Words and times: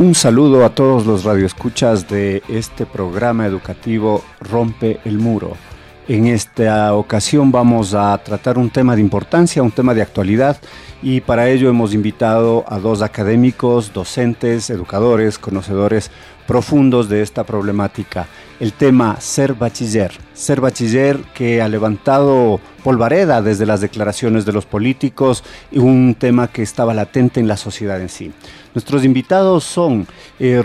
Un 0.00 0.14
saludo 0.14 0.64
a 0.64 0.74
todos 0.74 1.04
los 1.04 1.24
radioescuchas 1.24 2.08
de 2.08 2.42
este 2.48 2.86
programa 2.86 3.44
educativo 3.44 4.24
Rompe 4.40 4.98
el 5.04 5.18
Muro. 5.18 5.58
En 6.08 6.26
esta 6.26 6.94
ocasión 6.94 7.52
vamos 7.52 7.92
a 7.92 8.16
tratar 8.16 8.56
un 8.56 8.70
tema 8.70 8.94
de 8.94 9.02
importancia, 9.02 9.62
un 9.62 9.70
tema 9.70 9.92
de 9.92 10.00
actualidad 10.00 10.56
y 11.02 11.20
para 11.20 11.50
ello 11.50 11.68
hemos 11.68 11.92
invitado 11.92 12.64
a 12.66 12.78
dos 12.78 13.02
académicos, 13.02 13.92
docentes, 13.92 14.70
educadores, 14.70 15.38
conocedores 15.38 16.10
profundos 16.50 17.08
de 17.08 17.22
esta 17.22 17.44
problemática. 17.44 18.26
El 18.58 18.72
tema 18.72 19.20
ser 19.20 19.54
bachiller, 19.54 20.10
ser 20.34 20.60
bachiller 20.60 21.16
que 21.32 21.62
ha 21.62 21.68
levantado 21.68 22.58
polvareda 22.82 23.40
desde 23.40 23.66
las 23.66 23.80
declaraciones 23.80 24.44
de 24.44 24.52
los 24.52 24.66
políticos 24.66 25.44
y 25.70 25.78
un 25.78 26.16
tema 26.18 26.48
que 26.48 26.62
estaba 26.62 26.92
latente 26.92 27.38
en 27.38 27.46
la 27.46 27.56
sociedad 27.56 28.00
en 28.00 28.08
sí. 28.08 28.32
Nuestros 28.74 29.04
invitados 29.04 29.62
son 29.62 30.08
eh, 30.40 30.60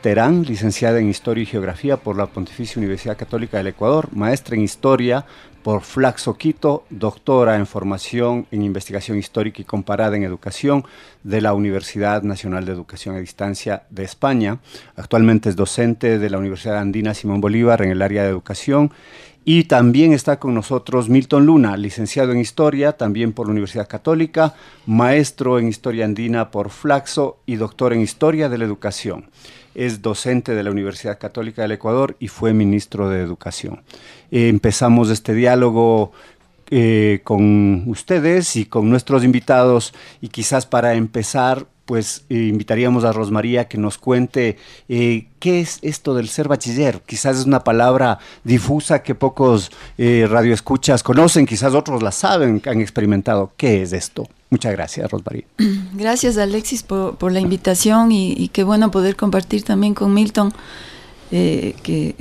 Terán, 0.00 0.44
licenciada 0.44 0.98
en 0.98 1.10
Historia 1.10 1.42
y 1.42 1.46
Geografía 1.46 1.98
por 1.98 2.16
la 2.16 2.26
Pontificia 2.26 2.78
Universidad 2.78 3.18
Católica 3.18 3.58
del 3.58 3.66
Ecuador, 3.66 4.08
maestra 4.12 4.56
en 4.56 4.62
Historia 4.62 5.26
por 5.62 5.82
Flaxo 5.82 6.34
Quito, 6.34 6.84
doctora 6.90 7.56
en 7.56 7.66
Formación 7.66 8.46
en 8.50 8.62
Investigación 8.62 9.18
Histórica 9.18 9.62
y 9.62 9.64
Comparada 9.64 10.16
en 10.16 10.22
Educación 10.22 10.84
de 11.22 11.40
la 11.40 11.52
Universidad 11.52 12.22
Nacional 12.22 12.64
de 12.64 12.72
Educación 12.72 13.16
a 13.16 13.18
Distancia 13.18 13.82
de 13.90 14.04
España. 14.04 14.58
Actualmente 14.96 15.48
es 15.48 15.56
docente 15.56 16.18
de 16.18 16.30
la 16.30 16.38
Universidad 16.38 16.78
Andina 16.78 17.14
Simón 17.14 17.40
Bolívar 17.40 17.82
en 17.82 17.90
el 17.90 18.02
área 18.02 18.22
de 18.22 18.30
educación 18.30 18.92
y 19.50 19.64
también 19.64 20.12
está 20.12 20.38
con 20.38 20.52
nosotros 20.52 21.08
Milton 21.08 21.46
Luna, 21.46 21.78
licenciado 21.78 22.32
en 22.32 22.38
Historia, 22.38 22.92
también 22.98 23.32
por 23.32 23.46
la 23.46 23.52
Universidad 23.52 23.88
Católica, 23.88 24.54
maestro 24.84 25.58
en 25.58 25.68
Historia 25.68 26.04
Andina 26.04 26.50
por 26.50 26.68
Flaxo 26.68 27.38
y 27.46 27.56
doctor 27.56 27.94
en 27.94 28.02
Historia 28.02 28.50
de 28.50 28.58
la 28.58 28.66
Educación. 28.66 29.30
Es 29.74 30.02
docente 30.02 30.54
de 30.54 30.62
la 30.62 30.70
Universidad 30.70 31.18
Católica 31.18 31.62
del 31.62 31.72
Ecuador 31.72 32.14
y 32.18 32.28
fue 32.28 32.52
ministro 32.52 33.08
de 33.08 33.22
Educación. 33.22 33.80
Eh, 34.30 34.50
empezamos 34.50 35.08
este 35.08 35.32
diálogo 35.32 36.12
eh, 36.70 37.20
con 37.24 37.84
ustedes 37.88 38.56
y 38.56 38.66
con 38.66 38.90
nuestros 38.90 39.24
invitados 39.24 39.94
y 40.20 40.28
quizás 40.28 40.66
para 40.66 40.94
empezar 40.94 41.66
pues 41.88 42.26
eh, 42.28 42.34
invitaríamos 42.34 43.04
a 43.04 43.12
Rosmaría 43.12 43.66
que 43.66 43.78
nos 43.78 43.96
cuente 43.96 44.58
eh, 44.90 45.28
qué 45.38 45.60
es 45.60 45.78
esto 45.80 46.14
del 46.14 46.28
ser 46.28 46.46
bachiller. 46.46 47.00
Quizás 47.00 47.38
es 47.38 47.46
una 47.46 47.64
palabra 47.64 48.18
difusa 48.44 49.02
que 49.02 49.14
pocos 49.14 49.72
eh, 49.96 50.26
radioescuchas 50.28 51.02
conocen, 51.02 51.46
quizás 51.46 51.72
otros 51.72 52.02
la 52.02 52.12
saben, 52.12 52.60
han 52.66 52.82
experimentado. 52.82 53.52
¿Qué 53.56 53.80
es 53.80 53.94
esto? 53.94 54.28
Muchas 54.50 54.72
gracias, 54.72 55.10
Rosmaría. 55.10 55.44
Gracias, 55.94 56.36
Alexis, 56.36 56.82
por, 56.82 57.32
la 57.32 57.40
invitación 57.40 58.12
y, 58.12 58.48
qué 58.52 58.64
bueno 58.64 58.90
poder 58.90 59.16
compartir 59.16 59.62
también 59.62 59.94
con 59.94 60.12
Milton 60.12 60.52
eh, 61.30 61.74
que, 61.82 62.14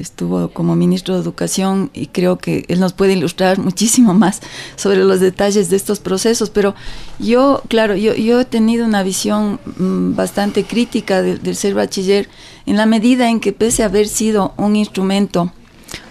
estuvo 0.00 0.48
como 0.50 0.74
ministro 0.74 1.14
de 1.14 1.20
Educación 1.20 1.90
y 1.92 2.06
creo 2.06 2.38
que 2.38 2.64
él 2.68 2.80
nos 2.80 2.92
puede 2.92 3.12
ilustrar 3.12 3.58
muchísimo 3.68 4.14
más 4.14 4.40
sobre 4.76 5.04
los 5.04 5.20
detalles 5.20 5.68
de 5.68 5.76
estos 5.76 6.00
procesos. 6.00 6.50
Pero 6.50 6.74
yo, 7.18 7.62
claro, 7.68 7.94
yo, 7.96 8.40
he 8.40 8.44
tenido 8.44 8.86
una 8.86 9.02
visión 9.02 9.60
mm, 9.78 10.14
bastante 10.14 10.64
crítica 10.64 11.22
del 11.22 11.56
ser 11.56 11.74
bachiller 11.74 12.28
en 12.66 12.76
la 12.76 12.86
medida 12.86 13.28
en 13.28 13.40
que 13.40 13.52
pese 13.52 13.82
a 13.82 13.86
haber 13.86 14.08
sido 14.08 14.54
un 14.56 14.76
instrumento, 14.76 15.52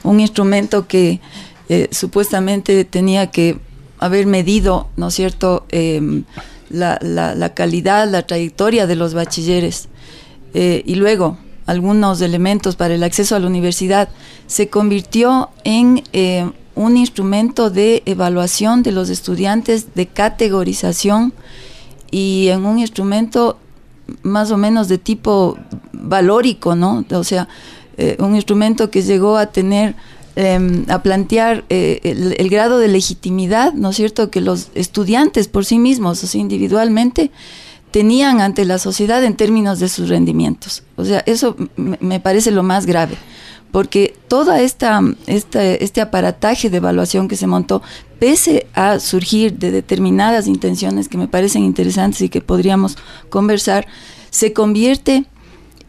un 0.04 0.20
instrumento 0.20 0.88
que 0.88 1.20
eh, 1.70 1.88
supuestamente 1.92 2.86
tenía 2.86 3.32
que 3.32 3.58
haber 4.00 4.26
medido, 4.26 4.90
¿no 4.96 5.08
es 5.08 5.16
cierto?, 5.16 5.66
em, 5.70 6.24
la, 6.70 7.00
la, 7.02 7.54
calidad, 7.54 8.08
la 8.10 8.28
trayectoria 8.28 8.88
de 8.88 8.96
los 8.96 9.14
bachilleres. 9.14 9.88
Eh, 10.54 10.84
y 10.86 10.96
luego, 10.96 11.38
algunos 11.68 12.22
elementos 12.22 12.76
para 12.76 12.96
el 12.96 13.04
acceso 13.04 13.36
a 13.36 13.40
la 13.40 13.48
universidad, 13.48 14.10
se 14.48 14.70
convirtió 14.70 15.50
en 15.64 16.04
eh, 16.14 16.50
un 16.76 16.98
instrumento 16.98 17.70
de 17.70 18.02
evaluación 18.06 18.84
de 18.84 18.94
los 18.94 19.10
estudiantes, 19.10 19.94
de 19.94 20.08
categorización 20.08 21.34
y 22.10 22.48
en 22.48 22.66
un 22.66 22.80
instrumento 22.80 23.58
más 24.24 24.52
o 24.52 24.58
menos 24.58 24.88
de 24.88 24.98
tipo 24.98 25.58
valórico, 25.92 26.76
¿no? 26.76 27.04
O 27.12 27.24
sea, 27.24 27.48
eh, 27.98 28.16
un 28.20 28.36
instrumento 28.36 28.90
que 28.90 29.02
llegó 29.02 29.38
a 29.38 29.48
tener, 29.48 29.96
em, 30.36 30.86
a 30.88 31.02
plantear 31.02 31.66
eh, 31.70 32.00
el, 32.38 32.50
grado 32.50 32.80
de 32.80 32.88
legitimidad, 32.88 33.74
¿no 33.74 33.90
es 33.90 33.96
cierto?, 33.96 34.30
que 34.30 34.40
los 34.40 34.70
estudiantes 34.76 35.48
por 35.48 35.66
sí 35.66 35.80
mismos, 35.80 36.24
o 36.24 36.28
sea, 36.28 36.40
individualmente, 36.40 37.32
tenían 37.92 38.42
ante 38.42 38.66
la 38.66 38.78
sociedad 38.78 39.24
en 39.24 39.36
términos 39.36 39.80
de 39.80 39.90
sus 39.90 40.10
rendimientos. 40.10 40.84
O 40.96 41.06
sea, 41.06 41.24
eso 41.26 41.56
me 41.76 42.20
parece 42.20 42.52
lo 42.52 42.64
más 42.64 42.86
grave, 42.86 43.16
porque 43.72 44.16
toda 44.28 44.62
esta, 44.62 45.02
este 45.26 46.02
aparataje 46.02 46.70
de 46.70 46.78
evaluación 46.78 47.28
que 47.28 47.36
se 47.36 47.48
montó, 47.48 47.82
pese 48.20 48.68
a 48.74 49.00
surgir 49.00 49.54
de 49.54 49.72
determinadas 49.72 50.48
intenciones 50.48 51.10
que 51.10 51.18
me 51.18 51.28
parecen 51.28 51.64
interesantes 51.64 52.22
y 52.22 52.30
que 52.30 52.42
podríamos 52.42 52.98
conversar, 53.30 53.88
se 54.30 54.54
convierte 54.54 55.26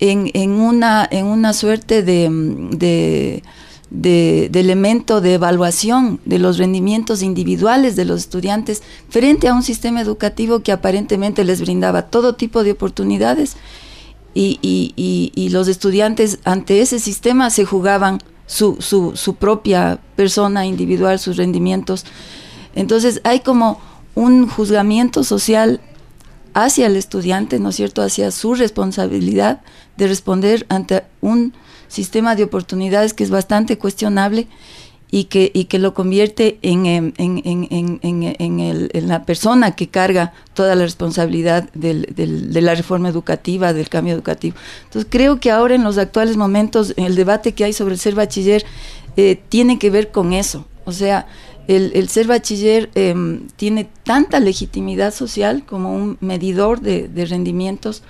en, 0.00 0.50
una, 0.50 1.06
en 1.10 1.26
una 1.26 1.52
suerte 1.52 2.02
de 2.02 2.28
de, 2.70 3.42
elemento 3.90 5.20
de 5.20 5.34
evaluación 5.34 6.20
de 6.24 6.38
los 6.38 6.58
rendimientos 6.58 7.22
individuales 7.22 7.96
de 7.96 8.04
los 8.04 8.20
estudiantes 8.20 8.82
frente 9.08 9.48
a 9.48 9.54
un 9.54 9.62
sistema 9.62 10.00
educativo 10.00 10.60
que 10.60 10.72
aparentemente 10.72 11.44
les 11.44 11.60
brindaba 11.60 12.02
todo 12.02 12.34
tipo 12.34 12.64
de 12.64 12.72
oportunidades 12.72 13.56
y, 14.34 14.58
y, 15.34 15.48
los 15.48 15.66
estudiantes 15.68 16.38
ante 16.44 16.80
ese 16.80 17.00
sistema 17.00 17.50
se 17.50 17.64
jugaban 17.64 18.18
su, 18.46 18.76
su, 18.80 19.16
su 19.16 19.34
propia 19.34 19.98
persona 20.14 20.64
individual, 20.64 21.18
sus 21.18 21.36
rendimientos. 21.36 22.04
Entonces 22.74 23.20
hay 23.24 23.40
como 23.40 23.80
un 24.14 24.48
juzgamiento 24.48 25.24
social 25.24 25.80
hacia 26.54 26.86
el 26.86 26.96
estudiante, 26.96 27.58
¿no 27.58 27.70
es 27.70 27.76
cierto?, 27.76 28.02
hacia 28.02 28.30
su 28.30 28.54
responsabilidad 28.54 29.60
de 29.96 30.08
responder 30.08 30.66
ante 30.68 31.04
un 31.20 31.52
sistema 31.88 32.36
de 32.36 32.44
oportunidades 32.44 33.14
que 33.14 33.24
es 33.24 33.30
bastante 33.30 33.78
cuestionable 33.78 34.46
y 35.10 35.24
que, 35.24 35.50
y 35.54 35.64
que 35.64 35.78
lo 35.78 35.94
convierte 35.94 36.58
en, 36.62 36.86
en, 36.86 37.14
en, 37.16 37.66
en, 38.02 39.08
la 39.08 39.24
persona 39.24 39.74
que 39.74 39.88
carga 39.88 40.32
toda 40.52 40.74
la 40.74 40.84
responsabilidad 40.84 41.70
del, 41.72 42.12
del, 42.14 42.52
de 42.52 42.60
la 42.60 42.74
reforma 42.74 43.08
educativa, 43.08 43.72
del 43.72 43.88
cambio 43.88 44.14
educativo. 44.14 44.56
Entonces 44.84 45.08
creo 45.10 45.40
que 45.40 45.50
ahora 45.50 45.74
en 45.74 45.84
los 45.84 45.96
actuales 45.96 46.36
momentos, 46.36 46.92
el 46.96 47.14
debate 47.14 47.52
que 47.52 47.64
hay 47.64 47.72
sobre 47.72 47.94
el 47.94 48.00
ser 48.00 48.14
bachiller 48.14 48.64
eh, 49.16 49.40
tiene 49.48 49.78
que 49.78 49.88
ver 49.90 50.10
con 50.10 50.34
eso. 50.34 50.66
O 50.84 50.92
sea, 50.92 51.26
el, 51.68 51.92
el 51.94 52.08
ser 52.08 52.26
bachiller 52.26 52.90
em, 52.94 53.48
tiene 53.56 53.88
tanta 54.04 54.40
legitimidad 54.40 55.14
social 55.14 55.64
como 55.64 55.94
un 55.94 56.18
medidor 56.20 56.80
de, 56.80 57.08
de 57.08 57.24
rendimientos, 57.24 58.02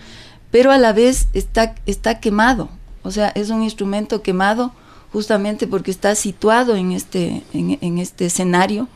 pero 0.50 0.72
a 0.72 0.78
la 0.78 0.92
vez 0.92 1.28
está, 1.32 1.75
está 1.86 2.19
quemado. 2.19 2.70
O 3.02 3.10
sea, 3.10 3.28
es 3.28 3.50
un 3.50 3.62
instrumento 3.62 4.22
quemado 4.22 4.72
justamente 5.12 5.66
porque 5.66 5.90
está 5.90 6.14
situado 6.14 6.76
en 6.76 6.92
este, 6.92 7.42
en, 7.52 7.98
este 7.98 8.26
escenario 8.26 8.88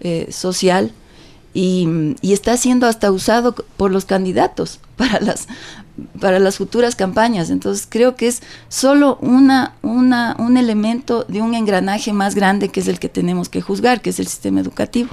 eh, 0.00 0.28
social 0.30 0.92
y, 1.52 2.16
está 2.22 2.56
siendo 2.56 2.86
hasta 2.86 3.12
usado 3.12 3.54
por 3.54 3.90
los 3.92 4.04
candidatos 4.04 4.80
para 4.96 5.20
las, 5.20 5.46
para 6.20 6.38
las 6.38 6.58
futuras 6.58 6.96
campañas. 6.96 7.50
Entonces 7.50 7.86
creo 7.88 8.16
que 8.16 8.26
es 8.26 8.42
solo 8.68 9.18
una, 9.20 9.74
una, 9.82 10.36
un 10.38 10.56
elemento 10.56 11.24
de 11.24 11.40
un 11.40 11.54
engranaje 11.54 12.12
más 12.12 12.34
grande 12.34 12.68
que 12.68 12.80
es 12.80 12.88
el 12.88 12.98
que 12.98 13.08
tenemos 13.08 13.48
que 13.48 13.60
juzgar, 13.60 14.00
que 14.00 14.10
es 14.10 14.18
el 14.18 14.26
sistema 14.26 14.60
educativo. 14.60 15.10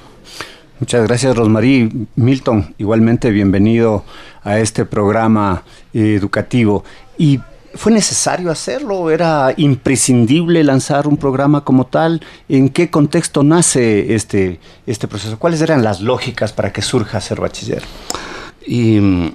Muchas 0.80 1.08
gracias, 1.08 1.36
Rosmarie. 1.36 1.92
Milton, 2.16 2.74
igualmente 2.80 3.30
bienvenido 3.30 4.04
a 4.44 4.58
este 4.58 4.84
programa 4.84 5.62
eh, 5.94 6.16
educativo. 6.16 6.84
Y 7.20 7.40
¿Fue 7.76 7.92
necesario 7.92 8.52
hacerlo? 8.52 9.10
¿Era 9.10 9.54
imprescindible 9.56 10.64
lanzar 10.64 11.08
un 11.08 11.18
programa 11.18 11.64
como 11.64 11.86
tal? 11.86 12.22
¿En 12.50 12.70
qué 12.70 12.90
contexto 12.90 13.44
nace 13.44 14.14
este, 14.14 14.60
este 14.86 15.08
proceso? 15.08 15.40
¿Cuáles 15.40 15.62
eran 15.62 15.84
las 15.84 16.02
lógicas 16.02 16.52
para 16.54 16.74
que 16.74 16.82
surja 16.82 17.22
ser 17.22 17.40
bachiller? 17.40 17.84
Mm, 18.68 19.28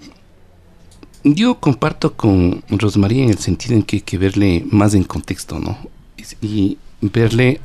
yo 1.25 1.59
comparto 1.59 2.15
con 2.15 2.63
Rosmaría 2.69 3.25
en 3.25 3.31
el 3.31 3.39
sentido 3.39 3.75
en 3.75 3.83
que 3.83 3.97
hay 3.97 4.03
que 4.03 4.19
verle 4.19 4.65
más 4.71 4.95
en 4.95 5.05
contexto, 5.05 5.59
¿no? 5.59 5.79
Y 6.41 6.79
verle 7.01 7.61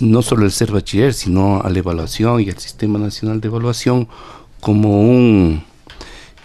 no 0.00 0.22
solo 0.22 0.44
el 0.44 0.52
ser 0.52 0.72
bachiller, 0.72 1.14
sino 1.14 1.62
a 1.62 1.70
la 1.70 1.78
evaluación 1.78 2.40
y 2.40 2.50
al 2.50 2.58
Sistema 2.58 2.98
Nacional 2.98 3.40
de 3.40 3.48
Evaluación 3.48 4.08
como 4.60 5.00
un... 5.02 5.64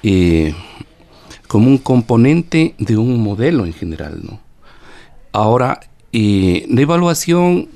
Eh, 0.04 0.54
como 1.47 1.67
un 1.67 1.77
componente 1.77 2.75
de 2.77 2.97
un 2.97 3.21
modelo 3.21 3.65
en 3.65 3.73
general. 3.73 4.21
¿no? 4.23 4.39
Ahora, 5.31 5.79
eh, 6.11 6.65
la 6.69 6.81
evaluación 6.81 7.69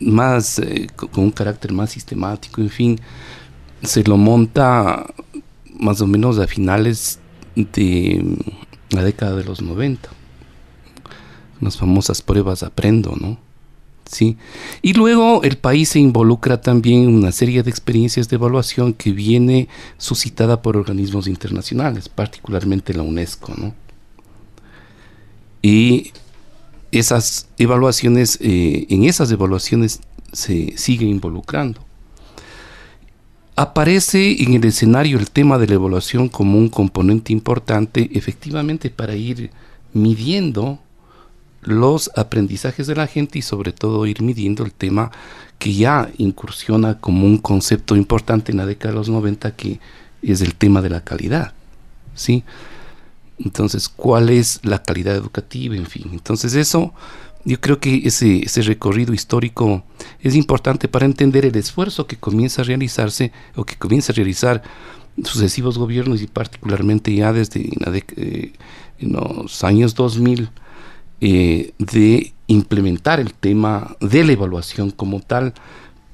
más 0.00 0.58
eh, 0.58 0.88
con 0.96 1.24
un 1.24 1.30
carácter 1.30 1.72
más 1.72 1.90
sistemático, 1.90 2.60
en 2.60 2.70
fin, 2.70 3.00
se 3.82 4.02
lo 4.04 4.16
monta 4.16 5.06
más 5.78 6.00
o 6.00 6.06
menos 6.06 6.38
a 6.38 6.46
finales 6.46 7.18
de 7.54 8.36
la 8.90 9.02
década 9.02 9.36
de 9.36 9.44
los 9.44 9.62
90. 9.62 10.08
Las 11.60 11.76
famosas 11.76 12.22
pruebas 12.22 12.62
aprendo, 12.62 13.14
¿no? 13.18 13.38
¿Sí? 14.14 14.36
Y 14.80 14.94
luego 14.94 15.42
el 15.42 15.58
país 15.58 15.90
se 15.90 15.98
involucra 15.98 16.60
también 16.60 17.04
en 17.04 17.14
una 17.14 17.32
serie 17.32 17.62
de 17.62 17.70
experiencias 17.70 18.28
de 18.28 18.36
evaluación 18.36 18.94
que 18.94 19.12
viene 19.12 19.68
suscitada 19.98 20.62
por 20.62 20.76
organismos 20.76 21.26
internacionales, 21.26 22.08
particularmente 22.08 22.94
la 22.94 23.02
UNESCO, 23.02 23.54
¿no? 23.56 23.74
Y 25.60 26.12
esas 26.92 27.48
evaluaciones, 27.58 28.38
eh, 28.40 28.86
en 28.88 29.04
esas 29.04 29.30
evaluaciones 29.30 30.00
se 30.32 30.76
sigue 30.76 31.06
involucrando. 31.06 31.84
Aparece 33.56 34.42
en 34.42 34.54
el 34.54 34.64
escenario 34.64 35.18
el 35.18 35.30
tema 35.30 35.58
de 35.58 35.66
la 35.66 35.74
evaluación 35.74 36.28
como 36.28 36.58
un 36.58 36.68
componente 36.68 37.32
importante, 37.32 38.10
efectivamente, 38.12 38.90
para 38.90 39.14
ir 39.14 39.50
midiendo 39.92 40.80
los 41.64 42.10
aprendizajes 42.16 42.86
de 42.86 42.94
la 42.94 43.06
gente 43.06 43.38
y 43.38 43.42
sobre 43.42 43.72
todo 43.72 44.06
ir 44.06 44.22
midiendo 44.22 44.64
el 44.64 44.72
tema 44.72 45.10
que 45.58 45.72
ya 45.72 46.10
incursiona 46.18 47.00
como 47.00 47.26
un 47.26 47.38
concepto 47.38 47.96
importante 47.96 48.52
en 48.52 48.58
la 48.58 48.66
década 48.66 48.92
de 48.92 48.98
los 48.98 49.08
90 49.08 49.56
que 49.56 49.80
es 50.22 50.40
el 50.40 50.54
tema 50.54 50.82
de 50.82 50.90
la 50.90 51.02
calidad. 51.02 51.54
¿sí? 52.14 52.44
Entonces, 53.38 53.88
¿cuál 53.88 54.30
es 54.30 54.60
la 54.62 54.82
calidad 54.82 55.14
educativa? 55.14 55.74
En 55.76 55.86
fin, 55.86 56.08
entonces 56.12 56.54
eso, 56.54 56.92
yo 57.44 57.60
creo 57.60 57.80
que 57.80 58.02
ese, 58.04 58.44
recorrido 58.62 59.12
histórico 59.12 59.84
es 60.20 60.34
importante 60.34 60.88
para 60.88 61.06
entender 61.06 61.44
el 61.44 61.56
esfuerzo 61.56 62.06
que 62.06 62.16
comienza 62.16 62.62
a 62.62 62.64
realizarse 62.64 63.32
o 63.56 63.64
que 63.64 63.76
comienza 63.76 64.12
a 64.12 64.16
realizar 64.16 64.62
sucesivos 65.22 65.78
gobiernos 65.78 66.22
y 66.22 66.26
particularmente 66.26 67.14
ya 67.14 67.32
desde 67.32 67.70
eh, 68.16 68.52
los 68.98 69.62
años 69.62 69.94
2000 69.94 70.50
eh, 71.20 71.72
de 71.78 72.32
implementar 72.46 73.20
el 73.20 73.34
tema 73.34 73.96
de 74.00 74.24
la 74.24 74.32
evaluación 74.32 74.90
como 74.90 75.20
tal, 75.20 75.54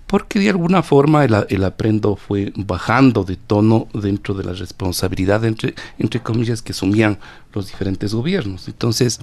porque 0.06 0.40
de 0.40 0.50
alguna 0.50 0.82
forma 0.82 1.24
el, 1.24 1.64
aprendo 1.64 2.16
fue 2.16 2.52
bajando 2.56 3.22
de 3.24 3.36
tono 3.36 3.86
dentro 3.94 4.34
de 4.34 4.44
la 4.44 4.52
responsabilidad, 4.52 5.44
entre, 5.44 5.74
entre 5.98 6.20
comillas, 6.20 6.62
que 6.62 6.72
asumían 6.72 7.18
los 7.52 7.68
diferentes 7.68 8.12
gobiernos. 8.12 8.66
Entonces, 8.66 9.20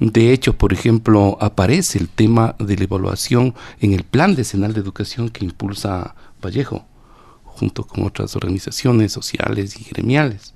de 0.00 0.32
hecho, 0.32 0.54
por 0.54 0.72
ejemplo, 0.72 1.38
aparece 1.40 1.98
el 1.98 2.08
tema 2.08 2.56
de 2.58 2.76
la 2.76 2.84
evaluación 2.84 3.54
en 3.80 3.92
el 3.92 4.04
Plan 4.04 4.34
Decenal 4.34 4.74
de 4.74 4.80
Educación 4.80 5.30
que 5.30 5.44
impulsa 5.44 6.14
Vallejo, 6.44 6.84
junto 7.44 7.84
con 7.84 8.04
otras 8.04 8.34
organizaciones 8.36 9.12
sociales 9.12 9.80
y 9.80 9.84
gremiales. 9.84 10.52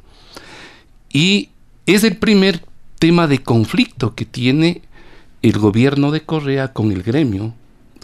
Y 1.10 1.50
es 1.86 2.04
el 2.04 2.16
primer 2.16 2.62
tema 2.98 3.26
de 3.26 3.42
conflicto 3.42 4.14
que 4.14 4.24
tiene 4.24 4.82
el 5.42 5.58
gobierno 5.58 6.10
de 6.10 6.22
Correa 6.22 6.72
con 6.72 6.92
el 6.92 7.02
gremio, 7.02 7.54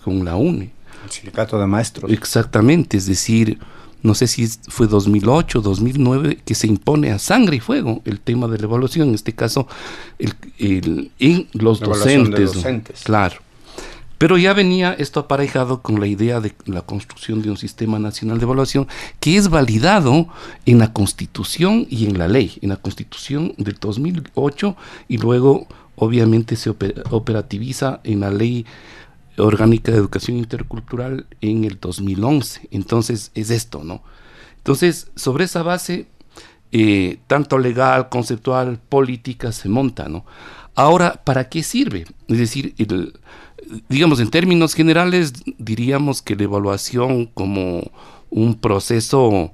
con 0.05 0.25
la 0.25 0.37
UNE. 0.37 0.71
El 1.05 1.11
sindicato 1.11 1.59
de 1.59 1.67
maestros. 1.67 2.11
Exactamente, 2.11 2.97
es 2.97 3.07
decir, 3.07 3.59
no 4.03 4.15
sé 4.15 4.27
si 4.27 4.47
fue 4.69 4.87
2008, 4.87 5.61
2009, 5.61 6.39
que 6.45 6.55
se 6.55 6.67
impone 6.67 7.11
a 7.11 7.19
sangre 7.19 7.57
y 7.57 7.61
fuego 7.61 8.03
el 8.05 8.21
tema 8.21 8.49
de 8.49 8.59
la 8.59 8.65
evaluación, 8.65 9.09
en 9.09 9.15
este 9.15 9.33
caso 9.33 9.67
el, 10.19 11.11
en 11.19 11.49
los 11.53 11.81
docentes. 11.81 12.55
docentes. 12.55 13.03
Claro. 13.05 13.37
Pero 14.23 14.39
ya 14.39 14.53
venía 14.53 14.93
esto 14.93 15.19
aparejado 15.19 15.83
con 15.83 15.99
la 15.99 16.07
idea 16.07 16.39
de 16.39 16.55
la 16.67 16.83
construcción 16.83 17.43
de 17.43 17.51
un 17.51 17.57
sistema 17.57 17.99
nacional 17.99 18.39
de 18.39 18.45
evaluación 18.45 18.87
que 19.19 19.37
es 19.37 19.49
validado 19.49 20.29
en 20.65 20.79
la 20.79 20.93
Constitución 20.93 21.89
y 21.91 22.07
en 22.07 22.19
la 22.19 22.29
ley, 22.29 22.57
en 22.63 22.69
la 22.69 22.77
Constitución 22.77 23.53
del 23.59 23.79
2008 23.81 24.77
y 25.09 25.19
luego 25.19 25.67
obviamente 25.97 26.55
se 26.55 26.71
operativiza 26.71 27.99
en 28.05 28.21
la 28.21 28.31
ley 28.31 28.65
orgánica 29.39 29.91
de 29.91 29.99
educación 29.99 30.37
intercultural 30.37 31.27
en 31.41 31.65
el 31.65 31.81
2011. 31.81 32.69
Entonces 32.71 33.33
es 33.35 33.51
esto, 33.51 33.83
¿no? 33.83 34.05
Entonces, 34.59 35.11
sobre 35.17 35.47
esa 35.47 35.65
base, 35.65 36.07
eh, 36.71 37.19
tanto 37.27 37.59
legal, 37.59 38.09
conceptual, 38.09 38.79
política, 38.89 39.51
se 39.51 39.69
monta, 39.69 40.09
¿no? 40.09 40.25
Ahora, 40.77 41.23
¿para 41.25 41.49
qué 41.49 41.65
sirve? 41.65 42.07
Es 42.29 42.39
decir, 42.39 42.75
el, 42.79 43.15
digamos, 43.89 44.21
en 44.21 44.31
términos 44.31 44.75
generales, 44.75 45.33
diríamos 45.59 46.23
que 46.23 46.37
la 46.37 46.45
evaluación 46.45 47.27
como 47.27 47.91
un 48.31 48.55
proceso 48.55 49.53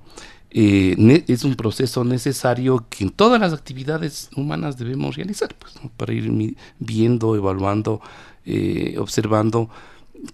eh, 0.51 1.25
es 1.29 1.45
un 1.45 1.57
proceso 1.57 2.05
necesario 2.05 2.87
que 2.89 3.05
en 3.05 3.11
todas 3.11 3.41
las 3.41 3.53
actividades 3.53 4.31
humanas 4.35 4.79
debemos 4.79 5.17
realizar, 5.17 5.55
pues, 5.59 5.75
para 5.97 6.13
ir 6.13 6.57
viendo, 6.79 7.37
evaluando, 7.37 8.01
eh, 8.47 8.97
observando 8.99 9.69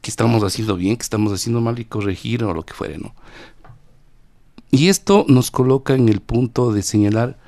que 0.00 0.10
estamos 0.10 0.42
haciendo 0.44 0.76
bien, 0.76 0.96
que 0.96 1.02
estamos 1.02 1.32
haciendo 1.32 1.60
mal 1.60 1.78
y 1.78 1.84
corregir 1.84 2.44
o 2.44 2.54
lo 2.54 2.64
que 2.64 2.75
fuere, 2.75 2.99
¿no? 2.99 3.14
Y 4.70 4.88
esto 4.88 5.25
nos 5.28 5.50
coloca 5.50 5.94
en 5.94 6.08
el 6.08 6.20
punto 6.20 6.72
de 6.72 6.82
señalar 6.82 7.38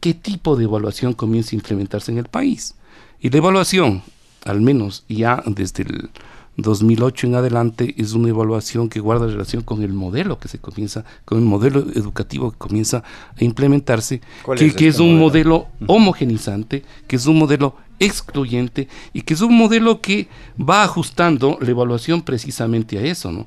qué 0.00 0.14
tipo 0.14 0.56
de 0.56 0.64
evaluación 0.64 1.12
comienza 1.12 1.50
a 1.52 1.56
implementarse 1.56 2.12
en 2.12 2.18
el 2.18 2.26
país. 2.26 2.74
Y 3.20 3.30
la 3.30 3.38
evaluación 3.38 4.02
al 4.46 4.60
menos 4.60 5.04
ya 5.08 5.42
desde 5.46 5.82
el 5.82 6.10
2008 6.56 7.26
en 7.26 7.34
adelante, 7.34 7.94
es 7.98 8.14
una 8.14 8.30
evaluación 8.30 8.88
que 8.88 9.00
guarda 9.00 9.26
relación 9.26 9.62
con 9.62 9.82
el 9.82 9.92
modelo 9.92 10.38
que 10.38 10.48
se 10.48 10.58
comienza, 10.58 11.04
con 11.24 11.38
el 11.38 11.44
modelo 11.44 11.80
educativo 11.80 12.50
que 12.50 12.58
comienza 12.58 13.02
a 13.38 13.44
implementarse, 13.44 14.20
que, 14.56 14.66
es, 14.66 14.74
que 14.74 14.88
es 14.88 14.94
este 14.94 15.02
un 15.02 15.18
modelo, 15.18 15.68
homogenizante, 15.86 16.82
que 17.06 17.16
es 17.16 17.26
un 17.26 17.38
modelo 17.38 17.76
excluyente 17.98 18.88
y 19.12 19.22
que 19.22 19.34
es 19.34 19.40
un 19.40 19.56
modelo 19.56 20.00
que 20.00 20.28
va 20.58 20.82
ajustando 20.82 21.58
la 21.60 21.70
evaluación 21.70 22.22
precisamente 22.22 22.98
a 22.98 23.02
eso, 23.02 23.32
¿no? 23.32 23.46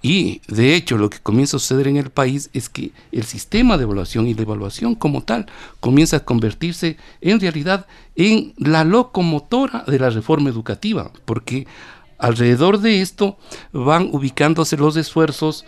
Y 0.00 0.42
de 0.46 0.74
hecho 0.74 0.96
lo 0.96 1.10
que 1.10 1.18
comienza 1.18 1.56
a 1.56 1.60
suceder 1.60 1.88
en 1.88 1.96
el 1.96 2.10
país 2.10 2.50
es 2.52 2.68
que 2.68 2.92
el 3.10 3.24
sistema 3.24 3.76
de 3.76 3.82
evaluación 3.82 4.26
y 4.28 4.34
la 4.34 4.42
evaluación 4.42 4.94
como 4.94 5.22
tal 5.22 5.46
comienza 5.80 6.18
a 6.18 6.24
convertirse 6.24 6.96
en 7.20 7.40
realidad 7.40 7.86
en 8.14 8.54
la 8.58 8.84
locomotora 8.84 9.84
de 9.86 9.98
la 9.98 10.10
reforma 10.10 10.50
educativa, 10.50 11.10
porque 11.24 11.66
alrededor 12.18 12.78
de 12.78 13.00
esto 13.00 13.38
van 13.72 14.08
ubicándose 14.12 14.76
los 14.76 14.96
esfuerzos 14.96 15.64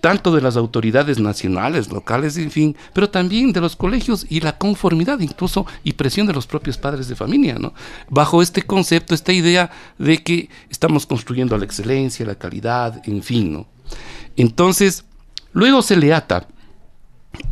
tanto 0.00 0.34
de 0.34 0.40
las 0.40 0.56
autoridades 0.56 1.18
nacionales, 1.18 1.90
locales, 1.90 2.36
en 2.36 2.50
fin, 2.50 2.76
pero 2.92 3.10
también 3.10 3.52
de 3.52 3.60
los 3.60 3.76
colegios 3.76 4.26
y 4.28 4.40
la 4.40 4.58
conformidad 4.58 5.20
incluso 5.20 5.66
y 5.84 5.92
presión 5.94 6.26
de 6.26 6.32
los 6.32 6.46
propios 6.46 6.78
padres 6.78 7.08
de 7.08 7.16
familia, 7.16 7.56
¿no? 7.58 7.72
Bajo 8.08 8.42
este 8.42 8.62
concepto, 8.62 9.14
esta 9.14 9.32
idea 9.32 9.70
de 9.98 10.22
que 10.22 10.48
estamos 10.70 11.06
construyendo 11.06 11.56
la 11.56 11.64
excelencia, 11.64 12.26
la 12.26 12.34
calidad, 12.34 13.02
en 13.06 13.22
fin, 13.22 13.52
¿no? 13.52 13.66
Entonces, 14.36 15.04
luego 15.52 15.82
se 15.82 15.96
le 15.96 16.14
ata 16.14 16.46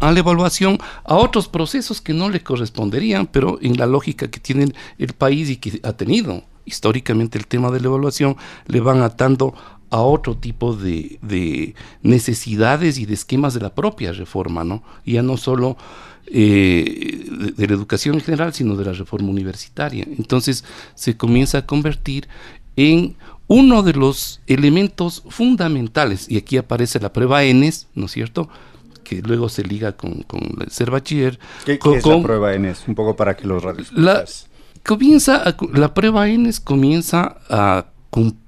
a 0.00 0.12
la 0.12 0.18
evaluación 0.18 0.78
a 1.04 1.14
otros 1.14 1.48
procesos 1.48 2.00
que 2.00 2.12
no 2.12 2.28
le 2.28 2.42
corresponderían, 2.42 3.26
pero 3.26 3.58
en 3.60 3.76
la 3.76 3.86
lógica 3.86 4.28
que 4.28 4.40
tiene 4.40 4.72
el 4.98 5.12
país 5.12 5.50
y 5.50 5.56
que 5.56 5.80
ha 5.82 5.92
tenido 5.92 6.42
históricamente 6.64 7.38
el 7.38 7.46
tema 7.46 7.70
de 7.70 7.80
la 7.80 7.86
evaluación, 7.86 8.36
le 8.66 8.80
van 8.80 9.00
atando 9.00 9.54
a 9.90 10.00
otro 10.00 10.36
tipo 10.36 10.74
de, 10.74 11.74
necesidades 12.02 12.98
y 12.98 13.06
de 13.06 13.14
esquemas 13.14 13.54
de 13.54 13.60
la 13.60 13.74
propia 13.74 14.12
reforma, 14.12 14.64
¿no? 14.64 14.82
Ya 15.04 15.22
no 15.22 15.36
solo 15.36 15.76
eh, 16.26 17.52
de, 17.56 17.66
la 17.66 17.74
educación 17.74 18.16
en 18.16 18.20
general, 18.20 18.52
sino 18.52 18.76
de 18.76 18.84
la 18.84 18.92
reforma 18.92 19.28
universitaria. 19.28 20.06
Entonces 20.18 20.64
se 20.94 21.16
comienza 21.16 21.58
a 21.58 21.66
convertir 21.66 22.28
en 22.76 23.16
uno 23.46 23.82
de 23.82 23.92
los 23.92 24.40
elementos 24.46 25.22
fundamentales, 25.28 26.28
y 26.28 26.36
aquí 26.36 26.56
aparece 26.56 26.98
la 26.98 27.12
prueba 27.12 27.44
ENES, 27.44 27.86
¿no 27.94 28.06
es 28.06 28.12
cierto?, 28.12 28.48
que 29.04 29.22
luego 29.22 29.48
se 29.48 29.62
liga 29.62 29.92
con, 29.92 30.26
el 30.60 30.70
ser 30.72 30.90
bachiller. 30.90 31.38
¿Qué, 31.64 31.78
es 31.80 32.06
la 32.06 32.22
prueba 32.22 32.54
ENES? 32.54 32.88
Un 32.88 32.96
poco 32.96 33.14
para 33.14 33.36
que 33.36 33.46
los 33.46 33.62
radios. 33.62 33.92
La, 33.92 34.24
comienza 34.84 35.56
la 35.72 35.94
prueba 35.94 36.28
ENES 36.28 36.58
comienza 36.58 37.38
a 37.48 37.86
cumplir 38.10 38.45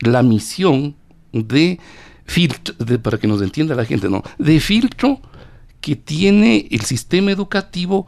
la 0.00 0.22
misión 0.22 0.94
de 1.32 1.78
filtro, 2.24 2.74
para 3.02 3.18
que 3.18 3.26
nos 3.26 3.42
entienda 3.42 3.74
la 3.74 3.84
gente, 3.84 4.08
¿no? 4.08 4.22
De 4.38 4.60
filtro 4.60 5.20
que 5.80 5.96
tiene 5.96 6.68
el 6.70 6.82
sistema 6.82 7.30
educativo 7.30 8.06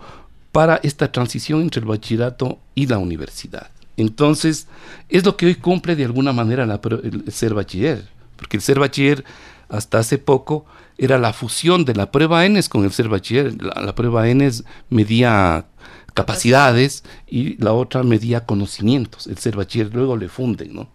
para 0.52 0.76
esta 0.82 1.10
transición 1.10 1.62
entre 1.62 1.80
el 1.80 1.86
bachillerato 1.86 2.58
y 2.74 2.86
la 2.86 2.98
universidad. 2.98 3.70
Entonces, 3.96 4.68
es 5.08 5.24
lo 5.24 5.36
que 5.36 5.46
hoy 5.46 5.54
cumple 5.54 5.96
de 5.96 6.04
alguna 6.04 6.32
manera 6.32 6.64
el, 6.64 7.24
ser 7.32 7.54
bachiller, 7.54 8.06
porque 8.36 8.56
el 8.58 8.62
ser 8.62 8.78
bachiller 8.78 9.24
hasta 9.68 9.98
hace 9.98 10.18
poco 10.18 10.66
era 10.98 11.18
la 11.18 11.32
fusión 11.32 11.84
de 11.84 11.94
la 11.94 12.10
prueba 12.10 12.44
ENES 12.44 12.68
con 12.68 12.84
el 12.84 12.92
ser 12.92 13.08
bachiller. 13.08 13.54
La, 13.62 13.94
prueba 13.94 14.28
ENES 14.28 14.64
medía 14.90 15.66
capacidades 16.14 17.04
y 17.26 17.56
la 17.62 17.72
otra 17.72 18.02
medía 18.02 18.44
conocimientos. 18.44 19.26
El 19.26 19.38
ser 19.38 19.56
bachiller 19.56 19.94
luego 19.94 20.16
le 20.16 20.28
funden, 20.28 20.74
¿no? 20.74 20.88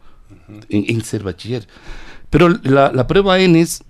En, 0.69 1.03
ser 1.03 1.23
bachiller. 1.23 1.67
Pero 2.29 2.49
la, 2.63 2.91
la 2.91 3.07
prueba 3.07 3.39
ENES 3.39 3.83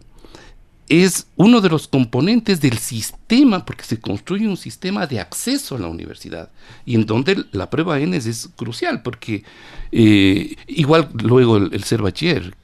es 0.90 1.28
uno 1.36 1.60
de 1.60 1.70
los 1.70 1.88
componentes 1.88 2.62
del 2.62 2.78
sistema, 2.78 3.66
porque 3.66 3.84
se 3.84 4.00
construye 4.00 4.48
un 4.48 4.56
sistema 4.56 5.06
de 5.06 5.20
acceso 5.20 5.76
a 5.76 5.80
la 5.80 5.88
universidad, 5.88 6.50
y 6.86 6.96
en 6.96 7.06
donde 7.06 7.44
la 7.52 7.70
prueba 7.70 8.00
ENES 8.00 8.26
es 8.26 8.50
crucial, 8.56 9.02
porque 9.02 9.44
eh, 9.92 10.56
igual 10.68 11.10
luego 11.14 11.58
el, 11.58 11.84
ser 11.84 12.02
bachiller, 12.02 12.56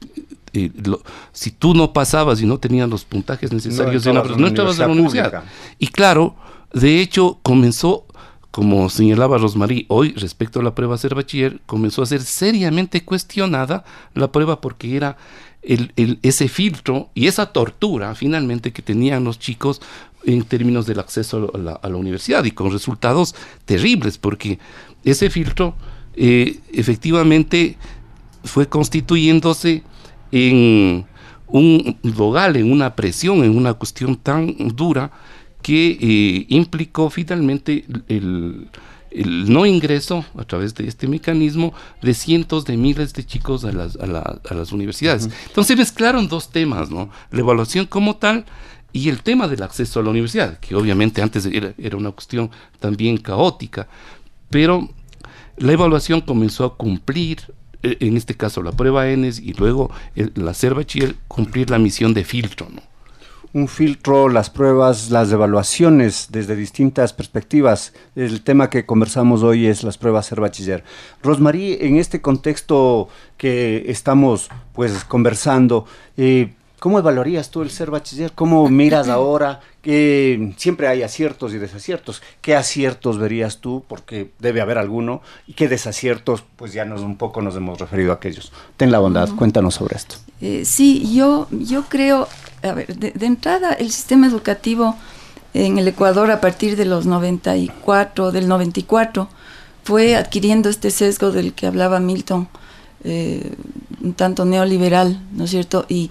eh, 0.54 0.70
si 1.32 1.50
tú 1.50 1.74
no 1.74 1.92
pasabas 1.92 2.40
y 2.40 2.46
no 2.46 2.58
tenías 2.58 2.88
los 2.88 3.04
puntajes 3.04 3.52
necesarios, 3.52 4.06
no, 4.06 4.24
no 4.24 4.46
entrabas 4.46 4.80
a 4.80 4.86
la 4.86 4.92
universidad. 4.92 5.44
Y 5.78 5.88
claro, 5.88 6.34
de 6.72 7.00
hecho 7.00 7.40
comenzó, 7.42 8.06
como 8.54 8.88
señalaba 8.88 9.36
Rosmarie, 9.36 9.84
hoy 9.88 10.12
respecto 10.12 10.60
a 10.60 10.62
la 10.62 10.76
prueba 10.76 10.96
ser 10.96 11.16
bachiller, 11.16 11.60
comenzó 11.66 12.02
a 12.02 12.06
ser 12.06 12.22
seriamente 12.22 13.04
cuestionada 13.04 13.82
la 14.14 14.30
prueba 14.30 14.60
porque 14.60 14.96
era 14.96 15.16
el, 15.60 16.20
ese 16.22 16.46
filtro 16.46 17.10
y 17.14 17.26
esa 17.26 17.46
tortura 17.46 18.14
finalmente 18.14 18.72
que 18.72 18.80
tenían 18.80 19.24
los 19.24 19.40
chicos 19.40 19.82
en 20.24 20.44
términos 20.44 20.86
del 20.86 21.00
acceso 21.00 21.50
a 21.52 21.88
la, 21.88 21.96
universidad 21.96 22.44
y 22.44 22.52
con 22.52 22.70
resultados 22.70 23.34
terribles 23.64 24.18
porque 24.18 24.60
ese 25.02 25.30
filtro 25.30 25.74
eh, 26.14 26.60
efectivamente 26.72 27.76
fue 28.44 28.68
constituyéndose 28.68 29.82
en 30.30 31.04
un 31.48 31.98
dogal, 32.04 32.54
en 32.54 32.70
una 32.70 32.94
presión, 32.94 33.42
en 33.42 33.56
una 33.56 33.74
cuestión 33.74 34.14
tan 34.14 34.54
dura 34.76 35.10
que 35.64 35.96
eh, 35.98 36.46
implicó 36.50 37.08
finalmente 37.08 37.86
el, 38.08 38.68
el 39.10 39.50
no 39.50 39.64
ingreso 39.64 40.22
a 40.36 40.44
través 40.44 40.74
de 40.74 40.86
este 40.86 41.08
mecanismo 41.08 41.72
de 42.02 42.12
cientos 42.12 42.66
de 42.66 42.76
miles 42.76 43.14
de 43.14 43.24
chicos 43.24 43.64
a 43.64 43.72
las, 43.72 43.96
a, 43.96 44.40
a 44.50 44.54
las 44.54 44.72
universidades. 44.72 45.30
Entonces 45.46 45.78
mezclaron 45.78 46.28
dos 46.28 46.50
temas, 46.50 46.90
¿no? 46.90 47.08
La 47.30 47.40
evaluación 47.40 47.86
como 47.86 48.16
tal 48.16 48.44
y 48.92 49.08
el 49.08 49.22
tema 49.22 49.48
del 49.48 49.62
acceso 49.62 50.00
a 50.00 50.02
la 50.02 50.10
universidad, 50.10 50.58
que 50.58 50.74
obviamente 50.74 51.22
antes 51.22 51.46
era, 51.46 51.72
era 51.78 51.96
una 51.96 52.10
cuestión 52.10 52.50
también 52.78 53.16
caótica, 53.16 53.88
pero 54.50 54.90
la 55.56 55.72
evaluación 55.72 56.20
comenzó 56.20 56.66
a 56.66 56.76
cumplir 56.76 57.38
e, 57.82 57.96
en 58.00 58.18
este 58.18 58.34
caso 58.34 58.62
la 58.62 58.72
prueba 58.72 59.08
ENES 59.08 59.38
y 59.38 59.54
luego 59.54 59.90
la 60.14 60.54
bachiller 60.74 61.16
cumplir 61.26 61.70
la 61.70 61.78
misión 61.78 62.12
de 62.12 62.22
filtro, 62.22 62.68
¿no? 62.70 62.82
Un 63.54 63.68
filtro, 63.68 64.28
las 64.28 64.50
pruebas, 64.50 65.10
las 65.10 65.30
evaluaciones 65.30 66.26
desde 66.30 66.56
distintas 66.56 67.12
perspectivas. 67.12 67.94
El 68.16 68.42
tema 68.42 68.68
que 68.68 68.84
conversamos 68.84 69.44
hoy 69.44 69.68
es 69.68 69.84
las 69.84 69.96
pruebas 69.96 70.26
ser 70.26 70.40
bachiller. 70.40 70.82
Rosmarie, 71.22 71.86
en 71.86 71.96
este 71.96 72.20
contexto 72.20 73.08
que 73.36 73.84
estamos 73.86 74.48
pues 74.72 75.04
conversando, 75.04 75.86
eh, 76.16 76.52
¿cómo 76.80 76.98
evaluarías 76.98 77.50
tú 77.50 77.62
el 77.62 77.70
ser 77.70 77.92
bachiller? 77.92 78.32
¿Cómo 78.32 78.68
miras 78.68 79.08
ahora 79.08 79.60
que 79.82 80.52
siempre 80.56 80.88
hay 80.88 81.04
aciertos 81.04 81.54
y 81.54 81.58
desaciertos? 81.58 82.22
¿Qué 82.40 82.56
aciertos 82.56 83.18
verías 83.18 83.58
tú? 83.58 83.84
Porque 83.86 84.32
debe 84.40 84.62
haber 84.62 84.78
alguno. 84.78 85.22
¿Y 85.46 85.52
qué 85.52 85.68
desaciertos? 85.68 86.42
Pues 86.56 86.72
ya 86.72 86.84
nos 86.84 87.02
un 87.02 87.16
poco 87.16 87.40
nos 87.40 87.54
hemos 87.54 87.78
referido 87.78 88.10
a 88.10 88.16
aquellos. 88.16 88.52
Ten 88.76 88.90
la 88.90 88.98
bondad, 88.98 89.28
cuéntanos 89.36 89.74
sobre 89.74 89.94
esto. 89.94 90.16
Eh, 90.40 90.64
sí, 90.64 91.14
yo, 91.14 91.46
yo 91.52 91.84
creo 91.88 92.26
a 92.64 92.74
ver, 92.74 92.96
de, 92.96 93.26
entrada 93.26 93.72
el 93.72 93.90
sistema 93.90 94.26
educativo 94.26 94.96
en 95.52 95.78
el 95.78 95.86
Ecuador 95.86 96.30
a 96.30 96.40
partir 96.40 96.76
de 96.76 96.84
los 96.84 97.06
94, 97.06 98.32
del 98.32 98.48
94, 98.48 99.28
fue 99.84 100.16
adquiriendo 100.16 100.68
este 100.68 100.90
sesgo 100.90 101.30
del 101.30 101.52
que 101.52 101.66
hablaba 101.66 102.00
Milton, 102.00 102.48
eh, 103.04 103.54
un 104.02 104.14
tanto 104.14 104.44
neoliberal, 104.44 105.20
¿no 105.32 105.44
es 105.44 105.50
cierto? 105.50 105.84
Y 105.88 106.10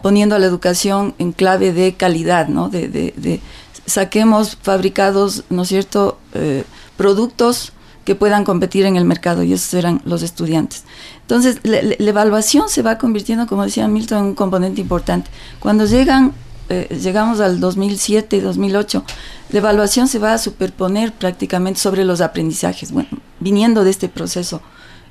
poniendo 0.00 0.36
a 0.36 0.38
la 0.38 0.46
educación 0.46 1.14
en 1.18 1.32
clave 1.32 1.72
de 1.72 1.94
calidad, 1.94 2.48
¿no? 2.48 2.68
De, 2.68 3.40
saquemos 3.86 4.56
fabricados, 4.62 5.44
¿no 5.50 5.62
es 5.62 5.68
cierto?, 5.68 6.18
eh, 6.34 6.64
productos 6.96 7.72
que 8.04 8.14
puedan 8.14 8.44
competir 8.44 8.86
en 8.86 8.96
el 8.96 9.04
mercado 9.04 9.42
y 9.42 9.52
esos 9.52 9.74
eran 9.74 10.00
los 10.04 10.22
estudiantes. 10.22 10.84
Entonces, 11.22 11.58
la, 11.62 11.78
evaluación 11.78 12.68
se 12.68 12.82
va 12.82 12.98
convirtiendo, 12.98 13.46
como 13.46 13.64
decía 13.64 13.86
Milton, 13.88 14.18
en 14.18 14.24
un 14.24 14.34
componente 14.34 14.80
importante. 14.80 15.30
Cuando 15.60 15.84
llegan, 15.84 16.32
eh, 16.68 16.88
llegamos 17.00 17.40
al 17.40 17.60
2007, 17.60 18.40
2008, 18.40 19.04
la 19.50 19.58
evaluación 19.58 20.08
se 20.08 20.18
va 20.18 20.32
a 20.32 20.38
superponer 20.38 21.12
prácticamente 21.12 21.80
sobre 21.80 22.04
los 22.04 22.20
aprendizajes, 22.20 22.92
bueno, 22.92 23.10
viniendo 23.38 23.84
de 23.84 23.90
este 23.90 24.08
proceso 24.08 24.62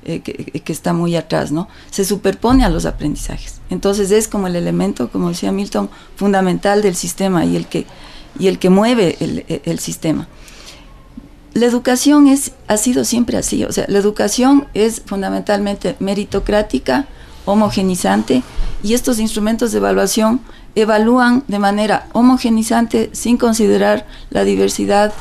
eh, 0.04 0.20
que, 0.20 0.72
está 0.72 0.92
muy 0.92 1.14
atrás, 1.16 1.52
¿no? 1.52 1.68
Se 1.90 2.04
superpone 2.04 2.64
a 2.64 2.70
los 2.70 2.86
aprendizajes. 2.86 3.60
Entonces 3.70 4.10
es 4.10 4.28
como 4.28 4.46
el 4.46 4.56
elemento, 4.56 5.10
como 5.10 5.28
decía 5.28 5.52
Milton, 5.52 5.90
fundamental 6.16 6.82
del 6.82 6.96
sistema 6.96 7.44
y 7.44 7.56
el 7.56 7.66
que, 7.66 7.86
y 8.38 8.48
el 8.48 8.58
que 8.58 8.70
mueve 8.70 9.16
el, 9.20 9.44
el 9.48 9.78
sistema 9.78 10.26
la 11.52 11.66
educación 11.66 12.28
es, 12.28 12.52
ha 12.68 12.76
sido 12.76 13.04
siempre 13.04 13.36
así, 13.36 13.64
o 13.64 13.72
sea, 13.72 13.84
la 13.88 13.98
educación 13.98 14.66
es 14.74 15.02
fundamentalmente 15.04 15.96
meritocrática, 15.98 17.06
homogenizante, 17.44 18.42
y 18.82 18.94
estos 18.94 19.18
instrumentos 19.18 19.72
de 19.72 19.78
evaluación 19.78 20.40
evalúan 20.74 21.42
de 21.48 21.58
manera 21.58 22.06
homogenizante 22.12 23.10
sin 23.12 23.36
considerar 23.36 24.06
la 24.30 24.44
diversidad 24.44 25.12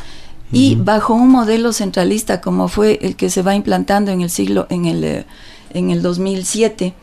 y 0.52 0.76
bajo 0.76 1.14
un 1.14 1.30
modelo 1.30 1.74
centralista 1.74 2.42
como 2.42 2.68
fue 2.68 3.00
el 3.02 3.16
que 3.16 3.30
se 3.30 3.42
va 3.42 3.56
implantando 3.56 4.12
en 4.12 4.22
el 4.22 4.30
siglo, 4.30 4.66
en 4.70 4.86
el, 4.86 5.04
eh, 5.04 5.26
en 5.74 5.92
el 5.92 6.02
2007. 6.02 6.94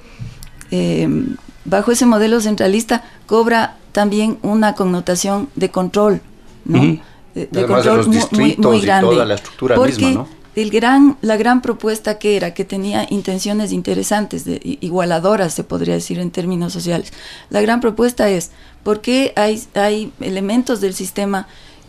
Em, 0.70 1.36
bajo 1.64 1.92
ese 1.92 2.06
modelo 2.06 2.40
centralista 2.40 3.04
cobra 3.26 3.76
también 3.92 4.38
una 4.42 4.74
connotación 4.74 5.48
de 5.54 5.70
control, 5.70 6.20
¿no? 6.64 6.98
De, 7.44 7.66
control 7.66 8.06
muy, 8.06 8.56
muy, 8.56 8.80
grande. 8.80 9.10
toda 9.10 9.24
la 9.24 9.34
estructura 9.34 9.76
porque 9.76 10.18
El 10.54 10.70
gran, 10.70 11.18
la 11.20 11.36
gran 11.36 11.60
propuesta 11.60 12.18
que 12.18 12.36
era, 12.36 12.54
que 12.54 12.64
tenía 12.64 13.06
intenciones 13.10 13.72
interesantes, 13.72 14.46
de, 14.46 14.58
igualadoras, 14.80 15.52
se 15.52 15.64
podría 15.64 15.94
decir 15.94 16.18
en 16.18 16.30
términos 16.30 16.72
sociales. 16.72 17.12
La 17.50 17.60
gran 17.60 17.80
propuesta 17.80 18.30
es, 18.30 18.52
¿por 18.82 19.02
qué 19.02 19.34
hay, 19.36 19.62
hay 19.74 20.12
elementos 20.20 20.80
del 20.80 20.94
sistema 20.94 21.46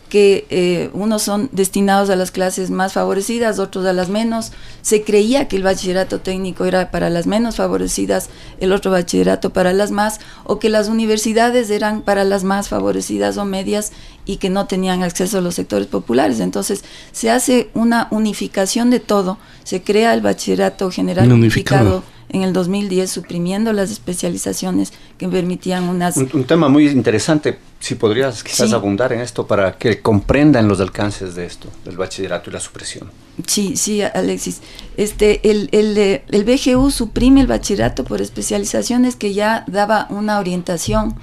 que 0.08 0.46
eh, 0.50 0.90
unos 0.92 1.22
son 1.22 1.48
destinados 1.52 2.10
a 2.10 2.16
las 2.16 2.30
clases 2.30 2.70
más 2.70 2.94
favorecidas, 2.94 3.58
otros 3.58 3.86
a 3.86 3.92
las 3.92 4.08
menos. 4.08 4.52
Se 4.82 5.02
creía 5.02 5.48
que 5.48 5.56
el 5.56 5.62
bachillerato 5.62 6.20
técnico 6.20 6.64
era 6.64 6.90
para 6.90 7.10
las 7.10 7.26
menos 7.26 7.56
favorecidas, 7.56 8.30
el 8.60 8.72
otro 8.72 8.90
bachillerato 8.90 9.50
para 9.50 9.72
las 9.72 9.90
más, 9.90 10.20
o 10.44 10.58
que 10.58 10.68
las 10.68 10.88
universidades 10.88 11.70
eran 11.70 12.02
para 12.02 12.24
las 12.24 12.44
más 12.44 12.68
favorecidas 12.68 13.36
o 13.36 13.44
medias 13.44 13.92
y 14.24 14.36
que 14.36 14.50
no 14.50 14.66
tenían 14.66 15.02
acceso 15.02 15.38
a 15.38 15.40
los 15.40 15.54
sectores 15.54 15.86
populares. 15.86 16.40
Entonces 16.40 16.84
se 17.12 17.30
hace 17.30 17.70
una 17.74 18.08
unificación 18.10 18.90
de 18.90 19.00
todo, 19.00 19.38
se 19.64 19.82
crea 19.82 20.14
el 20.14 20.20
bachillerato 20.20 20.90
general 20.90 21.32
unificado 21.32 22.02
en 22.30 22.42
el 22.42 22.52
2010 22.52 23.10
suprimiendo 23.10 23.72
las 23.72 23.90
especializaciones 23.90 24.92
que 25.16 25.28
permitían 25.28 25.84
unas... 25.88 26.16
Un, 26.16 26.44
tema 26.44 26.68
muy 26.68 26.88
interesante, 26.88 27.58
si 27.80 27.94
podrías 27.94 28.42
quizás 28.42 28.72
abundar 28.72 29.12
en 29.12 29.20
esto 29.20 29.46
para 29.46 29.76
que 29.78 30.00
comprendan 30.02 30.68
los 30.68 30.80
alcances 30.80 31.34
de 31.34 31.46
esto, 31.46 31.68
del 31.84 31.96
bachillerato 31.96 32.50
y 32.50 32.52
la 32.52 32.60
supresión. 32.60 33.10
Sí, 33.46 33.76
sí, 33.76 34.02
Alexis. 34.02 34.60
Este, 34.96 35.48
el, 35.50 35.68
el, 35.72 35.96
el 36.28 36.44
BGU 36.44 36.90
suprime 36.90 37.40
el 37.40 37.46
bachillerato 37.46 38.04
por 38.04 38.20
especializaciones 38.20 39.16
que 39.16 39.32
ya 39.32 39.64
daba 39.66 40.06
una 40.10 40.38
orientación 40.38 41.14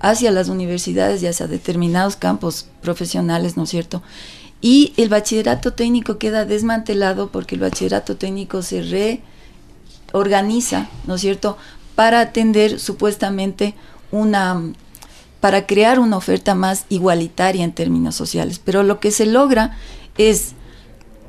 hacia 0.00 0.32
las 0.32 0.48
universidades 0.48 1.22
y 1.22 1.26
hacia 1.28 1.46
determinados 1.46 2.16
campos 2.16 2.66
profesionales, 2.82 3.56
¿no 3.56 3.64
es 3.64 3.70
cierto? 3.70 4.02
Y 4.60 4.92
el 4.96 5.08
bachillerato 5.08 5.72
técnico 5.72 6.18
queda 6.18 6.44
desmantelado 6.44 7.30
porque 7.30 7.54
el 7.54 7.62
bachillerato 7.62 8.16
técnico 8.16 8.62
se 8.62 8.82
reorganiza, 10.12 10.88
¿no 11.06 11.16
es 11.16 11.20
cierto?, 11.20 11.56
para 11.94 12.20
atender 12.20 12.80
supuestamente 12.80 13.74
una, 14.10 14.62
para 15.40 15.66
crear 15.66 15.98
una 15.98 16.16
oferta 16.16 16.54
más 16.54 16.84
igualitaria 16.88 17.64
en 17.64 17.72
términos 17.72 18.14
sociales. 18.14 18.58
Pero 18.58 18.82
lo 18.82 18.98
que 19.00 19.10
se 19.10 19.26
logra 19.26 19.76
es 20.16 20.52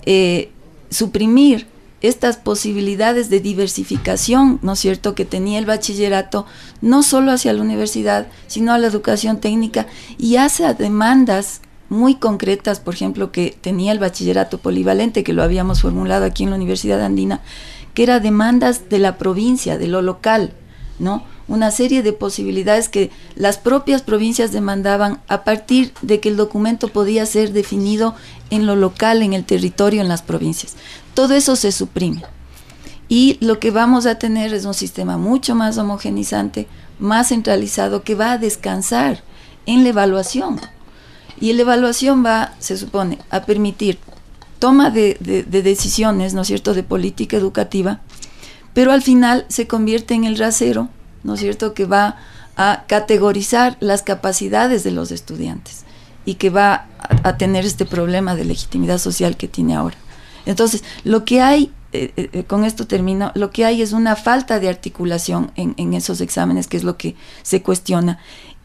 eh, 0.05 0.51
suprimir 0.89 1.67
estas 2.01 2.35
posibilidades 2.35 3.29
de 3.29 3.39
diversificación, 3.39 4.59
¿no 4.61 4.73
es 4.73 4.79
cierto?, 4.79 5.15
que 5.15 5.25
tenía 5.25 5.59
el 5.59 5.65
bachillerato, 5.65 6.45
no 6.81 7.01
solo 7.01 7.31
hacia 7.31 7.53
la 7.53 7.61
universidad, 7.61 8.27
sino 8.47 8.73
a 8.73 8.77
la 8.77 8.87
educación 8.87 9.39
técnica 9.39 9.87
y 10.17 10.35
hace 10.35 10.71
demandas 10.73 11.61
muy 11.89 12.15
concretas, 12.15 12.79
por 12.79 12.93
ejemplo, 12.95 13.31
que 13.31 13.55
tenía 13.61 13.91
el 13.91 13.99
bachillerato 13.99 14.57
polivalente, 14.57 15.23
que 15.23 15.31
lo 15.31 15.43
habíamos 15.43 15.81
formulado 15.81 16.25
aquí 16.25 16.43
en 16.43 16.49
la 16.49 16.55
Universidad 16.55 17.01
Andina, 17.01 17.41
que 17.93 18.03
era 18.03 18.19
demandas 18.19 18.89
de 18.89 18.99
la 18.99 19.17
provincia, 19.17 19.77
de 19.77 19.87
lo 19.87 20.01
local, 20.01 20.53
¿no? 20.99 21.23
Una 21.47 21.71
serie 21.71 22.03
de 22.03 22.13
posibilidades 22.13 22.87
que 22.87 23.11
las 23.35 23.57
propias 23.57 24.01
provincias 24.01 24.51
demandaban 24.51 25.21
a 25.27 25.43
partir 25.43 25.93
de 26.01 26.19
que 26.19 26.29
el 26.29 26.37
documento 26.37 26.87
podía 26.87 27.25
ser 27.25 27.51
definido 27.51 28.15
en 28.49 28.65
lo 28.65 28.75
local, 28.75 29.21
en 29.21 29.33
el 29.33 29.43
territorio, 29.43 30.01
en 30.01 30.07
las 30.07 30.21
provincias. 30.21 30.75
Todo 31.13 31.33
eso 31.33 31.55
se 31.55 31.71
suprime. 31.71 32.23
Y 33.09 33.37
lo 33.41 33.59
que 33.59 33.71
vamos 33.71 34.05
a 34.05 34.17
tener 34.17 34.53
es 34.53 34.65
un 34.65 34.73
sistema 34.73 35.17
mucho 35.17 35.53
más 35.53 35.77
homogenizante, 35.77 36.67
más 36.97 37.29
centralizado, 37.29 38.03
que 38.03 38.15
va 38.15 38.31
a 38.31 38.37
descansar 38.37 39.21
en 39.65 39.83
la 39.83 39.89
evaluación. 39.89 40.59
Y 41.39 41.51
la 41.53 41.63
evaluación 41.63 42.25
va, 42.25 42.53
se 42.59 42.77
supone, 42.77 43.19
a 43.29 43.43
permitir 43.43 43.99
toma 44.63 44.91
de, 44.91 45.17
decisiones, 45.49 46.33
¿no 46.33 46.43
es 46.43 46.47
cierto?, 46.47 46.73
de 46.73 46.83
política 46.83 47.35
educativa, 47.35 47.99
pero 48.73 48.93
al 48.93 49.01
final 49.01 49.45
se 49.49 49.67
convierte 49.67 50.13
en 50.13 50.23
el 50.23 50.37
rasero, 50.37 50.87
¿no 51.25 51.33
es 51.33 51.41
cierto?, 51.41 51.73
que 51.73 51.83
va 51.83 52.15
a 52.55 52.85
categorizar 52.87 53.75
las 53.81 54.03
capacidades 54.03 54.85
de 54.85 54.91
los 54.91 55.11
estudiantes 55.11 55.83
y 56.23 56.35
que 56.35 56.49
va 56.49 56.85
a, 56.97 57.35
tener 57.35 57.65
este 57.65 57.83
problema 57.83 58.37
de 58.37 58.45
legitimidad 58.45 58.99
social 58.99 59.35
que 59.35 59.49
tiene 59.49 59.75
ahora. 59.75 59.97
Entonces, 60.45 60.85
lo 61.03 61.25
que 61.25 61.41
hay, 61.41 61.69
eh, 61.91 62.13
eh, 62.15 62.29
eh, 62.31 62.43
con 62.45 62.63
esto 62.63 62.87
termino, 62.87 63.33
lo 63.35 63.51
que 63.51 63.65
hay 63.65 63.81
es 63.81 63.91
una 63.91 64.15
falta 64.15 64.61
de 64.61 64.69
articulación 64.69 65.51
en, 65.57 65.93
esos 65.93 66.21
exámenes, 66.21 66.67
que 66.67 66.77
es 66.77 66.85
lo 66.85 66.95
que 66.95 67.17
se 67.41 67.61
cuestiona, 67.61 68.17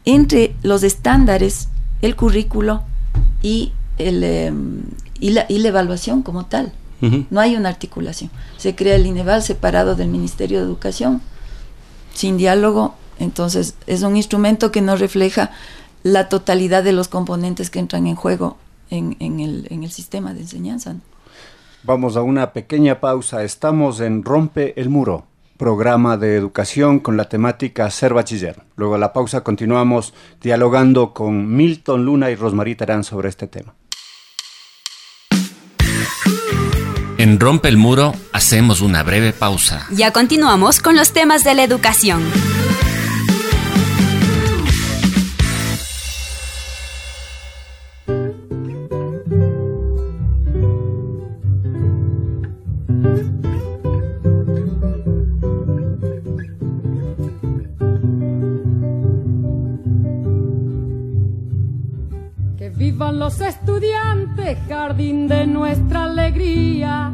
entre 0.05 0.55
los 0.63 0.83
estándares 0.83 1.67
el 2.01 2.15
currículo 2.15 2.83
y, 3.41 3.73
el, 3.97 4.23
em, 4.23 4.83
y, 5.19 5.31
la, 5.31 5.45
y 5.49 5.59
la 5.59 5.69
evaluación 5.69 6.21
como 6.21 6.45
tal. 6.45 6.73
No 7.29 7.39
hay 7.39 7.55
una 7.55 7.69
articulación. 7.69 8.29
Se 8.57 8.75
crea 8.75 8.95
el 8.95 9.05
INEVAL 9.05 9.41
separado 9.41 9.95
del 9.95 10.09
Ministerio 10.09 10.59
de 10.59 10.65
Educación, 10.65 11.21
sin 12.13 12.35
diálogo. 12.37 12.95
Entonces, 13.19 13.75
es 13.87 14.01
un 14.01 14.17
instrumento 14.17 14.73
que 14.73 14.81
no 14.81 14.97
refleja 14.97 15.51
la 16.03 16.27
totalidad 16.27 16.83
de 16.83 16.91
los 16.91 17.07
componentes 17.07 17.69
que 17.69 17.79
entran 17.79 18.05
en 18.05 18.15
juego 18.15 18.57
en, 18.89 19.15
en, 19.21 19.39
el, 19.39 19.67
en 19.69 19.83
el 19.83 19.91
sistema 19.91 20.33
de 20.33 20.41
enseñanza. 20.41 20.95
Vamos 21.83 22.17
a 22.17 22.21
una 22.21 22.51
pequeña 22.51 22.99
pausa. 22.99 23.45
Estamos 23.45 24.01
en 24.01 24.25
Rompe 24.25 24.73
el 24.79 24.89
Muro 24.89 25.25
programa 25.59 26.15
de 26.15 26.37
educación 26.37 26.99
con 26.99 27.17
la 27.17 27.27
temática 27.27 27.89
Ser 27.91 28.13
Bachiller. 28.13 28.61
Luego 28.77 28.93
de 28.93 29.01
la 29.01 29.11
pausa 29.11 29.43
continuamos 29.43 30.13
dialogando 30.41 31.13
con 31.13 31.53
Milton 31.53 32.05
Luna 32.05 32.31
y 32.31 32.35
Rosmarie 32.35 32.75
Terán 32.75 33.03
sobre 33.03 33.27
este 33.27 33.45
tema. 33.47 33.73
En 37.29 37.39
Rompe 37.39 37.69
el 37.69 37.77
Muro 37.77 38.15
hacemos 38.33 38.81
una 38.81 39.03
breve 39.03 39.33
pausa. 39.33 39.85
Ya 39.91 40.11
continuamos 40.11 40.79
con 40.79 40.95
los 40.95 41.11
temas 41.11 41.43
de 41.43 41.53
la 41.53 41.63
educación. 41.63 42.23
los 63.29 63.41
estudiantes, 63.41 64.57
jardín 64.67 65.27
de 65.27 65.45
nuestra 65.45 66.05
alegría. 66.05 67.13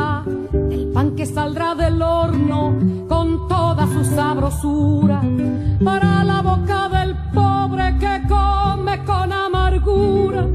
saldrá 1.33 1.75
del 1.75 2.01
horno 2.01 2.75
con 3.07 3.47
toda 3.47 3.87
su 3.87 4.03
sabrosura 4.03 5.21
para 5.83 6.23
la 6.23 6.41
boca 6.41 6.89
del 6.89 7.15
que 7.99 8.21
come 8.27 9.03
con 9.05 9.31
amargura. 9.31 10.47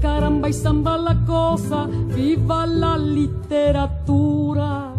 Caramba 0.00 0.48
y 0.48 0.52
zamba 0.52 0.96
la 0.98 1.16
cosa, 1.26 1.86
viva 2.14 2.66
la 2.66 2.96
literatura. 2.98 4.92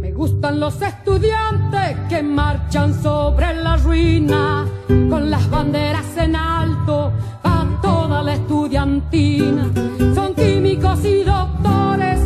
Me 0.00 0.12
gustan 0.12 0.60
los 0.60 0.80
estudiantes 0.82 1.96
que 2.08 2.22
marchan 2.22 2.94
sobre 3.02 3.54
la 3.62 3.76
ruina 3.76 4.66
con 5.10 5.30
las 5.30 5.48
banderas 5.50 5.97
Son 9.10 10.34
químicos 10.34 11.04
y 11.04 11.24
doctores 11.24 12.20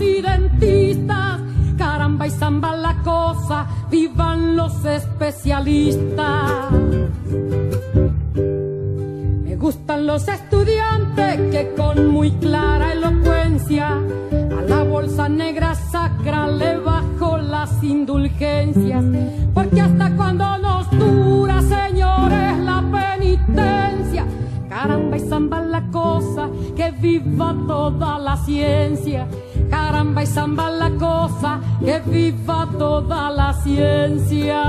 y 0.00 0.22
dentistas. 0.22 1.40
Caramba 1.76 2.26
y 2.26 2.30
zamba 2.30 2.74
la 2.76 3.02
cosa, 3.02 3.66
vivan 3.90 4.56
los 4.56 4.84
especialistas. 4.84 6.70
Me 9.44 9.56
gustan 9.56 10.06
los 10.06 10.26
estudiantes 10.28 11.40
que 11.50 11.74
con 11.76 12.06
muy 12.08 12.30
clara 12.32 12.92
elocuencia 12.92 13.88
a 13.90 14.62
la 14.68 14.82
bolsa 14.84 15.28
negra 15.28 15.74
sacra 15.74 16.46
le 16.46 16.78
bajo 16.78 17.38
las 17.38 17.82
indulgencias. 17.82 19.04
Porque 19.52 19.80
hasta 19.80 20.16
cuando 20.16 20.58
nos 20.58 20.90
dura, 20.90 21.60
señores, 21.62 22.58
la. 22.58 22.91
Caramba 24.82 25.16
y 25.16 25.20
zamba 25.20 25.60
la 25.60 25.80
cosa, 25.92 26.50
que 26.74 26.90
viva 26.90 27.54
toda 27.68 28.18
la 28.18 28.36
ciencia. 28.36 29.28
Caramba 29.70 30.24
y 30.24 30.26
zamba 30.26 30.70
la 30.70 30.90
cosa, 30.90 31.60
que 31.78 32.00
viva 32.00 32.68
toda 32.76 33.30
la 33.30 33.54
ciencia. 33.62 34.60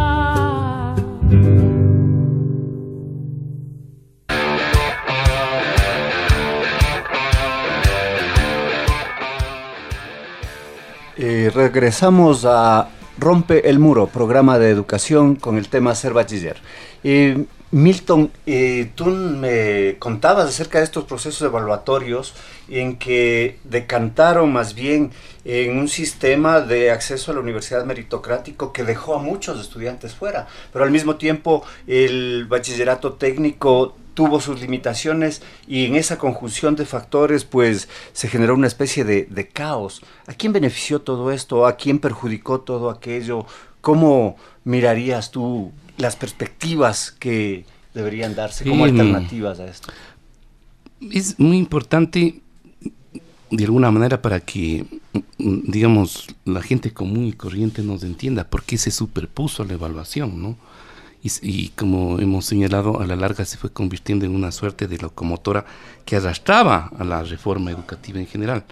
Eh, 11.18 11.52
regresamos 11.56 12.46
a 12.46 12.88
Rompe 13.18 13.68
el 13.68 13.80
Muro, 13.80 14.06
programa 14.06 14.60
de 14.60 14.70
educación 14.70 15.38
con 15.38 15.58
el 15.58 15.70
tema 15.70 15.96
Ser 15.96 16.14
Bachiller. 16.14 16.58
Eh, 17.04 17.48
Milton, 17.74 18.32
eh, 18.46 18.92
tú 18.94 19.08
me 19.08 19.96
contabas 19.98 20.46
acerca 20.46 20.78
de 20.78 20.84
estos 20.84 21.06
procesos 21.06 21.42
evaluatorios 21.42 22.36
en 22.70 22.98
que 22.98 23.58
decantaron 23.64 24.54
más 24.54 24.76
bien 24.76 25.10
en 25.44 25.80
un 25.80 25.88
sistema 25.88 26.62
de 26.62 26.92
acceso 26.92 27.32
a 27.32 27.34
la 27.34 27.40
universidad 27.40 27.84
meritocrático 27.84 28.72
que 28.74 28.84
dejó 28.84 29.16
a 29.16 29.24
muchos 29.24 29.60
estudiantes 29.60 30.14
fuera, 30.14 30.48
pero 30.72 30.86
al 30.86 30.92
mismo 30.92 31.16
tiempo 31.16 31.64
el 31.88 32.46
bachillerato 32.46 33.14
técnico 33.14 33.96
tuvo 34.14 34.40
sus 34.40 34.62
limitaciones 34.62 35.42
y 35.68 35.88
en 35.88 35.96
esa 35.96 36.20
conjunción 36.20 36.76
de 36.76 36.86
factores 36.86 37.44
pues 37.44 37.90
se 38.12 38.28
generó 38.28 38.54
una 38.54 38.68
especie 38.68 39.04
de, 39.04 39.50
caos. 39.52 40.04
¿A 40.28 40.36
quién 40.36 40.54
benefició 40.54 41.02
todo 41.02 41.32
esto? 41.32 41.66
¿A 41.66 41.76
quién 41.76 41.98
perjudicó 41.98 42.62
todo 42.62 42.92
aquello? 42.92 43.48
¿Cómo 43.82 44.38
mirarías 44.64 45.32
tú 45.32 45.72
las 45.98 46.16
perspectivas 46.16 47.12
que 47.12 47.66
deberían 47.94 48.36
darse 48.36 48.66
como 48.66 48.86
alternativas 48.86 49.60
a 49.60 49.66
esto? 49.66 49.92
Es 51.12 51.40
muy 51.40 51.58
importante 51.58 52.42
de 53.52 53.64
alguna 53.66 53.92
manera 53.92 54.22
para 54.22 54.40
que, 54.40 54.86
digamos, 55.38 56.28
la 56.46 56.62
gente 56.62 56.92
común 56.92 57.26
y 57.26 57.34
corriente 57.34 57.84
nos 57.84 58.04
entienda 58.04 58.46
por 58.46 58.64
qué 58.64 58.78
se 58.78 58.90
superpuso 58.90 59.64
la 59.64 59.74
evaluación, 59.74 60.42
¿no? 60.42 60.58
y, 61.24 61.70
como 61.70 62.20
hemos 62.20 62.46
señalado, 62.46 63.00
a 63.00 63.08
la 63.08 63.16
larga 63.16 63.46
se 63.46 63.58
fue 63.58 63.72
convirtiendo 63.72 64.26
en 64.26 64.36
una 64.36 64.52
suerte 64.52 64.88
de 64.88 64.98
locomotora 64.98 65.66
que 66.06 66.18
arrastraba 66.18 66.92
a 66.98 67.04
la 67.06 67.24
reforma 67.24 67.72
educativa 67.72 68.20
en 68.20 68.28
general. 68.28 68.66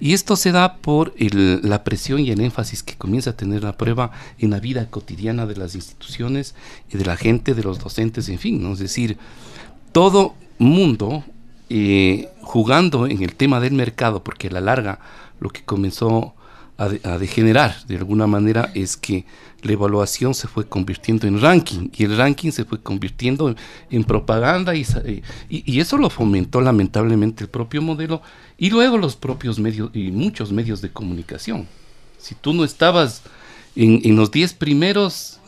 Y 0.00 0.12
esto 0.12 0.36
se 0.36 0.52
da 0.52 0.76
por 0.76 1.14
la 1.18 1.84
presión 1.84 2.20
y 2.20 2.30
el 2.30 2.40
énfasis 2.40 2.82
que 2.82 2.96
comienza 2.96 3.30
a 3.30 3.36
tener 3.36 3.64
la 3.64 3.76
prueba 3.76 4.10
en 4.38 4.50
la 4.50 4.60
vida 4.60 4.88
cotidiana 4.90 5.46
de 5.46 5.56
las 5.56 5.74
instituciones 5.74 6.54
y 6.92 6.98
de 6.98 7.04
la 7.04 7.16
gente, 7.16 7.54
de 7.54 7.62
los 7.62 7.78
docentes, 7.78 8.28
en 8.28 8.38
fin, 8.38 8.62
¿no? 8.62 8.72
es 8.72 8.78
decir, 8.78 9.18
todo 9.92 10.34
mundo 10.58 11.24
eh, 11.70 12.28
jugando 12.42 13.06
en 13.06 13.22
el 13.22 13.34
tema 13.34 13.60
del 13.60 13.72
mercado, 13.72 14.22
porque 14.22 14.48
a 14.48 14.52
la 14.52 14.60
larga 14.60 15.00
lo 15.40 15.50
que 15.50 15.62
comenzó 15.62 16.34
a, 16.78 17.18
degenerar 17.18 17.74
de 17.88 17.96
alguna 17.96 18.28
manera 18.28 18.70
es 18.72 18.96
que 18.96 19.24
la 19.62 19.72
evaluación 19.72 20.32
se 20.32 20.46
fue 20.46 20.68
convirtiendo 20.68 21.26
en 21.26 21.40
ranking 21.40 21.88
y 21.92 22.04
el 22.04 22.16
ranking 22.16 22.52
se 22.52 22.64
fue 22.64 22.80
convirtiendo 22.80 23.54
en, 23.90 24.04
propaganda 24.04 24.76
y, 24.76 24.86
y, 25.48 25.80
eso 25.80 25.98
lo 25.98 26.08
fomentó 26.08 26.60
lamentablemente 26.60 27.42
el 27.42 27.50
propio 27.50 27.82
modelo 27.82 28.22
y 28.58 28.70
luego 28.70 28.98
los 28.98 29.16
propios 29.16 29.60
medios 29.60 29.90
y 29.94 30.10
muchos 30.10 30.52
medios 30.52 30.82
de 30.82 30.90
comunicación. 30.90 31.68
Si 32.18 32.34
tú 32.34 32.52
no 32.52 32.64
estabas 32.64 33.22
en, 33.76 34.16
los 34.16 34.32
10 34.32 34.54
primeros, 34.54 35.38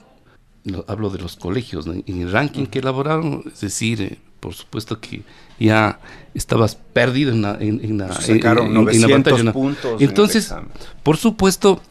hablo 0.86 1.10
de 1.10 1.18
los 1.18 1.34
colegios, 1.34 1.86
en 1.88 2.22
el 2.22 2.30
ranking 2.30 2.66
que 2.66 2.78
elaboraron, 2.78 3.42
es 3.52 3.60
decir, 3.60 4.00
eh, 4.00 4.18
por 4.38 4.54
supuesto 4.54 5.00
que 5.00 5.22
ya 5.58 5.98
estabas 6.34 6.76
perdido 6.76 7.32
en 7.32 7.42
la, 7.42 7.58
en, 7.60 7.98
la, 7.98 8.16
en, 8.28 9.52
puntos 9.52 10.00
Entonces, 10.00 10.54
por 11.02 11.16
supuesto, 11.16 11.82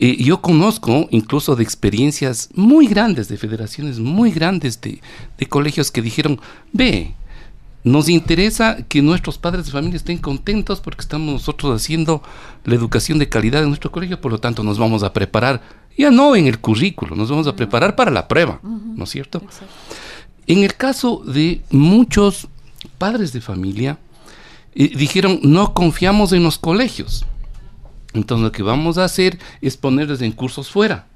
eh, 0.00 0.16
yo 0.16 0.40
conozco 0.40 1.06
incluso 1.10 1.54
de 1.54 1.62
experiencias 1.62 2.48
muy 2.54 2.86
grandes, 2.86 3.28
de 3.28 3.36
federaciones 3.36 3.98
muy 3.98 4.32
grandes 4.32 4.80
de, 4.80 5.00
de 5.38 5.46
colegios 5.46 5.90
que 5.90 6.00
dijeron, 6.00 6.40
ve, 6.72 7.14
nos 7.84 8.08
interesa 8.08 8.78
que 8.88 9.02
nuestros 9.02 9.36
padres 9.36 9.66
de 9.66 9.72
familia 9.72 9.96
estén 9.96 10.18
contentos 10.18 10.80
porque 10.80 11.02
estamos 11.02 11.32
nosotros 11.32 11.80
haciendo 11.80 12.22
la 12.64 12.74
educación 12.74 13.18
de 13.18 13.28
calidad 13.28 13.62
en 13.62 13.68
nuestro 13.68 13.92
colegio, 13.92 14.20
por 14.20 14.32
lo 14.32 14.40
tanto 14.40 14.64
nos 14.64 14.78
vamos 14.78 15.02
a 15.02 15.12
preparar, 15.12 15.62
ya 15.96 16.10
no 16.10 16.34
en 16.34 16.46
el 16.46 16.58
currículo, 16.58 17.14
nos 17.14 17.30
vamos 17.30 17.46
a 17.46 17.54
preparar 17.54 17.94
para 17.94 18.10
la 18.10 18.26
prueba, 18.26 18.58
¿no 18.62 19.04
es 19.04 19.10
cierto? 19.10 19.42
En 20.46 20.64
el 20.64 20.74
caso 20.74 21.22
de 21.26 21.62
muchos 21.70 22.48
padres 22.98 23.32
de 23.32 23.42
familia, 23.42 23.98
eh, 24.74 24.90
dijeron, 24.96 25.40
no 25.42 25.74
confiamos 25.74 26.32
en 26.32 26.42
los 26.42 26.58
colegios. 26.58 27.24
Entonces 28.12 28.44
lo 28.44 28.52
que 28.52 28.62
vamos 28.62 28.98
a 28.98 29.04
hacer 29.04 29.38
es 29.60 29.76
ponerles 29.76 30.22
en 30.22 30.32
cursos 30.32 30.70
fuera. 30.70 31.06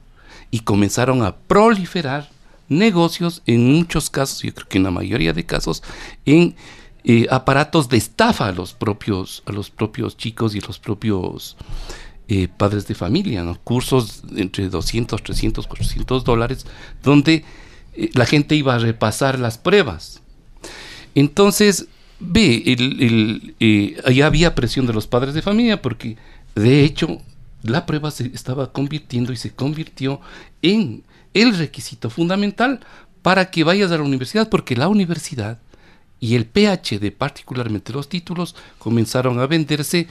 Y 0.50 0.60
comenzaron 0.60 1.22
a 1.22 1.36
proliferar 1.36 2.30
negocios, 2.68 3.42
en 3.46 3.72
muchos 3.72 4.10
casos, 4.10 4.42
yo 4.42 4.54
creo 4.54 4.68
que 4.68 4.78
en 4.78 4.84
la 4.84 4.90
mayoría 4.90 5.32
de 5.32 5.46
casos, 5.46 5.82
en 6.24 6.54
eh, 7.04 7.26
aparatos 7.30 7.88
de 7.88 7.96
estafa 7.96 8.48
a 8.48 8.52
los 8.52 8.74
propios, 8.74 9.42
a 9.46 9.52
los 9.52 9.70
propios 9.70 10.16
chicos 10.16 10.54
y 10.54 10.58
a 10.58 10.66
los 10.66 10.78
propios 10.78 11.56
eh, 12.30 12.46
padres 12.46 12.86
de 12.86 12.94
familia, 12.94 13.42
¿no? 13.42 13.58
cursos 13.64 14.22
entre 14.36 14.68
200, 14.68 15.22
300, 15.22 15.66
400 15.66 16.24
dólares, 16.24 16.66
donde 17.02 17.42
eh, 17.94 18.10
la 18.12 18.26
gente 18.26 18.54
iba 18.54 18.74
a 18.74 18.78
repasar 18.78 19.38
las 19.38 19.56
pruebas. 19.56 20.20
Entonces, 21.14 21.86
ve, 22.20 22.64
el, 22.66 23.54
eh, 23.60 24.22
había 24.22 24.54
presión 24.54 24.86
de 24.86 24.92
los 24.92 25.06
padres 25.06 25.32
de 25.32 25.40
familia 25.40 25.80
porque, 25.80 26.18
de 26.54 26.84
hecho, 26.84 27.18
la 27.62 27.86
prueba 27.86 28.10
se 28.10 28.26
estaba 28.26 28.72
convirtiendo 28.72 29.32
y 29.32 29.36
se 29.36 29.54
convirtió 29.54 30.20
en 30.60 31.04
el 31.34 31.56
requisito 31.56 32.10
fundamental 32.10 32.80
para 33.22 33.50
que 33.50 33.64
vayas 33.64 33.90
a 33.90 33.96
la 33.96 34.02
universidad, 34.02 34.48
porque 34.48 34.76
la 34.76 34.88
universidad 34.88 35.58
y 36.20 36.34
el 36.34 36.46
PhD, 36.46 37.12
particularmente 37.12 37.92
los 37.92 38.08
títulos, 38.08 38.56
comenzaron 38.78 39.38
a 39.38 39.46
venderse 39.46 40.08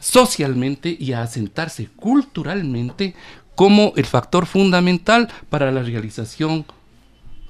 socialmente 0.00 0.96
y 0.98 1.12
a 1.12 1.22
asentarse 1.22 1.88
culturalmente 1.96 3.14
como 3.54 3.92
el 3.96 4.06
factor 4.06 4.46
fundamental 4.46 5.30
para 5.48 5.70
la 5.70 5.82
realización 5.82 6.64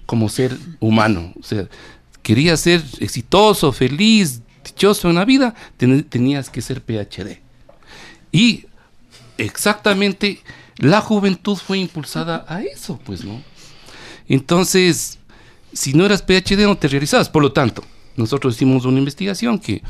como 0.06 0.28
ser 0.28 0.56
humano. 0.80 1.32
O 1.38 1.42
sea, 1.42 1.68
querías 2.22 2.60
ser 2.60 2.82
exitoso, 3.00 3.72
feliz, 3.72 4.42
dichoso 4.64 5.08
en 5.10 5.16
la 5.16 5.24
vida, 5.24 5.54
tenías 5.76 6.50
que 6.50 6.62
ser 6.62 6.80
PhD. 6.80 7.40
Y 8.32 8.66
exactamente 9.38 10.40
la 10.76 11.00
juventud 11.00 11.56
fue 11.56 11.78
impulsada 11.78 12.44
a 12.48 12.62
eso, 12.62 12.98
pues, 13.04 13.24
¿no? 13.24 13.42
Entonces, 14.28 15.18
si 15.72 15.92
no 15.92 16.06
eras 16.06 16.22
PhD 16.22 16.64
no 16.64 16.76
te 16.76 16.88
realizabas. 16.88 17.28
Por 17.28 17.42
lo 17.42 17.52
tanto, 17.52 17.84
nosotros 18.16 18.54
hicimos 18.54 18.84
una 18.84 18.98
investigación 18.98 19.58
que 19.58 19.82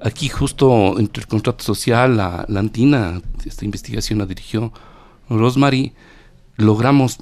aquí 0.00 0.28
justo 0.28 0.98
entre 0.98 1.22
el 1.22 1.28
contrato 1.28 1.64
social, 1.64 2.16
la, 2.16 2.46
Antina, 2.56 3.20
esta 3.44 3.64
investigación 3.64 4.18
la 4.20 4.26
dirigió 4.26 4.72
Rosemary, 5.28 5.92
logramos 6.56 7.18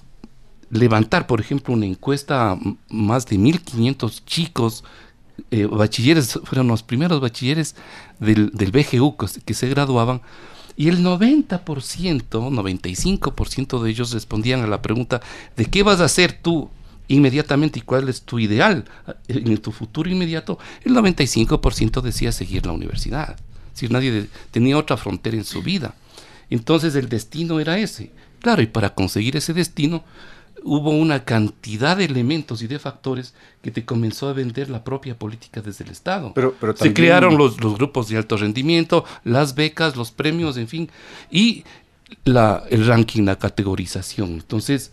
levantar, 0.71 1.27
por 1.27 1.41
ejemplo, 1.41 1.75
una 1.75 1.87
encuesta 1.87 2.53
a 2.53 2.59
más 2.89 3.27
de 3.27 3.37
1.500 3.37 4.25
chicos, 4.25 4.85
eh, 5.51 5.67
bachilleres, 5.67 6.41
fueron 6.45 6.69
los 6.69 6.83
primeros 6.83 7.21
bachilleres 7.21 7.77
del, 8.19 8.51
del 8.51 8.73
BGU 8.73 9.17
que, 9.17 9.55
se 9.55 9.69
graduaban, 9.69 10.23
y 10.77 10.89
el 10.89 11.03
90%, 11.03 11.61
95% 11.61 13.83
de 13.83 13.91
ellos 13.91 14.13
respondían 14.13 14.63
a 14.63 14.67
la 14.67 14.83
pregunta 14.83 15.21
de 15.57 15.67
qué 15.67 15.83
vas 15.83 16.01
a 16.01 16.05
hacer 16.05 16.39
tú 16.41 16.71
inmediatamente 17.09 17.79
y 17.79 17.83
cuál 17.83 18.09
es 18.09 18.23
tu 18.23 18.39
ideal 18.39 18.85
en 19.29 19.59
tu 19.59 19.73
futuro 19.73 20.11
inmediato, 20.11 20.59
el 20.85 20.95
95% 20.95 22.01
decía 22.03 22.33
seguir 22.33 22.67
la 22.67 22.73
universidad. 22.73 23.37
Si 23.75 23.89
nadie 23.89 24.29
tenía 24.51 24.77
otra 24.77 24.97
frontera 24.97 25.37
en 25.37 25.45
su 25.45 25.63
vida. 25.63 25.95
Entonces 26.51 26.95
el 26.95 27.09
destino 27.09 27.61
era 27.61 27.79
ese. 27.79 28.11
Claro, 28.41 28.63
y 28.63 28.67
para 28.67 28.95
conseguir 28.95 29.37
ese 29.37 29.53
destino 29.53 30.05
hubo 30.67 30.91
una 30.91 31.25
cantidad 31.25 31.97
de 31.97 32.05
elementos 32.05 32.61
y 32.61 32.67
de 32.67 32.79
factores 32.79 33.35
que 33.63 33.71
te 33.71 33.85
comenzó 33.85 34.29
a 34.29 34.33
vender 34.33 34.69
la 34.69 34.83
propia 34.83 35.17
política 35.17 35.63
desde 35.63 35.85
el 35.85 35.91
Estado. 35.91 36.33
Pero, 36.35 36.55
pero 36.61 36.77
Se 36.77 36.93
crearon 36.93 37.39
los, 37.39 37.61
los, 37.63 37.77
grupos 37.77 38.09
de 38.09 38.17
alto 38.17 38.37
rendimiento, 38.37 39.05
las 39.25 39.55
becas, 39.55 39.97
los 39.97 40.11
premios, 40.11 40.57
en 40.57 40.67
fin, 40.67 40.91
y 41.31 41.65
la, 42.25 42.65
el 42.69 42.87
ranking, 42.87 43.23
la 43.23 43.39
categorización. 43.39 44.33
Entonces, 44.33 44.91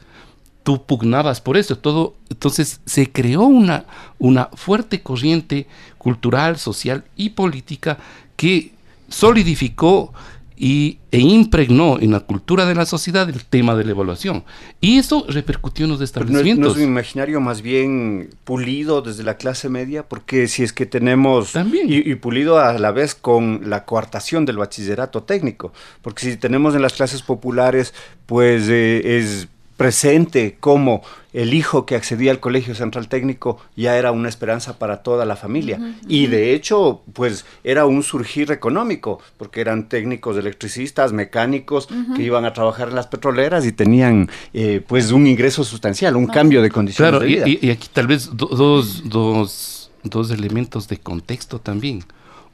tú 0.62 0.86
pugnabas 0.86 1.42
por 1.42 1.58
eso. 1.58 1.78
Todo, 1.78 2.16
entonces 2.30 2.80
se 2.86 3.12
creó 3.12 3.42
una, 3.42 3.86
una 4.20 4.50
fuerte 4.54 5.02
corriente 5.02 5.68
cultural, 5.98 6.58
social 6.58 7.04
y 7.16 7.32
política 7.32 7.98
que 8.36 8.74
solidificó 9.10 10.14
y, 10.64 11.00
e 11.12 11.20
impregnó 11.20 12.00
en 12.00 12.12
la 12.12 12.22
cultura 12.22 12.66
de 12.66 12.74
la 12.74 12.86
sociedad 12.86 13.28
el 13.30 13.44
tema 13.44 13.76
de 13.76 13.84
la 13.84 13.92
evaluación. 13.92 14.46
Y 14.80 14.98
eso 14.98 15.26
repercutió 15.28 15.84
en 15.84 15.92
los 15.92 16.00
establecimientos. 16.00 16.66
no, 16.66 16.72
es, 16.72 16.78
un 16.78 16.90
imaginario 16.90 17.42
más 17.42 17.62
bien 17.62 18.30
pulido 18.46 19.02
desde 19.02 19.24
la 19.24 19.36
clase 19.36 19.68
media, 19.68 20.08
porque 20.08 20.48
si 20.48 20.64
es 20.64 20.72
que 20.72 20.86
tenemos... 20.86 21.52
También. 21.52 21.88
Y, 21.90 22.16
pulido 22.16 22.60
a 22.60 22.80
la 22.80 22.92
vez 22.92 23.14
con 23.14 23.70
la 23.70 23.84
coartación 23.84 24.46
del 24.46 24.56
bachillerato 24.56 25.24
técnico, 25.24 25.74
porque 26.02 26.32
si 26.32 26.38
tenemos 26.38 26.76
en 26.76 26.82
las 26.82 26.94
clases 26.94 27.24
populares, 27.24 27.94
pues 28.26 28.70
eh, 28.70 29.18
es 29.18 29.50
presente 29.84 30.56
como 30.62 31.02
el 31.34 31.54
hijo 31.54 31.86
que 31.86 31.98
accedía 31.98 32.32
al 32.32 32.40
colegio 32.40 32.74
central 32.74 33.10
técnico 33.10 33.58
ya 33.76 33.98
era 33.98 34.14
una 34.14 34.30
esperanza 34.30 34.80
para 34.80 35.04
toda 35.04 35.26
la 35.26 35.36
familia. 35.36 35.78
Y 36.08 36.28
de 36.28 36.54
hecho, 36.54 37.02
pues 37.12 37.44
era 37.66 37.86
un 37.86 38.02
surgir 38.02 38.50
económico, 38.54 39.20
porque 39.36 39.60
eran 39.60 39.90
técnicos 39.90 40.38
electricistas, 40.38 41.12
mecánicos, 41.12 41.90
que 42.16 42.24
iban 42.24 42.46
a 42.46 42.54
trabajar 42.54 42.88
en 42.88 42.96
las 42.96 43.08
petroleras 43.08 43.66
y 43.66 43.74
tenían 43.74 44.30
eh, 44.54 44.82
pues 44.88 45.12
un 45.12 45.28
ingreso 45.28 45.66
sustancial, 45.66 46.16
un 46.16 46.28
cambio 46.28 46.62
de 46.62 46.72
condiciones 46.72 47.20
de 47.20 47.26
vida. 47.26 47.46
Y, 47.46 47.60
y, 47.62 47.72
aquí 47.72 47.90
tal 47.92 48.08
vez 48.08 48.30
dos, 48.32 49.04
dos, 49.10 49.92
dos 50.02 50.32
elementos 50.32 50.88
de 50.88 50.96
contexto 50.96 51.60
también. 51.60 52.06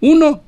Uno, 0.01 0.41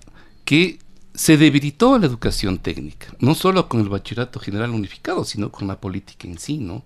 que 0.45 0.79
se 1.13 1.37
debilitó 1.37 1.97
la 1.97 2.05
educación 2.05 2.57
técnica, 2.57 3.07
no 3.19 3.35
solo 3.35 3.67
con 3.67 3.81
el 3.81 3.89
bachillerato 3.89 4.39
general 4.39 4.71
unificado, 4.71 5.25
sino 5.25 5.51
con 5.51 5.67
la 5.67 5.79
política 5.79 6.27
en 6.27 6.39
sí, 6.39 6.57
¿no? 6.57 6.83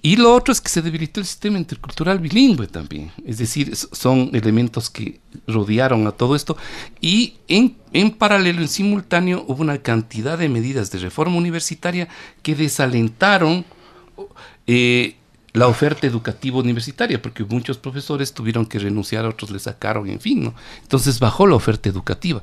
Y 0.00 0.16
lo 0.16 0.34
otro 0.34 0.52
es 0.52 0.60
que 0.60 0.68
se 0.68 0.82
debilitó 0.82 1.20
el 1.20 1.26
sistema 1.26 1.56
intercultural 1.56 2.18
bilingüe 2.18 2.66
también. 2.66 3.10
Es 3.24 3.38
decir, 3.38 3.74
son 3.74 4.28
elementos 4.34 4.90
que 4.90 5.18
rodearon 5.46 6.06
a 6.06 6.12
todo 6.12 6.36
esto. 6.36 6.58
Y 7.00 7.38
en, 7.48 7.78
en 7.94 8.10
paralelo, 8.10 8.60
en 8.60 8.68
simultáneo, 8.68 9.46
hubo 9.48 9.62
una 9.62 9.78
cantidad 9.78 10.36
de 10.36 10.50
medidas 10.50 10.90
de 10.90 10.98
reforma 10.98 11.38
universitaria 11.38 12.06
que 12.42 12.54
desalentaron 12.54 13.64
eh, 14.66 15.16
la 15.54 15.68
oferta 15.68 16.06
educativa 16.06 16.58
universitaria, 16.58 17.22
porque 17.22 17.44
muchos 17.44 17.78
profesores 17.78 18.34
tuvieron 18.34 18.66
que 18.66 18.80
renunciar, 18.80 19.24
otros 19.24 19.52
le 19.52 19.58
sacaron, 19.60 20.10
en 20.10 20.20
fin, 20.20 20.44
¿no? 20.44 20.54
Entonces 20.82 21.20
bajó 21.20 21.46
la 21.46 21.54
oferta 21.54 21.88
educativa. 21.88 22.42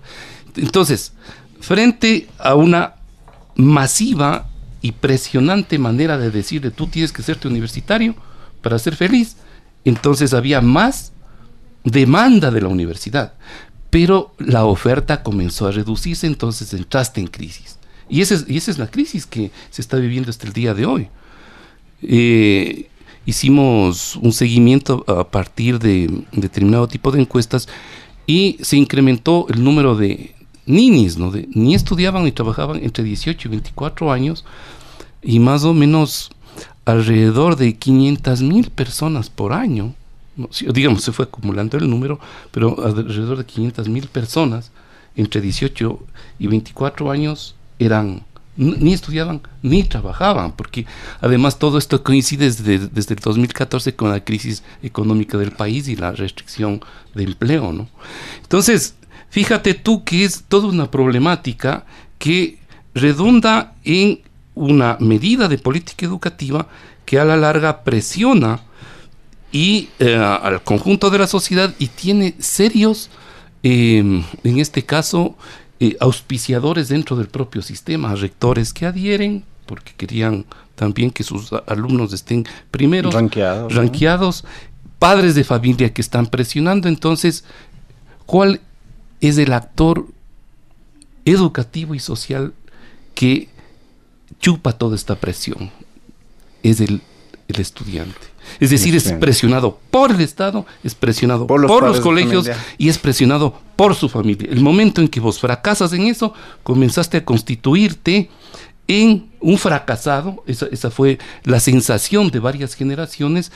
Entonces, 0.55 1.13
frente 1.59 2.27
a 2.37 2.55
una 2.55 2.95
masiva 3.55 4.49
y 4.81 4.93
presionante 4.93 5.77
manera 5.77 6.17
de 6.17 6.31
decirle 6.31 6.71
tú 6.71 6.87
tienes 6.87 7.11
que 7.11 7.21
serte 7.21 7.47
universitario 7.47 8.15
para 8.61 8.79
ser 8.79 8.95
feliz, 8.95 9.37
entonces 9.85 10.33
había 10.33 10.61
más 10.61 11.13
demanda 11.83 12.51
de 12.51 12.61
la 12.61 12.67
universidad, 12.67 13.33
pero 13.89 14.33
la 14.39 14.65
oferta 14.65 15.23
comenzó 15.23 15.67
a 15.67 15.71
reducirse, 15.71 16.27
entonces 16.27 16.73
entraste 16.73 17.19
en 17.19 17.27
crisis. 17.27 17.77
Y 18.09 18.21
esa 18.21 18.35
es, 18.35 18.45
y 18.47 18.57
esa 18.57 18.71
es 18.71 18.77
la 18.77 18.87
crisis 18.87 19.25
que 19.25 19.51
se 19.69 19.81
está 19.81 19.97
viviendo 19.97 20.29
hasta 20.29 20.47
el 20.47 20.53
día 20.53 20.73
de 20.73 20.85
hoy. 20.85 21.07
Eh, 22.01 22.89
hicimos 23.25 24.15
un 24.17 24.33
seguimiento 24.33 25.05
a 25.07 25.29
partir 25.29 25.79
de 25.79 26.23
determinado 26.31 26.87
tipo 26.87 27.11
de 27.11 27.21
encuestas 27.21 27.67
y 28.27 28.57
se 28.61 28.77
incrementó 28.77 29.47
el 29.49 29.63
número 29.63 29.95
de 29.95 30.35
ninis, 30.65 31.17
¿no? 31.17 31.31
De, 31.31 31.47
ni 31.53 31.75
estudiaban 31.75 32.23
ni 32.23 32.31
trabajaban 32.31 32.83
entre 32.83 33.03
18 33.03 33.47
y 33.47 33.51
24 33.51 34.11
años 34.11 34.45
y 35.21 35.39
más 35.39 35.63
o 35.63 35.73
menos 35.73 36.31
alrededor 36.85 37.55
de 37.55 37.75
500 37.75 38.41
mil 38.41 38.69
personas 38.69 39.29
por 39.29 39.53
año, 39.53 39.93
digamos, 40.73 41.03
se 41.03 41.11
fue 41.11 41.25
acumulando 41.25 41.77
el 41.77 41.89
número, 41.89 42.19
pero 42.51 42.83
alrededor 42.83 43.37
de 43.37 43.45
500 43.45 43.89
mil 43.89 44.07
personas 44.07 44.71
entre 45.15 45.41
18 45.41 45.99
y 46.39 46.47
24 46.47 47.11
años 47.11 47.55
eran 47.79 48.23
ni 48.57 48.93
estudiaban 48.93 49.41
ni 49.61 49.83
trabajaban, 49.83 50.51
porque 50.51 50.85
además 51.21 51.57
todo 51.57 51.77
esto 51.77 52.03
coincide 52.03 52.45
desde, 52.45 52.79
desde, 52.79 53.15
el 53.15 53.19
2014 53.21 53.95
con 53.95 54.11
la 54.11 54.23
crisis 54.23 54.61
económica 54.83 55.37
del 55.37 55.51
país 55.51 55.87
y 55.87 55.95
la 55.95 56.11
restricción 56.11 56.81
de 57.15 57.23
empleo, 57.23 57.71
¿no? 57.71 57.87
Entonces, 58.43 58.95
fíjate 59.31 59.73
tú 59.73 60.03
que 60.03 60.23
es 60.23 60.43
toda 60.47 60.67
una 60.67 60.91
problemática 60.91 61.85
que 62.19 62.59
redunda 62.93 63.73
en 63.83 64.21
una 64.53 64.97
medida 64.99 65.47
de 65.47 65.57
política 65.57 66.05
educativa 66.05 66.67
que 67.05 67.19
a 67.19 67.25
la 67.25 67.37
larga 67.37 67.83
presiona 67.83 68.59
y 69.51 69.89
eh, 69.99 70.15
al 70.15 70.61
conjunto 70.63 71.09
de 71.09 71.17
la 71.17 71.27
sociedad 71.27 71.73
y 71.79 71.87
tiene 71.87 72.35
serios, 72.39 73.09
eh, 73.63 73.99
en 74.43 74.59
este 74.59 74.85
caso, 74.85 75.35
eh, 75.79 75.97
auspiciadores 75.99 76.89
dentro 76.89 77.15
del 77.15 77.27
propio 77.27 77.61
sistema, 77.61 78.13
rectores 78.15 78.71
que 78.71 78.85
adhieren 78.85 79.43
porque 79.65 79.93
querían 79.95 80.45
también 80.75 81.11
que 81.11 81.23
sus 81.23 81.51
alumnos 81.65 82.11
estén 82.11 82.45
primero 82.71 83.09
ranqueados, 83.09 84.43
padres 84.99 85.33
de 85.33 85.43
familia 85.43 85.93
que 85.93 86.01
están 86.01 86.27
presionando. 86.27 86.89
Entonces, 86.89 87.45
¿cuál 88.25 88.59
es 89.21 89.37
el 89.37 89.53
actor 89.53 90.07
educativo 91.25 91.95
y 91.95 91.99
social 91.99 92.53
que 93.15 93.47
chupa 94.39 94.73
toda 94.73 94.95
esta 94.95 95.15
presión? 95.15 95.71
Es 96.63 96.81
el 96.81 97.01
estudiante. 97.47 98.31
Es 98.59 98.69
decir, 98.69 98.95
es 98.95 99.11
presionado 99.13 99.79
por 99.89 100.11
el 100.11 100.21
Estado, 100.21 100.65
es 100.83 100.93
presionado 100.93 101.47
por 101.47 101.59
los, 101.59 101.99
colegios 102.01 102.49
y 102.77 102.89
es 102.89 102.97
presionado 102.97 103.59
por 103.75 103.95
su 103.95 104.09
familia. 104.09 104.49
El 104.51 104.61
momento 104.61 105.01
en 105.01 105.07
que 105.07 105.19
vos 105.19 105.39
fracasas 105.39 105.93
en 105.93 106.07
eso, 106.07 106.33
comenzaste 106.63 107.17
a 107.17 107.25
constituirte 107.25 108.29
en 108.87 109.29
un 109.39 109.57
fracasado, 109.57 110.43
esa, 110.47 110.67
esa 110.67 110.91
fue 110.91 111.17
la 111.43 111.59
sensación 111.59 112.29
de 112.29 112.39
varias 112.39 112.73
generaciones, 112.73 113.51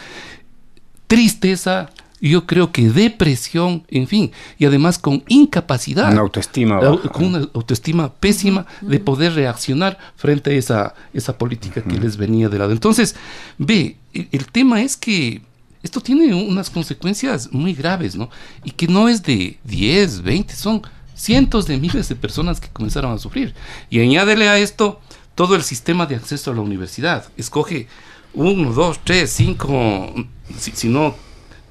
tristeza, 1.07 1.89
yo 2.29 2.45
creo 2.45 2.71
que 2.71 2.89
depresión, 2.89 3.83
en 3.87 4.07
fin, 4.07 4.31
y 4.57 4.65
además 4.65 4.97
con 4.97 5.23
incapacidad. 5.27 6.11
Una 6.11 6.21
autoestima. 6.21 6.79
Con 7.11 7.25
una 7.25 7.47
autoestima 7.53 8.11
pésima 8.13 8.65
de 8.81 8.99
poder 8.99 9.33
reaccionar 9.33 9.97
frente 10.15 10.51
a 10.51 10.53
esa, 10.53 10.95
esa 11.13 11.37
política 11.37 11.83
que 11.83 11.97
les 11.99 12.17
venía 12.17 12.49
de 12.49 12.57
lado. 12.57 12.71
Entonces, 12.71 13.15
ve, 13.57 13.97
el, 14.13 14.47
tema 14.47 14.81
es 14.81 14.97
que 14.97 15.41
esto 15.83 16.01
tiene 16.01 16.33
unas 16.33 16.69
consecuencias 16.69 17.51
muy 17.51 17.73
graves, 17.73 18.15
¿no? 18.15 18.29
Y 18.63 18.71
que 18.71 18.87
no 18.87 19.07
es 19.07 19.21
de 19.21 19.59
10, 19.63 20.23
20, 20.23 20.55
son 20.55 20.81
cientos 21.13 21.67
de 21.67 21.77
miles 21.77 22.09
de 22.09 22.15
personas 22.15 22.59
que 22.59 22.69
comenzaron 22.69 23.13
a 23.13 23.19
sufrir. 23.19 23.53
Y 23.89 23.99
añádele 23.99 24.49
a 24.49 24.57
esto 24.57 24.99
todo 25.35 25.55
el 25.55 25.63
sistema 25.63 26.05
de 26.05 26.15
acceso 26.15 26.51
a 26.51 26.55
la 26.55 26.61
universidad. 26.61 27.25
Escoge 27.37 27.87
uno, 28.33 28.73
dos, 28.73 28.99
tres, 29.03 29.31
cinco, 29.31 30.13
si 30.57 30.89
no 30.89 31.24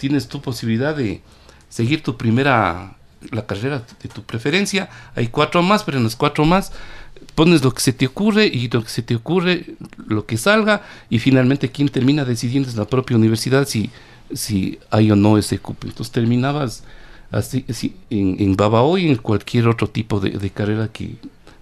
tienes 0.04 0.28
tu 0.28 0.42
posibilidad 0.42 0.94
de 0.94 1.22
seguir 1.70 2.02
tu 2.02 2.18
primera, 2.18 2.94
la 3.30 3.46
carrera 3.46 3.82
de 4.02 4.08
tu 4.10 4.22
preferencia. 4.22 4.90
Hay 5.14 5.28
cuatro 5.28 5.62
más, 5.62 5.82
pero 5.82 5.96
en 5.96 6.04
los 6.04 6.14
cuatro 6.14 6.44
más 6.44 6.72
pones 7.34 7.64
lo 7.64 7.72
que 7.72 7.80
se 7.80 7.94
te 7.94 8.04
ocurre 8.04 8.44
y 8.44 8.68
lo 8.68 8.82
que 8.82 8.90
se 8.90 9.00
te 9.00 9.14
ocurre, 9.14 9.76
lo 10.06 10.26
que 10.26 10.36
salga, 10.36 10.82
y 11.08 11.20
finalmente 11.20 11.70
quien 11.70 11.88
termina 11.88 12.26
decidiendo 12.26 12.68
es 12.68 12.76
la 12.76 12.84
propia 12.84 13.16
universidad 13.16 13.66
si, 13.66 13.90
si 14.34 14.78
hay 14.90 15.10
o 15.10 15.16
no 15.16 15.38
ese 15.38 15.58
cupo. 15.58 15.86
Entonces 15.86 16.12
terminabas 16.12 16.84
así, 17.30 17.64
en, 18.10 18.36
en 18.40 18.56
Babao 18.56 18.98
y 18.98 19.08
en 19.08 19.16
cualquier 19.16 19.68
otro 19.68 19.88
tipo 19.88 20.20
de 20.20 20.50
carrera 20.50 20.88
que, 20.88 21.16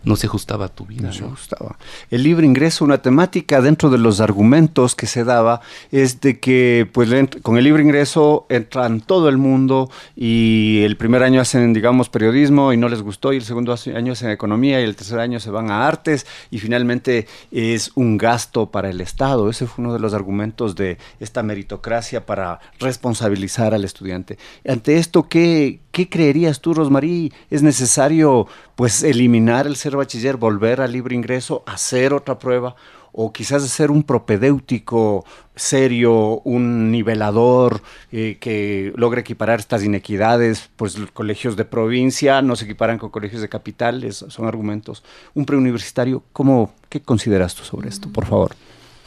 no 0.04 0.16
se 0.16 0.26
ajustaba 0.26 0.66
a 0.66 0.68
tu 0.68 0.86
vida. 0.86 1.08
No, 1.08 1.12
se 1.12 1.24
ajustaba. 1.24 1.78
El 2.10 2.22
libre 2.22 2.46
ingreso, 2.46 2.84
una 2.84 2.98
temática 2.98 3.60
dentro 3.60 3.90
de 3.90 3.98
los 3.98 4.20
argumentos 4.20 4.94
que 4.94 5.06
se 5.06 5.24
daba 5.24 5.60
es 5.90 6.20
de 6.20 6.40
que 6.40 6.88
pues 6.92 7.10
con 7.42 7.56
el 7.56 7.64
libre 7.64 7.82
ingreso 7.82 8.46
entran 8.48 9.00
todo 9.00 9.28
el 9.28 9.38
mundo 9.38 9.90
y 10.16 10.82
el 10.82 10.96
primer 10.96 11.22
año 11.22 11.40
hacen, 11.40 11.72
digamos, 11.72 12.08
periodismo 12.08 12.72
y 12.72 12.76
no 12.76 12.88
les 12.88 13.02
gustó 13.02 13.32
y 13.32 13.36
el 13.36 13.44
segundo 13.44 13.74
año 13.94 14.12
hacen 14.12 14.30
economía 14.30 14.80
y 14.80 14.84
el 14.84 14.96
tercer 14.96 15.18
año 15.18 15.40
se 15.40 15.50
van 15.50 15.70
a 15.70 15.86
artes 15.86 16.26
y 16.50 16.58
finalmente 16.58 17.26
es 17.50 17.92
un 17.94 18.18
gasto 18.18 18.70
para 18.70 18.90
el 18.90 19.00
Estado. 19.00 19.48
Ese 19.50 19.66
fue 19.66 19.84
uno 19.84 19.92
de 19.92 20.00
los 20.00 20.14
argumentos 20.14 20.74
de 20.74 20.98
esta 21.20 21.42
meritocracia 21.42 22.26
para 22.26 22.60
responsabilizar 22.78 23.74
al 23.74 23.84
estudiante. 23.84 24.38
Ante 24.66 24.98
esto, 24.98 25.28
¿qué, 25.28 25.80
qué 25.90 26.08
creerías 26.08 26.60
tú, 26.60 26.74
Rosmarí? 26.74 27.32
¿Es 27.50 27.62
necesario 27.62 28.46
pues 28.74 29.02
eliminar 29.02 29.66
el 29.66 29.76
ser 29.76 29.91
bachiller, 29.96 30.36
volver 30.36 30.80
al 30.80 30.92
libre 30.92 31.14
ingreso, 31.14 31.62
hacer 31.66 32.12
otra 32.12 32.38
prueba 32.38 32.74
o 33.12 33.32
quizás 33.32 33.62
hacer 33.62 33.90
un 33.90 34.02
propedéutico 34.02 35.24
serio, 35.54 36.40
un 36.44 36.90
nivelador 36.90 37.82
eh, 38.10 38.38
que 38.40 38.92
logre 38.96 39.20
equiparar 39.20 39.60
estas 39.60 39.84
inequidades, 39.84 40.70
pues 40.76 40.96
colegios 41.12 41.56
de 41.56 41.66
provincia 41.66 42.40
no 42.40 42.56
se 42.56 42.64
equiparan 42.64 42.98
con 42.98 43.10
colegios 43.10 43.42
de 43.42 43.50
capital, 43.50 44.10
son 44.12 44.46
argumentos. 44.46 45.04
Un 45.34 45.44
preuniversitario, 45.44 46.22
¿cómo, 46.32 46.72
¿qué 46.88 47.02
consideras 47.02 47.54
tú 47.54 47.64
sobre 47.64 47.90
esto, 47.90 48.08
por 48.10 48.24
favor? 48.24 48.56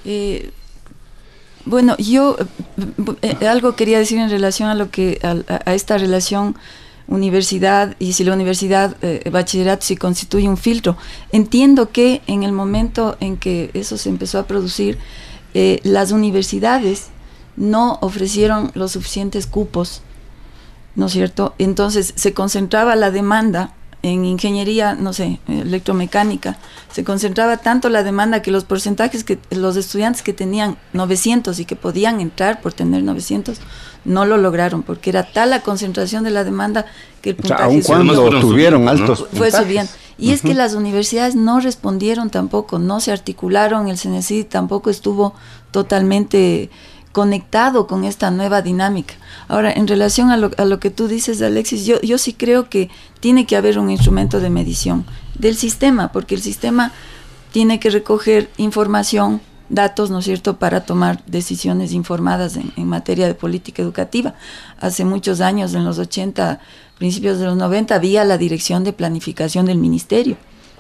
Eh, 0.06 0.52
Bueno, 1.66 1.98
yo 1.98 2.38
eh, 3.24 3.48
algo 3.48 3.76
quería 3.76 3.98
decir 3.98 4.20
en 4.20 4.30
relación 4.30 4.70
a 4.70 4.76
lo 4.76 4.92
que 4.92 5.20
a, 5.24 5.74
esta 5.74 5.98
relación 5.98 6.56
universidad 7.08 7.96
y 8.00 8.14
si 8.14 8.24
la 8.24 8.34
universidad 8.34 8.96
eh, 9.02 9.30
bachillerato 9.30 9.86
se 9.86 9.98
constituye 9.98 10.48
un 10.48 10.58
filtro. 10.58 10.98
Entiendo 11.32 11.92
que 11.92 12.22
en 12.28 12.44
el 12.44 12.52
momento 12.52 13.18
en 13.20 13.38
que 13.38 13.70
eso 13.74 13.98
se 13.98 14.10
empezó 14.10 14.40
a 14.40 14.48
producir, 14.48 14.98
las 15.84 16.12
universidades 16.12 17.12
no 17.56 17.98
ofrecieron 18.02 18.72
los 18.74 18.92
suficientes 18.92 19.48
cupos, 19.48 20.02
¿no 20.96 21.06
es 21.06 21.14
cierto? 21.14 21.56
Entonces 21.58 22.14
se 22.16 22.34
concentraba 22.34 22.96
la 22.96 23.12
demanda 23.12 23.74
en 24.06 24.24
ingeniería, 24.24 24.94
no 24.94 25.14
sé, 25.14 25.40
electromecánica, 25.48 26.58
se 26.92 27.04
concentraba 27.04 27.58
tanto 27.58 27.90
la 27.90 28.04
demanda 28.04 28.42
que 28.42 28.52
los 28.52 28.64
porcentajes 28.64 29.24
que 29.24 29.40
los 29.50 29.76
estudiantes 29.76 30.22
que 30.22 30.34
tenían 30.34 30.78
900 30.94 31.60
y 31.60 31.66
que 31.66 31.76
podían 31.76 32.22
entrar 32.22 32.62
por 32.62 32.74
tener 32.74 33.04
900 33.04 33.60
no 34.06 34.26
lo 34.26 34.38
lograron 34.38 34.84
porque 34.84 35.10
era 35.10 35.24
tal 35.24 35.50
la 35.50 35.62
concentración 35.62 36.24
de 36.24 36.32
la 36.32 36.44
demanda 36.44 36.86
que 37.22 37.32
el 37.32 37.36
puntaje 37.36 37.80
o 37.80 37.82
sea, 37.82 37.96
cuando 37.96 38.40
tuvieron 38.40 38.88
altos 38.88 39.26
fue 39.34 39.52
subiendo. 39.52 39.92
Y 40.18 40.32
es 40.32 40.42
que 40.42 40.54
las 40.54 40.76
universidades 40.76 41.36
no 41.36 41.60
respondieron 41.60 42.30
tampoco, 42.30 42.80
no 42.80 43.02
se 43.02 43.12
articularon, 43.12 43.90
el 43.90 43.98
CNCI 43.98 44.46
tampoco 44.46 44.90
estuvo 44.90 45.34
totalmente 45.72 46.70
conectado 47.16 47.88
con 47.88 48.04
esta 48.04 48.30
nueva 48.30 48.62
dinámica. 48.62 49.14
Ahora, 49.48 49.72
en 49.72 49.88
relación 49.88 50.32
a 50.32 50.36
lo, 50.36 50.52
a 50.58 50.66
lo 50.66 50.82
que 50.82 50.90
tú 50.90 51.08
dices, 51.08 51.42
Alexis, 51.42 51.86
yo, 51.86 52.02
yo 52.02 52.18
sí 52.18 52.34
creo 52.34 52.70
que 52.70 52.90
tiene 53.22 53.46
que 53.46 53.56
haber 53.56 53.80
un 53.80 53.90
instrumento 53.90 54.42
de 54.42 54.50
medición 54.50 55.06
del 55.40 55.56
sistema, 55.56 56.12
porque 56.12 56.36
el 56.36 56.42
sistema 56.42 56.92
tiene 57.54 57.80
que 57.80 57.90
recoger 57.90 58.50
información, 58.58 59.40
datos, 59.70 60.10
¿no 60.10 60.20
es 60.20 60.26
cierto?, 60.26 60.58
para 60.58 60.82
tomar 60.82 61.24
decisiones 61.26 61.94
informadas 61.94 62.58
en, 62.58 62.74
en, 62.76 62.86
materia 62.86 63.28
de 63.28 63.34
política 63.34 63.82
educativa. 63.82 64.36
Hace 64.82 65.06
muchos 65.06 65.40
años, 65.40 65.74
en 65.74 65.86
los 65.86 66.00
80, 66.00 66.60
principios 66.98 67.40
de 67.40 67.46
los 67.46 67.56
90, 67.56 67.96
había 67.96 68.26
la 68.26 68.38
dirección 68.38 68.84
de 68.84 68.92
planificación 68.92 69.68
del 69.68 69.78
ministerio. 69.78 70.36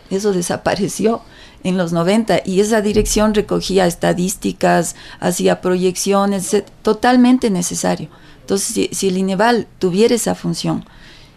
Eso 0.10 0.34
desapareció 0.34 1.22
en 1.66 1.78
los 1.78 1.94
90 1.94 2.42
y 2.46 2.60
esa 2.60 2.82
dirección 2.82 3.34
recogía 3.34 3.88
estadísticas, 3.88 4.96
hacía 5.20 5.62
proyecciones, 5.62 6.64
totalmente 6.84 7.50
necesario. 7.50 8.08
Entonces, 8.42 8.90
si, 8.92 9.08
el 9.08 9.18
INEVAL 9.18 9.68
tuviera 9.80 10.14
esa 10.14 10.36
función 10.36 10.86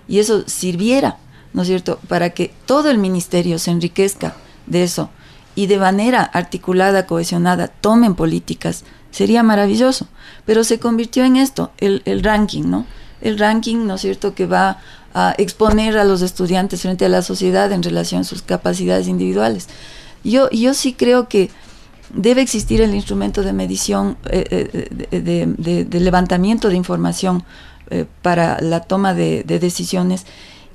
y 0.07 0.19
eso 0.19 0.45
sirviera, 0.47 1.17
¿no 1.55 1.63
es 1.63 1.69
cierto?, 1.69 1.99
para 2.09 2.31
que 2.31 2.53
todo 2.67 2.91
el 2.91 2.99
ministerio 2.99 3.59
se 3.59 3.71
enriquezca 3.71 4.37
de 4.67 4.83
eso 4.83 5.09
y 5.55 5.67
de 5.67 5.79
manera 5.79 6.23
articulada, 6.23 7.07
cohesionada, 7.07 7.69
tomen 7.69 8.15
políticas, 8.15 8.85
sería 9.11 9.43
maravilloso. 9.43 10.09
Pero 10.45 10.63
se 10.63 10.79
convirtió 10.79 11.25
en 11.25 11.37
esto, 11.37 11.73
el, 11.79 12.03
el 12.05 12.23
ranking, 12.23 12.65
¿no? 12.65 12.85
El 13.23 13.39
ranking, 13.39 13.87
¿no 13.87 13.95
es 13.95 14.03
cierto?, 14.03 14.35
que 14.35 14.45
va 14.45 14.79
a 15.15 15.35
exponer 15.39 15.97
a 15.97 16.05
los 16.05 16.21
estudiantes 16.21 16.83
frente 16.83 17.07
a 17.07 17.09
la 17.09 17.23
sociedad 17.23 17.73
en 17.73 17.83
relación 17.83 18.21
a 18.21 18.25
sus 18.25 18.43
capacidades 18.43 19.09
individuales. 19.09 19.69
Yo, 20.25 20.51
yo 20.51 20.75
sí 20.75 20.93
creo 20.93 21.29
que 21.29 21.51
debe 22.11 22.43
existir 22.43 22.81
el 22.81 22.95
instrumento 22.95 23.43
de 23.43 23.53
medición, 23.53 24.17
eh, 24.31 24.89
eh, 25.11 25.85
de, 25.87 26.01
levantamiento 26.01 26.69
de 26.69 26.77
información 26.77 27.45
eh, 27.91 28.07
para 28.23 28.61
la 28.61 28.81
toma 28.81 29.15
de, 29.15 29.43
decisiones 29.45 30.27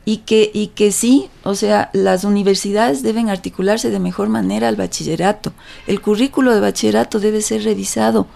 y 0.05 0.17
que, 0.17 0.51
y 0.53 0.67
que 0.67 0.91
sí, 0.91 1.29
o 1.43 1.55
sea, 1.55 1.89
las 1.93 2.23
universidades 2.23 3.03
deben 3.03 3.29
articularse 3.29 3.89
de 3.89 3.99
mejor 3.99 4.29
manera 4.29 4.67
al 4.67 4.75
bachillerato. 4.75 5.53
El 5.87 6.01
currículo 6.01 6.53
de 6.53 6.59
bachillerato 6.59 7.19
debe 7.19 7.41
ser 7.41 7.63
revisado 7.63 8.27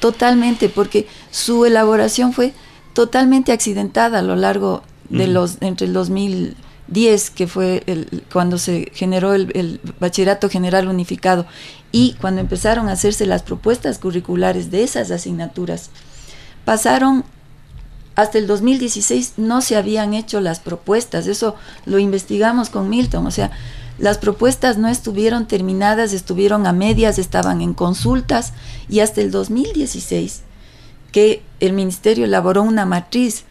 totalmente 0.00 0.68
porque 0.68 1.08
su 1.30 1.64
elaboración 1.64 2.32
fue 2.32 2.52
totalmente 2.92 3.52
accidentada 3.52 4.20
a 4.20 4.22
lo 4.22 4.36
largo 4.36 4.82
de 5.08 5.26
los 5.26 5.58
entre 5.60 5.86
el 5.86 5.92
2000 5.92 6.54
10, 6.88 7.30
que 7.30 7.46
fue 7.46 7.82
el, 7.86 8.24
cuando 8.32 8.58
se 8.58 8.90
generó 8.94 9.34
el, 9.34 9.80
bachillerato 10.00 10.48
general 10.48 10.88
unificado, 10.88 11.46
y 11.92 12.14
cuando 12.20 12.40
empezaron 12.40 12.88
a 12.88 12.92
hacerse 12.92 13.26
las 13.26 13.42
propuestas 13.42 13.98
curriculares 13.98 14.70
de 14.70 14.82
esas 14.82 15.10
asignaturas, 15.10 15.90
pasaron 16.64 17.24
hasta 18.14 18.38
el 18.38 18.48
2016 18.48 19.34
no 19.36 19.60
se 19.60 19.76
habían 19.76 20.12
hecho 20.12 20.40
las 20.40 20.58
propuestas, 20.58 21.28
eso 21.28 21.54
lo 21.86 22.00
investigamos 22.00 22.68
con 22.68 22.90
Milton, 22.90 23.26
o 23.26 23.30
sea, 23.30 23.52
las 23.98 24.18
propuestas 24.18 24.76
no 24.76 24.88
estuvieron 24.88 25.46
terminadas, 25.46 26.12
estuvieron 26.12 26.66
a 26.66 26.72
medias, 26.72 27.18
estaban 27.18 27.60
en 27.60 27.74
consultas 27.74 28.52
y 28.88 29.00
hasta 29.00 29.20
el 29.20 29.30
2016 29.30 30.42
que 31.12 31.42
el 31.60 31.72
ministerio 31.72 32.24
elaboró 32.24 32.62
una 32.62 32.86
matriz 32.86 33.44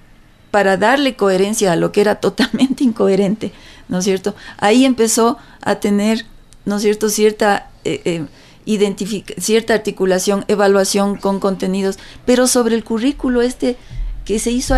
para 0.58 0.76
darle 0.76 1.16
coherencia 1.16 1.72
a 1.72 1.76
lo 1.76 1.92
que 1.92 2.02
era 2.02 2.16
totalmente 2.16 2.84
incoherente, 2.84 3.52
¿no 3.90 4.00
es 4.00 4.06
cierto? 4.06 4.34
Ahí 4.58 4.86
empezó 4.86 5.38
a 5.62 5.76
tener, 5.76 6.26
¿no 6.66 6.78
es 6.78 6.82
cierto?, 6.82 7.10
cierta, 7.10 7.70
eh, 7.86 8.26
eh, 8.66 9.26
cierta 9.38 9.76
articulación, 9.76 10.46
evaluación 10.48 11.16
con 11.18 11.40
contenidos, 11.40 12.00
pero 12.26 12.48
sobre 12.48 12.74
el 12.74 12.84
currículo 12.84 13.44
este 13.44 13.78
que 14.26 14.40
se 14.40 14.50
hizo 14.50 14.76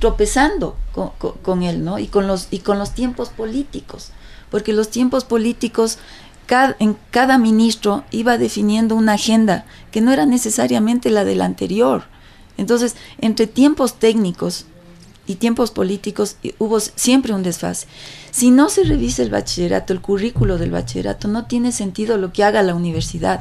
tropezando 0.00 0.76
con, 0.92 1.62
él, 1.62 1.82
¿no? 1.82 1.98
Y 1.98 2.08
con, 2.08 2.26
los, 2.26 2.48
y 2.50 2.58
con 2.58 2.78
los 2.78 2.92
tiempos 2.92 3.30
políticos, 3.30 4.10
porque 4.50 4.74
los 4.74 4.90
tiempos 4.90 5.24
políticos 5.24 5.96
en 6.78 6.94
cada 7.10 7.38
ministro 7.38 8.04
iba 8.10 8.36
definiendo 8.36 8.94
una 8.94 9.14
agenda 9.14 9.64
que 9.90 10.02
no 10.02 10.12
era 10.12 10.26
necesariamente 10.26 11.08
la 11.08 11.24
del 11.24 11.40
anterior. 11.40 12.04
Entonces, 12.58 12.96
entre 13.18 13.46
tiempos 13.46 13.98
técnicos 13.98 14.66
y 15.26 15.36
tiempos 15.36 15.70
políticos 15.70 16.36
hubo 16.58 16.80
siempre 16.80 17.32
un 17.32 17.42
desfase. 17.42 17.86
Si 18.30 18.50
no 18.50 18.68
se 18.68 18.84
revisa 18.84 19.22
el 19.22 19.30
bachillerato, 19.30 19.92
el 19.92 20.00
currículo 20.00 20.58
del 20.58 20.70
bachillerato, 20.70 21.26
no 21.26 21.46
tiene 21.46 21.72
sentido 21.72 22.18
lo 22.18 22.32
que 22.32 22.44
haga 22.44 22.62
la 22.62 22.74
universidad. 22.74 23.40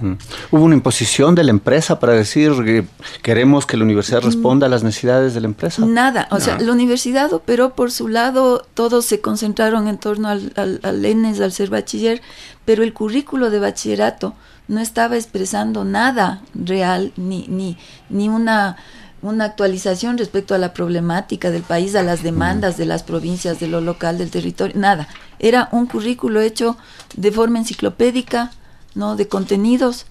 ¿Hubo 0.52 0.64
una 0.64 0.76
imposición 0.76 1.36
de 1.36 1.44
la 1.44 1.52
empresa 1.52 2.00
para 2.00 2.14
decir 2.14 2.54
que 2.64 2.86
queremos 3.22 3.66
que 3.66 3.76
la 3.76 3.84
universidad 3.84 4.22
mm. 4.22 4.26
responda 4.26 4.68
a 4.68 4.70
las 4.70 4.84
necesidades 4.84 5.34
de 5.34 5.42
la 5.42 5.48
empresa? 5.48 5.86
Nada, 5.86 6.28
o 6.32 6.40
sea, 6.40 6.58
la 6.60 6.72
universidad 6.72 7.34
operó 7.34 7.76
por 7.76 7.92
su 7.92 8.08
lado, 8.08 8.66
todos 8.74 9.06
se 9.06 9.20
concentraron 9.20 9.88
en 9.88 9.98
torno 9.98 10.30
al, 10.30 10.54
al, 10.56 10.80
al 10.84 11.04
ENES, 11.04 11.42
al 11.42 11.52
ser 11.52 11.70
bachiller, 11.70 12.22
pero 12.64 12.82
el 12.84 12.94
currículo 12.94 13.50
de 13.50 13.60
bachillerato 13.60 14.34
no 14.68 14.80
estaba 14.80 15.16
expresando 15.16 15.84
nada 15.84 16.42
real, 16.54 17.12
ni, 17.18 17.46
ni, 17.48 17.78
ni 18.10 18.30
una 18.30 18.78
una 19.26 19.46
actualización 19.46 20.18
respecto 20.18 20.54
a 20.54 20.60
la 20.60 20.74
problemática 20.74 21.50
del 21.50 21.64
país, 21.64 21.96
a 21.96 22.04
las 22.04 22.22
demandas 22.22 22.78
de 22.78 22.86
las 22.86 23.02
provincias, 23.04 23.60
de 23.60 23.68
lo 23.68 23.82
local, 23.82 24.18
del 24.18 24.30
territorio, 24.30 24.76
nada. 24.78 25.08
Era 25.40 25.68
un 25.72 25.88
currículo 25.88 26.42
hecho 26.42 26.78
de 27.16 27.32
forma 27.32 27.58
enciclopédica, 27.60 28.52
¿no? 28.94 29.16
De 29.16 29.28
contenidos. 29.28 30.06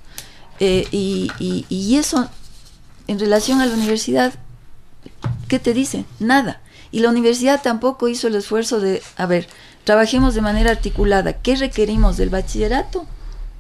Eh, 0.59 0.87
y, 0.91 1.31
y, 1.69 1.97
eso, 1.97 2.29
en 3.07 3.19
relación 3.21 3.61
a 3.61 3.67
la 3.67 3.75
universidad, 3.75 4.35
¿qué 5.49 5.59
te 5.59 5.75
dice? 5.75 6.05
Nada. 6.19 6.61
Y 6.91 7.01
la 7.01 7.09
universidad 7.09 7.63
tampoco 7.63 8.09
hizo 8.09 8.27
el 8.27 8.35
esfuerzo 8.35 8.81
de, 8.81 9.01
a 9.17 9.27
ver, 9.27 9.47
trabajemos 9.85 10.35
de 10.35 10.41
manera 10.41 10.73
articulada. 10.73 11.35
¿Qué 11.35 11.55
requerimos 11.57 12.17
del 12.17 12.31
bachillerato 12.31 13.07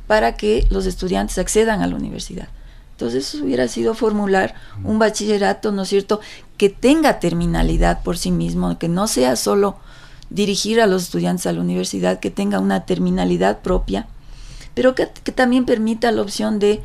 para 0.08 0.36
que 0.36 0.66
los 0.70 0.86
estudiantes 0.86 1.38
accedan 1.38 1.80
a 1.80 1.86
la 1.86 1.96
universidad? 1.96 2.48
Entonces 2.94 3.34
eso 3.34 3.44
hubiera 3.44 3.66
sido 3.66 3.94
formular 3.94 4.54
un 4.84 5.00
bachillerato, 5.00 5.72
¿no 5.72 5.82
es 5.82 5.88
cierto?, 5.88 6.20
que 6.56 6.68
tenga 6.68 7.18
terminalidad 7.18 8.04
por 8.04 8.16
sí 8.16 8.30
mismo, 8.30 8.78
que 8.78 8.88
no 8.88 9.08
sea 9.08 9.34
solo 9.34 9.78
dirigir 10.30 10.80
a 10.80 10.86
los 10.86 11.02
estudiantes 11.02 11.46
a 11.46 11.52
la 11.52 11.60
universidad, 11.60 12.20
que 12.20 12.30
tenga 12.30 12.60
una 12.60 12.86
terminalidad 12.86 13.62
propia, 13.62 14.06
pero 14.74 14.94
que, 14.94 15.06
también 15.06 15.64
permita 15.64 16.12
la 16.12 16.22
opción 16.22 16.60
de 16.60 16.82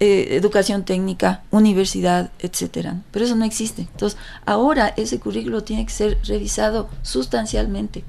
eh, 0.00 0.28
educación 0.30 0.84
técnica, 0.84 1.42
universidad, 1.50 2.30
etcétera. 2.38 3.02
Pero 3.10 3.26
eso 3.26 3.36
no 3.36 3.44
existe. 3.44 3.82
Entonces, 3.82 4.18
ahora 4.46 4.94
ese 4.96 5.20
currículo 5.20 5.64
tiene 5.64 5.84
que 5.84 5.92
ser 5.92 6.18
revisado 6.24 6.88
sustancialmente, 7.02 8.04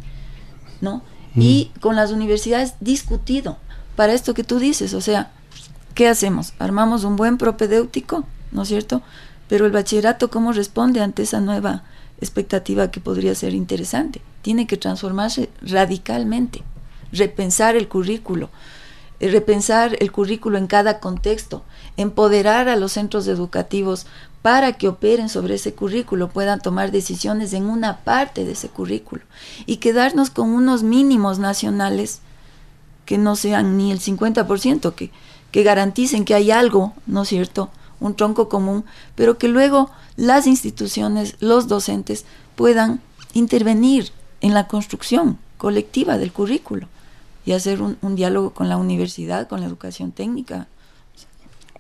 ¿no? 0.79 1.03
Mm. 1.35 1.41
Y 1.41 1.71
con 1.81 1.97
las 1.97 2.11
universidades 2.11 2.75
discutido 2.79 3.57
para 3.97 4.13
esto 4.13 4.33
que 4.33 4.45
tú 4.45 4.59
dices, 4.59 4.93
o 4.93 5.01
sea, 5.01 5.31
¿qué 5.97 6.07
hacemos? 6.07 6.53
Armamos 6.59 7.03
un 7.05 7.15
buen 7.15 7.39
propedéutico, 7.39 8.23
¿no 8.51 8.61
es 8.61 8.67
cierto? 8.67 9.01
Pero 9.49 9.65
el 9.65 9.71
bachillerato, 9.71 10.29
¿cómo 10.29 10.51
responde 10.51 11.01
ante 11.01 11.23
esa 11.23 11.41
nueva 11.41 11.85
expectativa 12.21 12.91
que 12.91 12.99
podría 12.99 13.33
ser 13.33 13.55
interesante? 13.55 14.21
Tiene 14.43 14.67
que 14.67 14.77
transformarse 14.77 15.49
radicalmente, 15.59 16.61
repensar 17.11 17.75
el 17.75 17.87
currículo, 17.87 18.51
eh, 19.19 19.31
repensar 19.31 19.97
el 19.99 20.11
currículo 20.11 20.59
en 20.59 20.67
cada 20.67 20.99
contexto, 20.99 21.63
empoderar 21.97 22.69
a 22.69 22.75
los 22.75 22.91
centros 22.91 23.27
educativos 23.27 24.05
para 24.43 24.73
que 24.73 24.89
operen 24.89 25.29
sobre 25.29 25.55
ese 25.55 25.73
currículo, 25.73 26.29
puedan 26.29 26.59
tomar 26.61 26.91
decisiones 26.91 27.53
en 27.53 27.65
una 27.65 28.01
parte 28.03 28.45
de 28.45 28.51
ese 28.51 28.69
currículo 28.69 29.23
y 29.65 29.77
quedarnos 29.77 30.29
con 30.29 30.49
unos 30.51 30.83
mínimos 30.83 31.39
nacionales 31.39 32.21
que 33.07 33.17
no 33.17 33.35
sean 33.35 33.77
ni 33.77 33.91
el 33.91 33.99
50%, 33.99 34.93
que 34.93 35.09
que 35.57 35.63
garanticen 35.63 36.23
que 36.23 36.35
hay 36.35 36.51
algo, 36.51 36.93
¿no 37.07 37.23
es 37.23 37.29
cierto? 37.29 37.71
un 37.99 38.13
tronco 38.13 38.47
común, 38.47 38.85
pero 39.15 39.39
que 39.39 39.47
luego 39.47 39.89
las 40.15 40.45
instituciones, 40.45 41.35
los 41.39 41.67
docentes 41.67 42.25
puedan 42.55 43.01
intervenir 43.33 44.11
en 44.41 44.53
la 44.53 44.67
construcción 44.67 45.39
colectiva 45.57 46.19
del 46.19 46.31
currículo 46.31 46.87
y 47.43 47.53
hacer 47.53 47.81
un, 47.81 48.15
diálogo 48.15 48.51
con 48.51 48.69
la 48.69 48.77
universidad, 48.77 49.47
con 49.47 49.61
la 49.61 49.65
educación 49.65 50.11
técnica. 50.11 50.67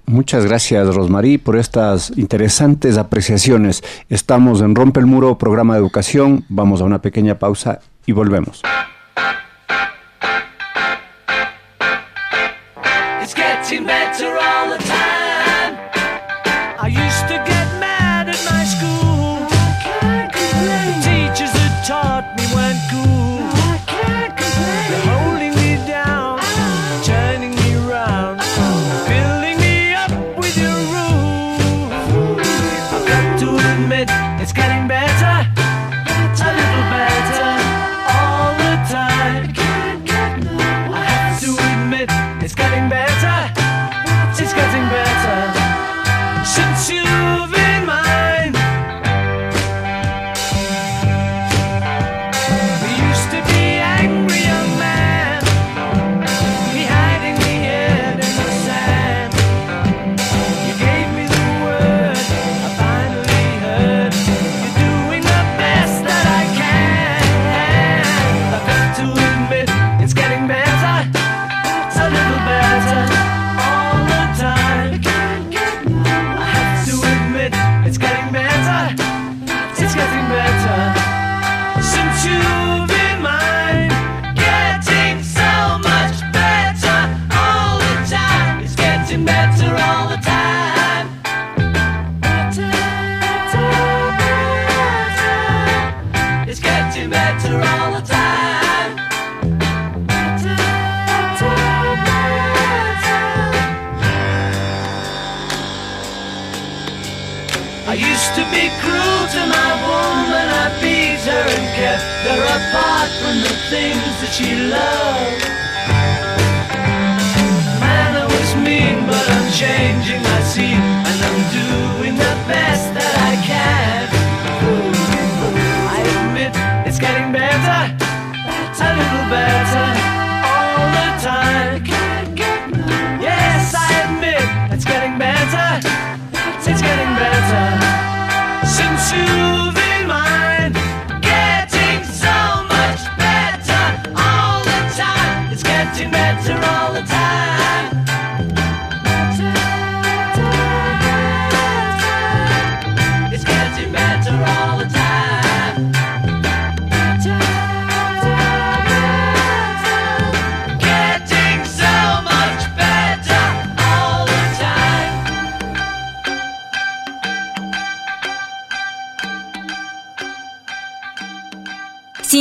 Muchas 0.07 0.43
gracias, 0.43 0.95
Rosmarí, 0.95 1.37
por 1.37 1.55
estas 1.55 2.11
interesantes 2.17 2.97
apreciaciones. 2.97 3.83
Estamos 4.09 4.61
en 4.61 4.73
Rompe 4.73 5.01
el 5.01 5.05
Muro, 5.05 5.37
programa 5.37 5.75
de 5.75 5.81
educación. 5.81 6.45
Vamos 6.49 6.81
a 6.81 6.85
una 6.85 7.03
pequeña 7.03 7.37
pausa 7.37 7.79
y 8.07 8.11
volvemos. 8.11 8.63
Marching 13.67 13.85
Band. 13.85 14.06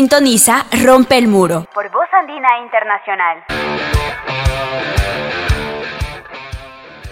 Sintoniza 0.07 0.67
Rompe 0.85 1.19
el 1.19 1.27
Muro. 1.27 1.67
Por 1.75 1.91
Voz 1.91 2.07
Andina 2.13 2.47
Internacional. 2.63 3.43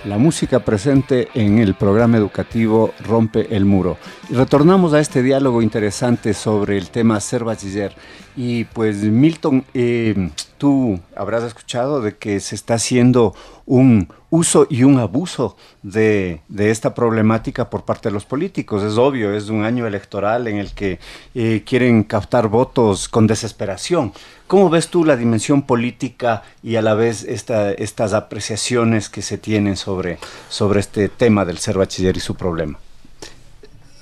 La 0.05 0.17
música 0.17 0.61
presente 0.61 1.29
en 1.35 1.59
el 1.59 1.75
programa 1.75 2.19
educativo 2.19 2.95
Rompe 3.05 3.57
el 3.57 3.65
Muro. 3.65 3.97
Y 4.31 4.35
retornamos 4.35 4.95
a 4.95 5.01
este 5.01 5.23
diálogo 5.23 5.61
interesante 5.61 6.35
sobre 6.35 6.79
el 6.79 6.91
tema 6.91 7.19
ser 7.19 7.43
bachiller. 7.43 7.97
Y 8.37 8.63
pues 8.67 8.99
Milton, 8.99 9.65
eh, 9.75 10.31
tú 10.57 11.01
habrás 11.17 11.43
escuchado 11.43 12.01
de 12.01 12.17
que 12.17 12.39
se 12.39 12.55
está 12.55 12.75
haciendo 12.75 13.35
un 13.67 14.07
uso 14.35 14.67
y 14.69 14.83
un 14.83 14.99
abuso 14.99 15.57
de, 15.83 16.41
esta 16.59 16.93
problemática 16.93 17.71
por 17.71 17.85
parte 17.85 18.09
de 18.09 18.13
los 18.13 18.25
políticos. 18.25 18.83
Es 18.83 18.99
obvio, 18.99 19.33
es 19.33 19.49
un 19.49 19.65
año 19.65 19.87
electoral 19.87 20.49
en 20.49 20.57
el 20.57 20.73
que 20.73 20.99
eh, 21.37 21.63
quieren 21.65 22.03
captar 22.03 22.49
votos 22.49 23.09
con 23.09 23.29
desesperación. 23.29 24.13
¿Cómo 24.49 24.69
ves 24.71 24.89
tú 24.89 25.05
la 25.05 25.17
dimensión 25.17 25.63
política 25.63 26.43
y 26.65 26.75
a 26.75 26.83
la 26.83 26.95
vez 26.95 27.23
estas 27.23 28.13
apreciaciones 28.13 29.09
que 29.09 29.23
se 29.23 29.39
tienen 29.39 29.77
sobre, 29.77 30.19
sobre 30.49 30.81
este 30.81 31.09
tema 31.09 31.45
del 31.45 31.59
ser 31.59 31.79
bachiller 31.79 32.17
y 32.17 32.21
su 32.21 32.35
problema? 32.35 32.79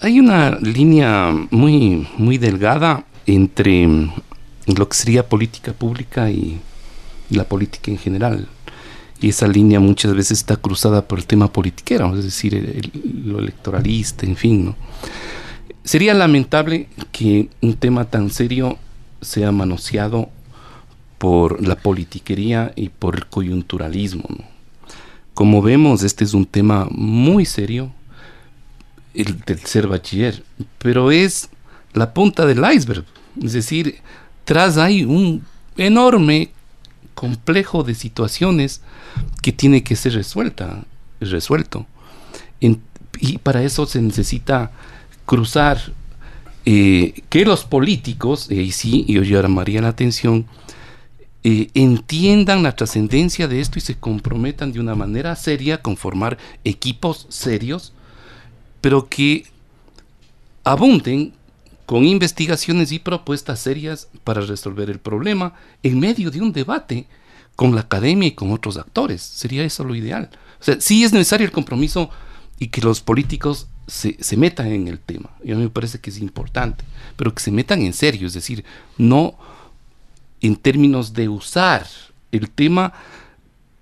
Hay 0.00 0.18
una 0.18 0.58
línea 0.60 1.30
muy, 1.50 2.08
muy 2.16 2.38
delgada 2.38 3.04
entre 3.26 3.86
lo 4.66 4.88
que 4.88 4.96
sería 4.96 5.28
política 5.28 5.74
pública 5.74 6.30
y 6.30 6.58
la 7.28 7.44
política 7.44 7.90
en 7.90 7.98
general. 7.98 8.48
Y 9.22 9.28
esa 9.28 9.46
línea 9.46 9.80
muchas 9.80 10.14
veces 10.14 10.38
está 10.38 10.56
cruzada 10.56 11.06
por 11.06 11.20
el 11.20 11.26
tema 11.26 11.50
politiquero, 11.50 12.14
es 12.18 12.24
decir, 12.24 12.90
lo 13.24 13.38
electoralista, 13.38 14.26
en 14.26 14.36
fin. 14.36 14.64
¿no? 14.66 14.76
Sería 15.84 16.12
lamentable 16.12 16.88
que 17.12 17.48
un 17.60 17.74
tema 17.74 18.04
tan 18.04 18.30
serio 18.30 18.78
sea 19.20 19.52
manoseado 19.52 20.28
por 21.18 21.64
la 21.64 21.76
politiquería 21.76 22.72
y 22.74 22.88
por 22.88 23.14
el 23.14 23.26
coyunturalismo. 23.26 24.24
Como 25.34 25.62
vemos, 25.62 26.02
este 26.02 26.24
es 26.24 26.34
un 26.34 26.44
tema 26.44 26.88
muy 26.90 27.44
serio, 27.44 27.92
el 29.14 29.38
del 29.40 29.60
ser 29.60 29.86
bachiller, 29.86 30.42
pero 30.78 31.12
es 31.12 31.48
la 31.94 32.12
punta 32.12 32.44
del 32.44 32.64
iceberg. 32.74 33.04
Es 33.40 33.52
decir, 33.52 34.00
tras 34.44 34.78
hay 34.78 35.04
un 35.04 35.42
enorme 35.76 36.50
complejo 37.14 37.82
de 37.82 37.94
situaciones 37.94 38.82
que 39.42 39.52
tiene 39.52 39.82
que 39.82 39.96
ser 39.96 40.14
resuelta, 40.14 40.84
resuelto. 41.20 41.86
y 42.60 43.38
para 43.38 43.62
eso 43.62 43.86
se 43.86 44.00
necesita 44.00 44.72
cruzar 45.26 45.92
eh, 46.64 47.22
que 47.28 47.44
los 47.44 47.64
políticos, 47.64 48.50
y 48.50 48.70
sí, 48.72 49.04
yo 49.08 49.22
llamaría 49.22 49.82
la 49.82 49.88
atención, 49.88 50.46
eh, 51.42 51.70
entiendan 51.74 52.62
la 52.62 52.76
trascendencia 52.76 53.48
de 53.48 53.60
esto 53.60 53.78
y 53.78 53.82
se 53.82 53.96
comprometan 53.96 54.72
de 54.72 54.78
una 54.78 54.94
manera 54.94 55.34
seria 55.34 55.82
con 55.82 55.96
formar 55.96 56.38
equipos 56.62 57.26
serios, 57.30 57.92
pero 58.80 59.08
que 59.08 59.46
abunden 60.62 61.32
con 61.92 62.06
investigaciones 62.06 62.90
y 62.90 63.00
propuestas 63.00 63.60
serias 63.60 64.08
para 64.24 64.40
resolver 64.40 64.88
el 64.88 64.98
problema 64.98 65.52
en 65.82 66.00
medio 66.00 66.30
de 66.30 66.40
un 66.40 66.50
debate 66.50 67.06
con 67.54 67.74
la 67.74 67.82
academia 67.82 68.28
y 68.28 68.32
con 68.32 68.50
otros 68.50 68.78
actores. 68.78 69.20
Sería 69.20 69.62
eso 69.62 69.84
lo 69.84 69.94
ideal. 69.94 70.30
O 70.58 70.64
sea, 70.64 70.80
sí 70.80 71.04
es 71.04 71.12
necesario 71.12 71.44
el 71.44 71.52
compromiso 71.52 72.08
y 72.58 72.68
que 72.68 72.80
los 72.80 73.02
políticos 73.02 73.68
se, 73.86 74.16
se, 74.24 74.38
metan 74.38 74.68
en 74.68 74.88
el 74.88 75.00
tema. 75.00 75.32
Y 75.44 75.52
a 75.52 75.54
mí 75.54 75.64
me 75.64 75.68
parece 75.68 76.00
que 76.00 76.08
es 76.08 76.16
importante, 76.16 76.82
pero 77.16 77.34
que 77.34 77.42
se 77.42 77.50
metan 77.50 77.82
en 77.82 77.92
serio, 77.92 78.26
es 78.26 78.32
decir, 78.32 78.64
no 78.96 79.34
en 80.40 80.56
términos 80.56 81.12
de 81.12 81.28
usar 81.28 81.86
el 82.30 82.48
tema 82.48 82.94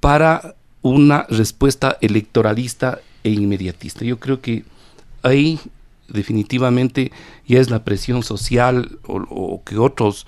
para 0.00 0.56
una 0.82 1.26
respuesta 1.28 1.96
electoralista 2.00 2.98
e 3.22 3.30
inmediatista. 3.30 4.04
Yo 4.04 4.18
creo 4.18 4.40
que 4.40 4.64
ahí 5.22 5.61
definitivamente 6.12 7.12
ya 7.51 7.61
es 7.61 7.68
la 7.68 7.84
presión 7.84 8.22
social 8.22 8.98
o, 9.07 9.62
que 9.64 9.76
otros 9.76 10.26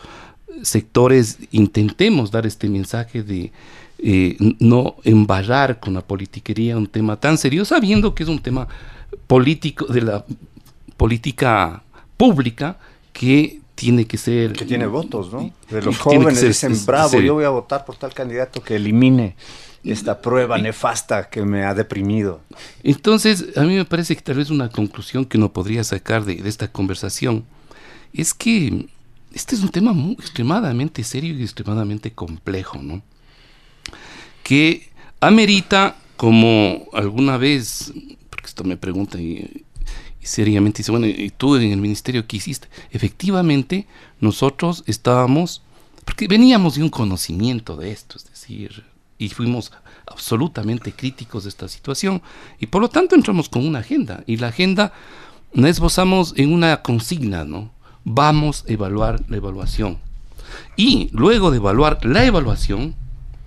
sectores 0.62 1.38
intentemos 1.52 2.32
dar 2.32 2.46
este 2.46 2.68
mensaje 2.68 3.22
de 3.22 3.52
eh, 3.98 4.36
no 4.58 4.96
embarrar 5.04 5.78
con 5.78 5.94
la 5.94 6.00
politiquería 6.00 6.76
un 6.76 6.88
tema 6.88 7.16
tan 7.16 7.38
serio, 7.38 7.64
sabiendo 7.64 8.14
que 8.14 8.24
es 8.24 8.28
un 8.28 8.40
tema 8.40 8.66
político 9.28 9.86
de 9.86 10.00
la 10.00 10.24
política 10.96 11.84
pública 12.16 12.78
que 13.12 13.60
tiene 13.76 14.04
que 14.04 14.18
ser... 14.18 14.52
Que 14.52 14.64
tiene 14.64 14.86
votos, 14.86 15.32
¿no? 15.32 15.52
De 15.70 15.80
los 15.80 15.98
jóvenes 15.98 16.40
dicen, 16.42 16.76
bravo, 16.84 17.20
yo 17.20 17.34
voy 17.34 17.44
a 17.44 17.50
votar 17.50 17.84
por 17.84 17.96
tal 17.96 18.12
candidato 18.12 18.60
que 18.62 18.76
elimine 18.76 19.36
esta 19.84 20.20
prueba 20.20 20.58
nefasta 20.58 21.28
que 21.28 21.42
me 21.42 21.64
ha 21.64 21.74
deprimido. 21.74 22.40
Entonces, 22.82 23.56
a 23.56 23.62
mí 23.62 23.74
me 23.74 23.84
parece 23.84 24.14
que 24.14 24.22
tal 24.22 24.36
vez 24.36 24.50
una 24.50 24.68
conclusión 24.68 25.24
que 25.24 25.38
uno 25.38 25.52
podría 25.52 25.82
sacar 25.82 26.24
de, 26.24 26.40
esta 26.48 26.70
conversación 26.70 27.44
es 28.12 28.32
que 28.34 28.86
este 29.32 29.54
es 29.56 29.62
un 29.62 29.70
tema 29.70 29.92
muy, 29.92 30.12
extremadamente 30.12 31.02
serio 31.02 31.34
y 31.34 31.42
extremadamente 31.42 32.12
complejo, 32.12 32.78
¿no? 32.80 33.02
Que 34.42 34.90
amerita, 35.20 35.96
como 36.16 36.86
alguna 36.92 37.36
vez, 37.36 37.92
porque 38.30 38.46
esto 38.46 38.64
me 38.64 38.76
pregunta 38.76 39.18
y, 39.18 39.64
y 40.20 40.26
seriamente 40.26 40.78
dice, 40.78 40.92
bueno, 40.92 41.06
¿y 41.06 41.30
tú 41.30 41.56
en 41.56 41.72
el 41.72 41.80
ministerio 41.80 42.26
qué 42.26 42.36
hiciste? 42.36 42.68
Efectivamente, 42.90 43.86
nosotros 44.20 44.84
estábamos, 44.86 45.62
porque 46.04 46.28
veníamos 46.28 46.76
de 46.76 46.82
un 46.82 46.90
conocimiento 46.90 47.76
de 47.76 47.90
esto, 47.90 48.18
es 48.18 48.26
decir, 48.26 48.91
y 49.22 49.28
fuimos 49.28 49.70
absolutamente 50.06 50.92
críticos 50.92 51.44
de 51.44 51.50
esta 51.50 51.68
situación 51.68 52.20
y 52.58 52.66
por 52.66 52.82
lo 52.82 52.88
tanto 52.88 53.14
entramos 53.14 53.48
con 53.48 53.64
una 53.64 53.78
agenda 53.78 54.24
y 54.26 54.36
la 54.36 54.48
agenda 54.48 54.92
la 55.52 55.68
esbozamos 55.68 56.34
en 56.36 56.52
una 56.52 56.82
consigna, 56.82 57.44
¿no? 57.44 57.70
Vamos 58.04 58.64
a 58.68 58.72
evaluar 58.72 59.22
la 59.28 59.36
evaluación. 59.36 59.98
Y 60.76 61.08
luego 61.12 61.50
de 61.50 61.58
evaluar 61.58 62.04
la 62.04 62.24
evaluación, 62.24 62.96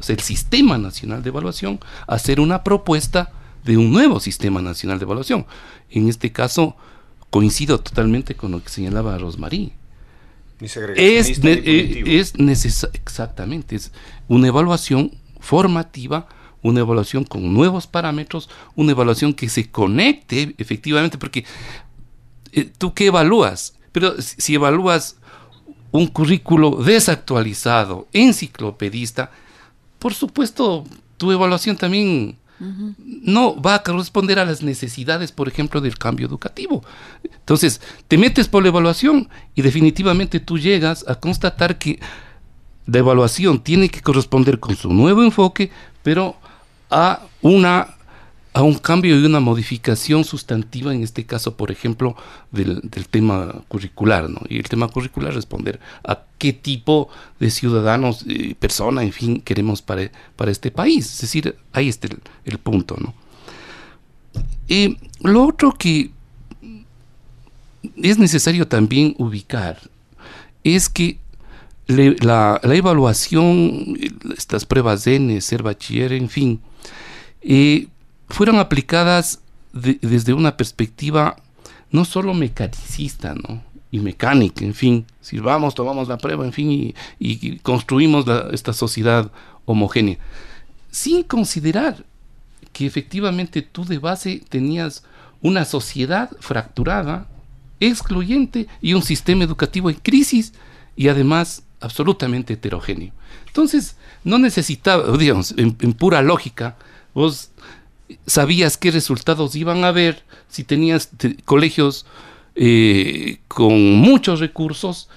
el 0.07 0.19
Sistema 0.19 0.77
Nacional 0.77 1.23
de 1.23 1.29
Evaluación, 1.29 1.79
hacer 2.07 2.39
una 2.39 2.63
propuesta 2.63 3.31
de 3.65 3.75
un 3.77 3.91
nuevo 3.91 4.19
Sistema 4.19 4.61
Nacional 4.61 4.99
de 4.99 5.03
Evaluación. 5.03 5.45
En 5.89 6.07
este 6.07 6.31
caso, 6.31 6.77
coincido 7.31 7.79
totalmente 7.79 8.35
con 8.35 8.51
lo 8.51 8.63
que 8.63 8.69
señalaba 8.69 9.17
Rosmarie. 9.17 9.73
Es, 10.61 11.43
eh, 11.43 12.03
es 12.05 12.37
necesario, 12.37 12.97
exactamente, 13.01 13.75
es 13.75 13.91
una 14.29 14.47
evaluación 14.47 15.11
formativa, 15.45 16.27
una 16.61 16.79
evaluación 16.79 17.23
con 17.23 17.53
nuevos 17.53 17.85
parámetros, 17.85 18.49
una 18.75 18.91
evaluación 18.91 19.33
que 19.33 19.47
se 19.47 19.69
conecte 19.69 20.55
efectivamente, 20.57 21.17
porque 21.17 21.45
eh, 22.51 22.71
tú 22.77 22.93
qué 22.93 23.05
evalúas, 23.07 23.75
pero 23.91 24.15
si 24.19 24.55
evalúas 24.55 25.17
un 25.91 26.07
currículo 26.07 26.71
desactualizado, 26.83 28.07
enciclopedista, 28.11 29.31
por 29.99 30.13
supuesto 30.13 30.83
tu 31.17 31.31
evaluación 31.31 31.77
también 31.77 32.37
no 32.57 33.61
va 33.61 33.75
a 33.75 33.83
corresponder 33.83 34.39
a 34.39 34.45
las 34.45 34.63
necesidades, 34.63 35.31
por 35.31 35.47
ejemplo, 35.47 35.81
del 35.81 35.97
cambio 35.97 36.25
educativo. 36.25 36.83
Entonces, 37.23 37.81
te 38.07 38.17
metes 38.17 38.47
por 38.47 38.63
la 38.63 38.69
evaluación 38.69 39.29
y 39.55 39.61
definitivamente 39.61 40.39
tú 40.39 40.57
llegas 40.57 41.05
a 41.07 41.15
constatar 41.15 41.77
que 41.77 41.99
de 42.85 42.99
evaluación 42.99 43.59
tiene 43.61 43.89
que 43.89 44.01
corresponder 44.01 44.59
con 44.59 44.75
su 44.75 44.93
nuevo 44.93 45.23
enfoque, 45.23 45.71
pero 46.03 46.35
a 46.89 47.21
una 47.41 47.95
a 48.55 48.61
un 48.61 48.75
cambio 48.75 49.19
y 49.19 49.25
una 49.25 49.41
modificación 49.41 50.23
sustantiva, 50.23 50.95
en 50.95 51.03
este 51.03 51.25
caso, 51.25 51.57
por 51.57 51.71
ejemplo, 51.71 52.15
del, 52.51 52.89
tema 53.09 53.53
curricular, 53.67 54.29
¿no? 54.29 54.39
Y 54.47 54.59
el 54.59 54.63
tema 54.63 54.87
curricular 54.87 55.33
responder 55.33 55.77
a 56.05 56.21
qué 56.37 56.53
tipo 56.53 57.09
de 57.37 57.51
ciudadanos, 57.51 58.23
eh, 58.29 58.55
persona, 58.57 59.03
en 59.03 59.11
fin, 59.11 59.41
queremos 59.41 59.81
para, 59.81 60.09
para 60.37 60.51
este 60.51 60.71
país. 60.71 61.05
Es 61.05 61.19
decir, 61.19 61.57
ahí 61.73 61.89
está 61.89 62.07
el, 62.07 62.19
el 62.45 62.57
punto, 62.57 62.95
¿no? 62.97 63.13
Y 64.69 64.99
lo 65.19 65.45
otro 65.45 65.73
que 65.73 66.11
es 68.01 68.17
necesario 68.17 68.69
también 68.69 69.15
ubicar 69.17 69.81
es 70.63 70.87
que 70.87 71.19
la, 71.87 72.59
evaluación, 72.63 73.97
estas 74.37 74.65
pruebas 74.65 75.03
de 75.03 75.41
ser 75.41 75.63
bachiller, 75.63 76.13
en 76.13 76.29
fin, 76.29 76.61
eh, 77.41 77.87
fueron 78.29 78.57
aplicadas 78.57 79.41
desde 79.73 80.33
una 80.33 80.57
perspectiva 80.57 81.35
no 81.91 82.05
solo 82.05 82.33
mecanicista, 82.33 83.35
¿no? 83.35 83.61
y 83.95 83.99
mecánica, 83.99 84.65
en 84.65 84.73
fin, 84.73 85.05
si 85.21 85.39
vamos, 85.39 85.73
tomamos 85.73 86.09
la 86.09 86.17
prueba, 86.17 86.43
en 86.45 86.51
fin, 86.51 86.93
y, 87.17 87.57
construimos 87.59 88.25
esta 88.51 88.73
sociedad 88.73 89.31
homogénea, 89.63 90.17
sin 90.91 91.23
considerar 91.23 92.03
que 92.73 92.85
efectivamente 92.85 93.61
tú 93.61 93.85
de 93.85 93.97
base 93.97 94.43
tenías 94.49 95.05
una 95.41 95.63
sociedad 95.63 96.29
fracturada, 96.41 97.27
excluyente 97.79 98.67
y 98.81 98.93
un 98.93 99.01
sistema 99.01 99.45
educativo 99.45 99.89
en 99.89 99.95
crisis 99.97 100.53
y 100.97 101.07
además 101.07 101.63
absolutamente 101.79 102.53
heterogéneo. 102.53 103.13
Entonces, 103.47 103.95
no 104.23 104.37
necesitaba, 104.37 105.17
digamos, 105.17 105.53
en, 105.57 105.73
pura 105.93 106.21
lógica, 106.21 106.77
vos 107.13 107.51
sabías 108.27 108.77
qué 108.77 108.91
resultados 108.91 109.55
iban 109.55 109.83
a 109.83 109.89
haber 109.89 110.23
si 110.47 110.63
tenías 110.63 111.09
colegios 111.45 112.05
eh, 112.55 113.39
con 113.47 113.93
muchos 113.93 114.39
recursos 114.39 115.09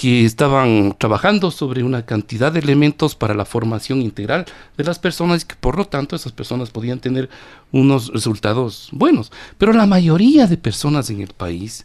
que 0.00 0.24
estaban 0.24 0.96
trabajando 0.98 1.50
sobre 1.50 1.82
una 1.82 2.06
cantidad 2.06 2.50
de 2.50 2.60
elementos 2.60 3.14
para 3.14 3.34
la 3.34 3.44
formación 3.44 4.00
integral 4.00 4.46
de 4.78 4.84
las 4.84 4.98
personas 4.98 5.42
y 5.42 5.46
que 5.46 5.56
por 5.56 5.76
lo 5.76 5.84
tanto 5.84 6.16
esas 6.16 6.32
personas 6.32 6.70
podían 6.70 7.00
tener 7.00 7.28
unos 7.70 8.08
resultados 8.08 8.88
buenos. 8.92 9.30
Pero 9.58 9.74
la 9.74 9.84
mayoría 9.84 10.46
de 10.46 10.56
personas 10.56 11.10
en 11.10 11.20
el 11.20 11.34
país 11.34 11.84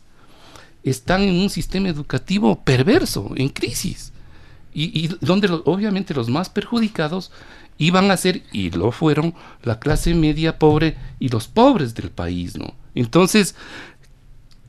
están 0.85 1.23
en 1.23 1.35
un 1.35 1.49
sistema 1.49 1.89
educativo 1.89 2.61
perverso, 2.63 3.31
en 3.35 3.49
crisis, 3.49 4.13
y, 4.73 5.07
donde 5.19 5.49
obviamente 5.65 6.13
los 6.13 6.29
más 6.29 6.49
perjudicados 6.49 7.31
iban 7.77 8.11
a 8.11 8.17
ser, 8.17 8.43
y 8.51 8.69
lo 8.69 8.91
fueron, 8.91 9.33
la 9.63 9.79
clase 9.79 10.13
media 10.13 10.59
pobre 10.59 10.95
y 11.19 11.29
los 11.29 11.47
pobres 11.47 11.95
del 11.95 12.11
país, 12.11 12.55
¿no? 12.55 12.73
Entonces, 12.93 13.55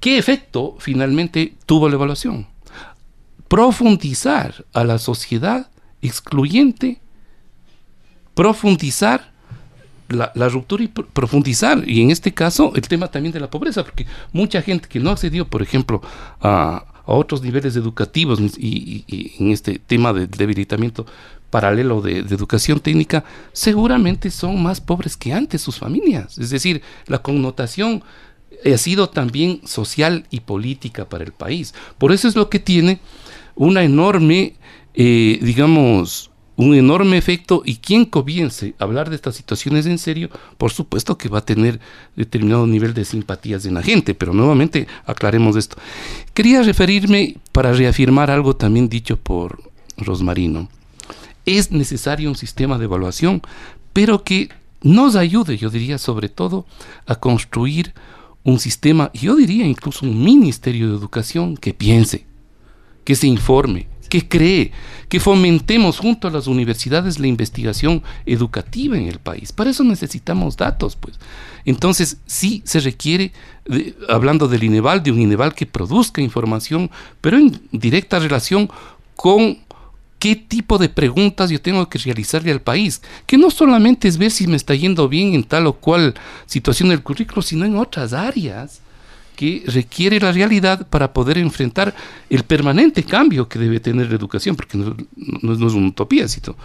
¿qué 0.01 0.17
efecto 0.17 0.77
finalmente 0.79 1.55
tuvo 1.67 1.89
la 1.89 1.97
evaluación? 1.97 2.47
Profundizar 3.47 4.65
a 4.73 4.85
la 4.85 4.99
sociedad 4.99 5.71
excluyente, 6.01 7.01
profundizar 8.35 9.33
la, 10.09 10.49
ruptura 10.49 10.85
y 10.85 10.89
profundizar, 10.89 11.83
y 11.89 12.03
en 12.03 12.11
este 12.11 12.33
caso 12.33 12.73
el 12.75 12.83
tema 12.83 13.09
también 13.09 13.33
de 13.33 13.41
la 13.41 13.51
pobreza, 13.51 13.85
porque 13.85 14.07
mucha 14.33 14.63
gente 14.63 14.89
que 14.89 15.01
no 15.01 15.11
accedió, 15.11 15.47
por 15.47 15.63
ejemplo, 15.63 16.03
a, 16.41 16.85
otros 17.09 17.41
niveles 17.41 17.77
educativos 17.77 18.41
y, 18.59 19.05
en 19.39 19.53
este 19.53 19.79
tema 19.79 20.13
de 20.13 20.27
debilitamiento 20.27 21.07
paralelo 21.51 22.01
de, 22.01 22.19
educación 22.19 22.81
técnica, 22.81 23.25
seguramente 23.53 24.29
son 24.31 24.61
más 24.61 24.81
pobres 24.81 25.17
que 25.17 25.33
antes 25.33 25.63
sus 25.63 25.79
familias. 25.79 26.37
Es 26.37 26.51
decir, 26.51 26.83
la 27.07 27.19
connotación 27.19 28.03
ha 28.65 28.77
sido 28.77 29.09
también 29.09 29.61
social 29.65 30.27
y 30.31 30.41
política 30.41 31.09
para 31.09 31.23
el 31.23 31.33
país. 31.33 31.75
Por 31.97 32.11
eso 32.11 32.27
es 32.27 32.35
lo 32.35 32.51
que 32.51 32.59
tiene 32.59 32.99
una 33.55 33.85
enorme, 33.85 34.57
eh, 34.95 35.39
digamos, 35.41 36.33
un 36.57 36.75
enorme 36.75 37.19
efecto 37.19 37.63
y 37.65 37.77
quien 37.77 38.07
comience 38.07 38.75
a 38.79 38.85
hablar 38.85 39.11
de 39.11 39.17
estas 39.17 39.37
situaciones 39.37 39.87
en 39.87 39.99
serio, 39.99 40.31
por 40.57 40.73
supuesto 40.73 41.19
que 41.19 41.29
va 41.29 41.39
a 41.39 41.45
tener 41.45 41.81
determinado 42.17 42.67
nivel 42.67 42.95
de 42.95 43.05
simpatías 43.05 43.67
en 43.67 43.75
la 43.75 43.83
gente, 43.83 44.15
pero 44.15 44.33
nuevamente 44.33 44.87
aclaremos 45.05 45.57
esto. 45.57 45.77
Quería 46.33 46.63
referirme 46.63 47.37
para 47.53 47.73
reafirmar 47.73 48.31
algo 48.31 48.57
también 48.57 48.89
dicho 48.89 49.17
por 49.17 49.63
Rosmarino. 49.99 50.69
Es 51.45 51.71
necesario 51.71 52.29
un 52.29 52.37
sistema 52.37 52.79
de 52.79 52.85
evaluación, 52.85 53.43
pero 53.93 54.25
que 54.25 54.49
nos 54.83 55.15
ayude, 55.17 55.57
yo 55.59 55.71
diría 55.71 55.99
sobre 55.99 56.29
todo, 56.29 56.67
a 57.07 57.17
construir 57.17 57.93
un 58.45 58.59
sistema, 58.61 59.11
yo 59.13 59.37
diría 59.37 59.67
incluso 59.67 60.07
un 60.07 60.23
ministerio 60.23 60.89
de 60.89 60.97
educación 60.97 61.57
que 61.57 61.75
piense, 61.75 62.25
que 63.05 63.17
se 63.17 63.27
informe, 63.27 63.89
que 64.07 64.29
cree 64.29 64.73
que 65.09 65.21
fomentemos 65.21 65.99
junto 65.99 66.29
a 66.29 66.31
las 66.31 66.47
universidades 66.47 67.19
la 67.19 67.27
investigación 67.27 68.03
educativa 68.25 68.97
en 68.97 69.07
el 69.07 69.19
país. 69.19 69.53
Para 69.53 69.71
eso 69.71 69.85
necesitamos 69.85 70.57
datos, 70.57 70.97
pues. 70.97 71.19
Entonces, 71.65 72.19
sí 72.27 72.63
se 72.65 72.81
requiere, 72.81 73.33
hablando 74.09 74.49
del 74.49 74.65
INEVAL, 74.65 75.03
de 75.03 75.13
un 75.13 75.21
INEVAL 75.21 75.55
que 75.55 75.67
produzca 75.67 76.21
información, 76.21 76.91
pero 77.21 77.39
en 77.39 77.61
directa 77.73 78.19
relación 78.19 78.71
con 79.15 79.59
qué 80.19 80.37
tipo 80.37 80.79
de 80.79 80.89
preguntas 80.89 81.51
yo 81.51 81.61
tengo 81.61 81.89
que 81.89 81.99
realizarle 81.99 82.51
al 82.51 82.61
país, 82.61 83.03
que 83.27 83.39
no 83.39 83.51
solamente 83.51 84.09
es 84.09 84.19
ver 84.19 84.31
si 84.31 84.47
me 84.47 84.57
está 84.57 84.75
yendo 84.75 85.09
bien 85.09 85.35
en 85.35 85.45
tal 85.45 85.67
o 85.67 85.75
cual 85.75 86.15
situación 86.47 86.89
del 86.89 87.03
currículo, 87.03 87.43
sino 87.43 87.65
en 87.65 87.77
otras 87.77 88.13
áreas 88.13 88.81
que 89.37 89.63
requiere 89.67 90.19
la 90.19 90.33
realidad 90.33 90.87
para 90.89 91.13
poder 91.13 91.39
enfrentar 91.39 91.95
el 92.29 92.43
permanente 92.43 93.05
cambio 93.05 93.49
que 93.49 93.59
debe 93.59 93.79
tener 93.79 94.09
la 94.09 94.17
educación, 94.17 94.57
porque 94.57 94.77
no, 94.77 95.53
es 95.53 95.75
una 95.75 95.89
utopía, 95.89 96.27
¿cito? 96.27 96.57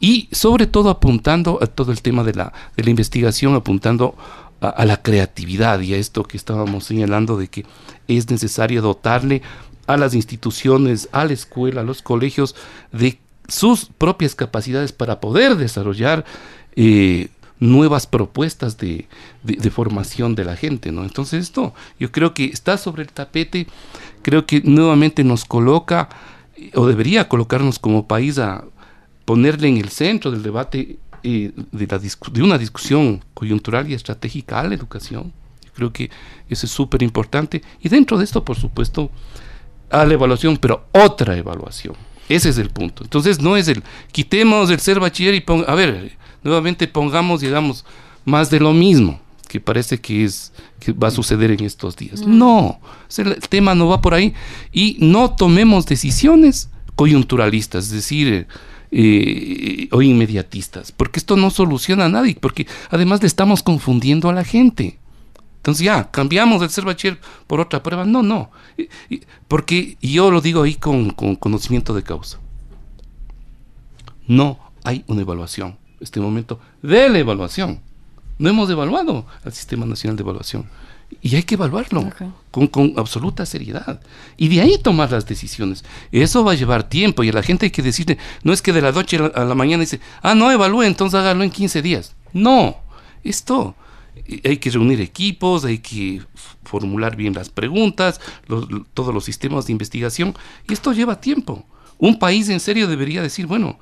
y 0.00 0.28
sobre 0.30 0.66
todo 0.66 0.90
apuntando 0.90 1.58
a 1.60 1.66
todo 1.66 1.90
el 1.90 2.02
tema 2.02 2.22
de 2.22 2.34
la, 2.34 2.52
de 2.76 2.84
la 2.84 2.90
investigación, 2.90 3.54
apuntando 3.54 4.14
a, 4.60 4.68
a, 4.68 4.84
la 4.84 5.02
creatividad 5.02 5.80
y 5.80 5.94
a 5.94 5.96
esto 5.96 6.22
que 6.22 6.36
estábamos 6.36 6.84
señalando 6.84 7.36
de 7.36 7.48
que 7.48 7.66
es 8.06 8.30
necesario 8.30 8.80
dotarle 8.80 9.42
a 9.86 9.96
las 9.96 10.14
instituciones, 10.14 11.08
a 11.12 11.24
la 11.24 11.32
escuela, 11.32 11.80
a 11.80 11.84
los 11.84 12.02
colegios 12.02 12.54
de 12.92 13.18
sus 13.48 13.86
propias 13.86 14.34
capacidades 14.34 14.92
para 14.92 15.20
poder 15.20 15.56
desarrollar 15.56 16.24
eh, 16.76 17.28
nuevas 17.60 18.06
propuestas 18.06 18.78
de, 18.78 19.06
formación 19.70 20.34
de 20.34 20.44
la 20.44 20.56
gente, 20.56 20.92
¿no? 20.92 21.02
Entonces 21.02 21.42
esto 21.42 21.74
yo 21.98 22.12
creo 22.12 22.34
que 22.34 22.46
está 22.46 22.76
sobre 22.78 23.02
el 23.02 23.10
tapete, 23.10 23.66
creo 24.22 24.46
que 24.46 24.60
nuevamente 24.62 25.24
nos 25.24 25.44
coloca 25.44 26.08
o 26.74 26.86
debería 26.86 27.28
colocarnos 27.28 27.78
como 27.78 28.06
país 28.06 28.38
a 28.38 28.64
ponerle 29.24 29.68
en 29.68 29.76
el 29.76 29.90
centro 29.90 30.30
del 30.30 30.42
debate 30.42 30.98
eh, 31.22 31.52
de, 31.72 32.42
una 32.42 32.58
discusión 32.58 33.24
coyuntural 33.34 33.90
y 33.90 33.94
estratégica 33.94 34.60
a 34.60 34.64
la 34.64 34.74
educación. 34.74 35.32
Creo 35.74 35.92
que 35.92 36.10
eso 36.48 36.66
es 36.66 36.72
súper 36.72 37.02
importante 37.02 37.62
y 37.80 37.88
dentro 37.88 38.18
de 38.18 38.24
esto, 38.24 38.44
por 38.44 38.56
supuesto, 38.56 39.10
a 39.90 40.04
la 40.04 40.14
evaluación, 40.14 40.56
pero 40.56 40.86
otra 40.92 41.36
evaluación. 41.36 41.94
Ese 42.28 42.50
es 42.50 42.58
el 42.58 42.70
punto. 42.70 43.04
Entonces 43.04 43.40
no 43.40 43.56
es 43.56 43.68
el 43.68 43.82
quitemos 44.12 44.70
el 44.70 44.80
ser 44.80 45.00
bachiller 45.00 45.34
y 45.34 45.40
pong, 45.40 45.64
a 45.66 45.74
ver, 45.74 46.17
nuevamente 46.42 46.86
pongamos, 46.88 47.40
digamos, 47.40 47.84
más 48.24 48.50
de 48.50 48.60
lo 48.60 48.72
mismo, 48.72 49.20
que 49.48 49.60
parece 49.60 50.00
que 50.00 50.24
es 50.24 50.52
que 50.80 50.92
va 50.92 51.08
a 51.08 51.12
suceder 51.12 51.50
en 51.50 51.64
estos 51.64 51.96
días. 51.96 52.20
Mm. 52.24 52.38
No, 52.38 52.80
el 53.16 53.36
tema 53.48 53.74
no 53.74 53.88
va 53.88 54.00
por 54.00 54.14
ahí 54.14 54.34
y 54.72 54.96
no 55.00 55.34
tomemos 55.34 55.86
decisiones 55.86 56.70
coyunturalistas, 56.94 57.86
es 57.86 57.90
decir, 57.90 58.46
eh, 58.90 59.88
o 59.92 60.02
inmediatistas, 60.02 60.92
porque 60.92 61.18
esto 61.18 61.36
no 61.36 61.50
soluciona 61.50 62.06
a 62.06 62.08
nadie, 62.08 62.36
porque 62.40 62.66
además 62.90 63.20
le 63.20 63.26
estamos 63.26 63.62
confundiendo 63.62 64.28
a 64.28 64.32
la 64.32 64.44
gente. 64.44 64.98
Entonces 65.58 65.84
ya, 65.84 66.10
cambiamos 66.10 66.62
el 66.62 66.70
ser 66.70 66.84
bachiller 66.84 67.20
por 67.46 67.60
otra 67.60 67.82
prueba. 67.82 68.04
No, 68.04 68.22
no. 68.22 68.50
Porque 69.48 69.98
yo 70.00 70.30
lo 70.30 70.40
digo 70.40 70.62
ahí 70.62 70.74
con, 70.74 71.10
conocimiento 71.10 71.92
de 71.94 72.02
causa. 72.02 72.38
No 74.26 74.58
hay 74.84 75.04
una 75.08 75.22
evaluación. 75.22 75.76
Este 76.00 76.20
momento 76.20 76.60
de 76.82 77.08
la 77.08 77.18
evaluación. 77.18 77.80
No 78.38 78.48
hemos 78.48 78.70
evaluado 78.70 79.26
al 79.44 79.52
Sistema 79.52 79.84
Nacional 79.84 80.16
de 80.16 80.22
Evaluación. 80.22 80.66
Y 81.22 81.34
hay 81.34 81.42
que 81.42 81.54
evaluarlo 81.54 82.10
con, 82.50 82.66
con, 82.68 82.94
absoluta 82.96 83.46
seriedad. 83.46 84.00
Y 84.36 84.48
de 84.48 84.60
ahí 84.60 84.78
tomar 84.78 85.10
las 85.10 85.26
decisiones. 85.26 85.84
Eso 86.12 86.44
va 86.44 86.52
a 86.52 86.54
llevar 86.54 86.88
tiempo 86.88 87.24
y 87.24 87.30
a 87.30 87.32
la 87.32 87.42
gente 87.42 87.66
hay 87.66 87.70
que 87.70 87.82
decirle, 87.82 88.18
no 88.42 88.52
es 88.52 88.62
que 88.62 88.72
de 88.72 88.82
la 88.82 88.92
noche 88.92 89.18
a 89.34 89.44
la 89.44 89.54
mañana 89.54 89.80
dice, 89.80 90.00
ah, 90.22 90.34
no 90.34 90.52
evalúe, 90.52 90.82
entonces 90.82 91.18
hágalo 91.18 91.42
en 91.42 91.50
15 91.50 91.82
días. 91.82 92.14
No, 92.32 92.76
esto 93.24 93.74
hay 94.44 94.58
que 94.58 94.70
reunir 94.70 95.00
equipos, 95.00 95.64
hay 95.64 95.78
que 95.78 96.22
formular 96.64 97.16
bien 97.16 97.34
las 97.34 97.48
preguntas, 97.48 98.20
todos 98.94 99.14
los 99.14 99.24
sistemas 99.24 99.66
de 99.66 99.72
investigación, 99.72 100.34
y 100.68 100.72
esto 100.72 100.92
lleva 100.92 101.20
tiempo. 101.20 101.64
Un 101.98 102.18
país 102.18 102.48
en 102.48 102.60
serio 102.60 102.86
debería 102.86 103.22
decir, 103.22 103.46
bueno, 103.46 103.78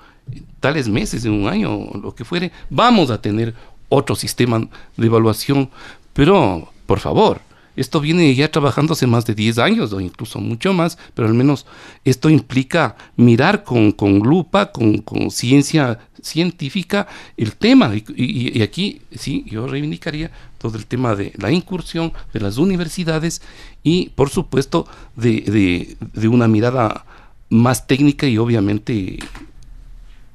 tales 0.60 0.88
meses, 0.88 1.24
en 1.24 1.32
un 1.32 1.48
año, 1.48 1.90
lo 2.02 2.14
que 2.14 2.24
fuere, 2.24 2.52
vamos 2.70 3.10
a 3.10 3.20
tener 3.20 3.54
otro 3.88 4.16
sistema 4.16 4.60
de 4.96 5.06
evaluación, 5.06 5.70
pero 6.12 6.70
por 6.86 7.00
favor, 7.00 7.40
esto 7.76 8.00
viene 8.00 8.34
ya 8.34 8.50
trabajando 8.50 8.94
hace 8.94 9.06
más 9.06 9.26
de 9.26 9.34
10 9.34 9.58
años 9.58 9.92
o 9.92 10.00
incluso 10.00 10.40
mucho 10.40 10.72
más, 10.72 10.96
pero 11.14 11.28
al 11.28 11.34
menos 11.34 11.66
esto 12.04 12.30
implica 12.30 12.96
mirar 13.16 13.64
con, 13.64 13.94
lupa, 14.20 14.72
con, 14.72 15.30
ciencia 15.30 15.98
científica 16.22 17.06
el 17.36 17.54
tema. 17.54 17.92
Y, 17.94 18.62
aquí 18.62 19.02
sí, 19.14 19.44
yo 19.46 19.66
reivindicaría 19.66 20.30
todo 20.56 20.78
el 20.78 20.86
tema 20.86 21.14
de 21.14 21.34
la 21.36 21.52
incursión 21.52 22.14
de 22.32 22.40
las 22.40 22.56
universidades 22.56 23.42
y 23.82 24.08
por 24.10 24.30
supuesto 24.30 24.88
de, 25.14 25.96
de 26.14 26.28
una 26.28 26.48
mirada 26.48 27.04
más 27.50 27.86
técnica 27.86 28.26
y 28.26 28.38
obviamente 28.38 29.18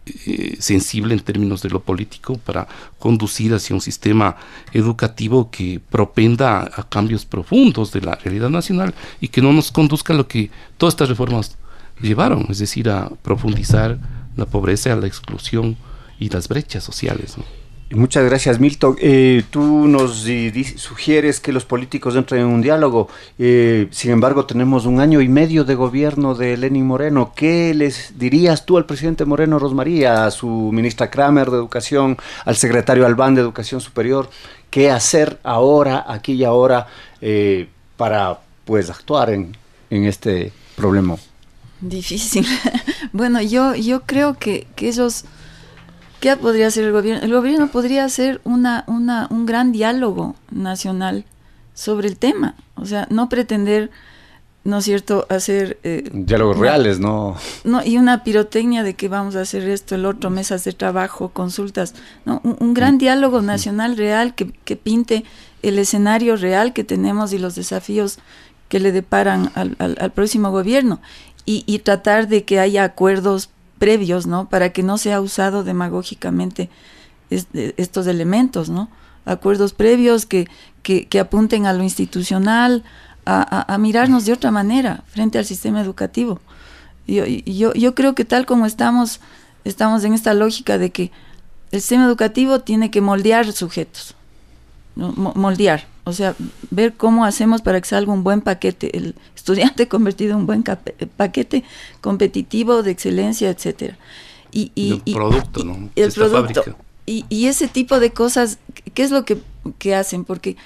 eh, 0.03 0.57
sensible 0.59 1.13
en 1.13 1.19
términos 1.19 1.61
de 1.61 1.69
lo 1.69 1.79
político 1.79 2.35
para 2.37 2.67
conducir 2.97 3.53
hacia 3.53 3.75
un 3.75 3.81
sistema 3.81 4.35
educativo 4.73 5.51
que 5.51 5.79
propenda 5.79 6.61
a, 6.61 6.89
cambios 6.89 7.25
profundos 7.25 7.91
de 7.91 8.01
la 8.01 8.15
realidad 8.15 8.49
nacional 8.49 8.95
y 9.19 9.27
que 9.27 9.43
no 9.43 9.53
nos 9.53 9.71
conduzca 9.71 10.13
a 10.13 10.17
lo 10.17 10.27
que 10.27 10.49
todas 10.77 10.93
estas 10.93 11.09
reformas 11.09 11.55
llevaron, 12.01 12.47
es 12.49 12.57
decir, 12.57 12.89
a 12.89 13.09
profundizar 13.21 13.99
la 14.35 14.47
pobreza, 14.47 14.91
a 14.91 14.95
la 14.95 15.05
exclusión 15.05 15.77
y 16.19 16.29
las 16.29 16.47
brechas 16.47 16.83
sociales. 16.83 17.35
Muchas 17.93 18.23
gracias, 18.23 18.59
Milton. 18.59 18.95
Eh, 18.99 19.43
tú 19.49 19.87
nos 19.87 20.25
sugieres 20.77 21.41
que 21.41 21.51
los 21.51 21.65
políticos 21.65 22.15
entren 22.15 22.41
en 22.41 22.47
un 22.47 22.61
diálogo. 22.61 23.09
Eh, 23.37 23.87
sin 23.91 24.11
embargo, 24.11 24.45
tenemos 24.45 24.85
un 24.85 25.01
año 25.01 25.19
y 25.19 25.27
medio 25.27 25.65
de 25.65 25.75
gobierno 25.75 26.33
de 26.33 26.55
Lenin 26.55 26.85
Moreno. 26.85 27.33
¿Qué 27.35 27.73
les 27.73 28.17
dirías 28.17 28.65
tú 28.65 28.77
al 28.77 28.85
presidente 28.85 29.25
Moreno 29.25 29.59
Rosmaría, 29.59 30.25
a 30.25 30.31
su 30.31 30.47
ministra 30.47 31.09
Kramer 31.09 31.49
de 31.49 31.57
Educación, 31.57 32.17
al 32.45 32.55
secretario 32.55 33.05
Albán 33.05 33.35
de 33.35 33.41
Educación 33.41 33.81
Superior? 33.81 34.29
¿Qué 34.69 34.89
hacer 34.89 35.39
ahora, 35.43 36.05
aquí 36.07 36.33
y 36.33 36.45
ahora, 36.45 36.87
eh, 37.19 37.67
para 37.97 38.39
pues 38.63 38.89
actuar 38.89 39.31
en, 39.31 39.57
en 39.89 40.05
este 40.05 40.53
problema? 40.77 41.17
Difícil. 41.81 42.47
bueno, 43.11 43.41
yo, 43.41 43.75
yo 43.75 44.03
creo 44.03 44.37
que, 44.37 44.67
que 44.75 44.87
ellos 44.87 45.25
¿Qué 46.22 46.38
podría 46.38 46.67
hacer 46.67 46.86
el 46.86 46.91
gobierno? 46.91 47.26
El 47.26 47.34
gobierno 47.34 47.67
podría 47.69 48.05
hacer 48.05 48.41
una, 48.43 48.84
una, 48.86 49.28
un 49.32 49.47
gran 49.47 49.72
diálogo 49.72 50.36
nacional 50.51 51.26
sobre 51.74 52.07
el 52.07 52.15
tema. 52.15 52.53
O 52.76 52.86
sea, 52.86 53.07
no 53.09 53.28
pretender, 53.28 53.89
¿no 54.63 54.78
es 54.78 54.86
cierto?, 54.86 55.26
hacer... 55.30 55.80
Eh, 55.82 56.11
Diálogos 56.13 56.59
reales, 56.59 56.99
¿no? 56.99 57.38
No, 57.63 57.84
y 57.84 57.97
una 57.97 58.24
pirotecnia 58.24 58.84
de 58.84 58.93
que 58.93 59.09
vamos 59.09 59.36
a 59.36 59.41
hacer 59.41 59.67
esto, 59.67 59.95
el 59.95 60.05
otro, 60.05 60.30
mesas 60.30 60.63
de 60.63 60.74
trabajo, 60.74 61.30
consultas. 61.30 61.95
¿no? 62.24 62.39
Un, 62.43 62.76
gran 62.76 62.95
mm. 62.95 62.99
diálogo 62.99 63.41
nacional 63.41 63.97
real 63.97 64.36
que, 64.36 64.51
que, 64.51 64.76
pinte 64.76 65.26
el 65.63 65.80
escenario 65.80 66.36
real 66.36 66.72
que 66.72 66.84
tenemos 66.84 67.34
y 67.34 67.39
los 67.39 67.55
desafíos 67.55 68.19
que 68.69 68.80
le 68.80 68.91
deparan 68.91 69.51
al, 69.55 69.76
al, 69.80 70.11
próximo 70.11 70.51
gobierno. 70.51 71.01
Y, 71.47 71.63
y 71.65 71.80
tratar 71.80 72.28
de 72.28 72.43
que 72.43 72.59
haya 72.59 72.84
acuerdos 72.84 73.49
previos, 73.82 74.27
¿no? 74.27 74.47
Para 74.47 74.71
que 74.71 74.84
no 74.84 74.99
sea 74.99 75.19
usado 75.21 75.63
demagógicamente 75.63 76.69
estos 77.32 78.05
elementos, 78.05 78.69
¿no? 78.69 78.89
Acuerdos 79.25 79.73
previos 79.73 80.27
que, 80.27 80.47
que, 80.84 81.19
apunten 81.19 81.65
a 81.65 81.73
lo 81.73 81.82
institucional, 81.82 82.84
a, 83.25 83.75
mirarnos 83.79 84.25
de 84.25 84.34
otra 84.34 84.51
manera 84.51 85.03
frente 85.07 85.39
al 85.39 85.45
sistema 85.45 85.82
educativo. 85.82 86.39
Yo, 87.07 87.25
yo, 87.25 87.73
yo 87.73 87.95
creo 87.95 88.13
que 88.13 88.23
tal 88.23 88.45
como 88.45 88.67
estamos, 88.67 89.19
estamos 89.63 90.03
en 90.03 90.13
esta 90.13 90.36
lógica 90.36 90.77
de 90.77 90.91
que 90.91 91.11
el 91.71 91.82
sistema 91.82 92.05
educativo 92.05 92.59
tiene 92.59 92.91
que 92.91 93.01
moldear 93.01 93.51
sujetos, 93.51 94.13
moldear, 94.95 95.88
o 96.03 96.13
sea, 96.13 96.35
ver 96.71 96.93
cómo 96.93 97.25
hacemos 97.25 97.61
para 97.61 97.79
que 97.79 97.87
salga 97.87 98.11
un 98.11 98.23
buen 98.23 98.41
paquete, 98.41 98.95
el 98.97 99.15
estudiante 99.35 99.87
convertido 99.89 100.31
en 100.31 100.37
un 100.37 100.45
buen 100.47 100.63
paquete 100.63 101.63
competitivo 102.01 102.83
de 102.83 102.91
excelencia, 102.91 103.49
etcétera. 103.49 103.97
Y, 104.51 104.71
y, 104.75 105.13
producto, 105.13 105.63
¿no? 105.63 105.89
el 105.95 106.11
producto. 106.11 106.63
Y, 107.05 107.25
y, 107.29 107.45
ese 107.45 107.69
tipo 107.69 108.01
de 108.01 108.11
cosas, 108.11 108.59
¿qué 108.93 109.03
es 109.03 109.11
lo 109.11 109.23
que, 109.23 109.37
que, 109.79 109.95
hacen? 109.95 110.25
Porque 110.25 110.57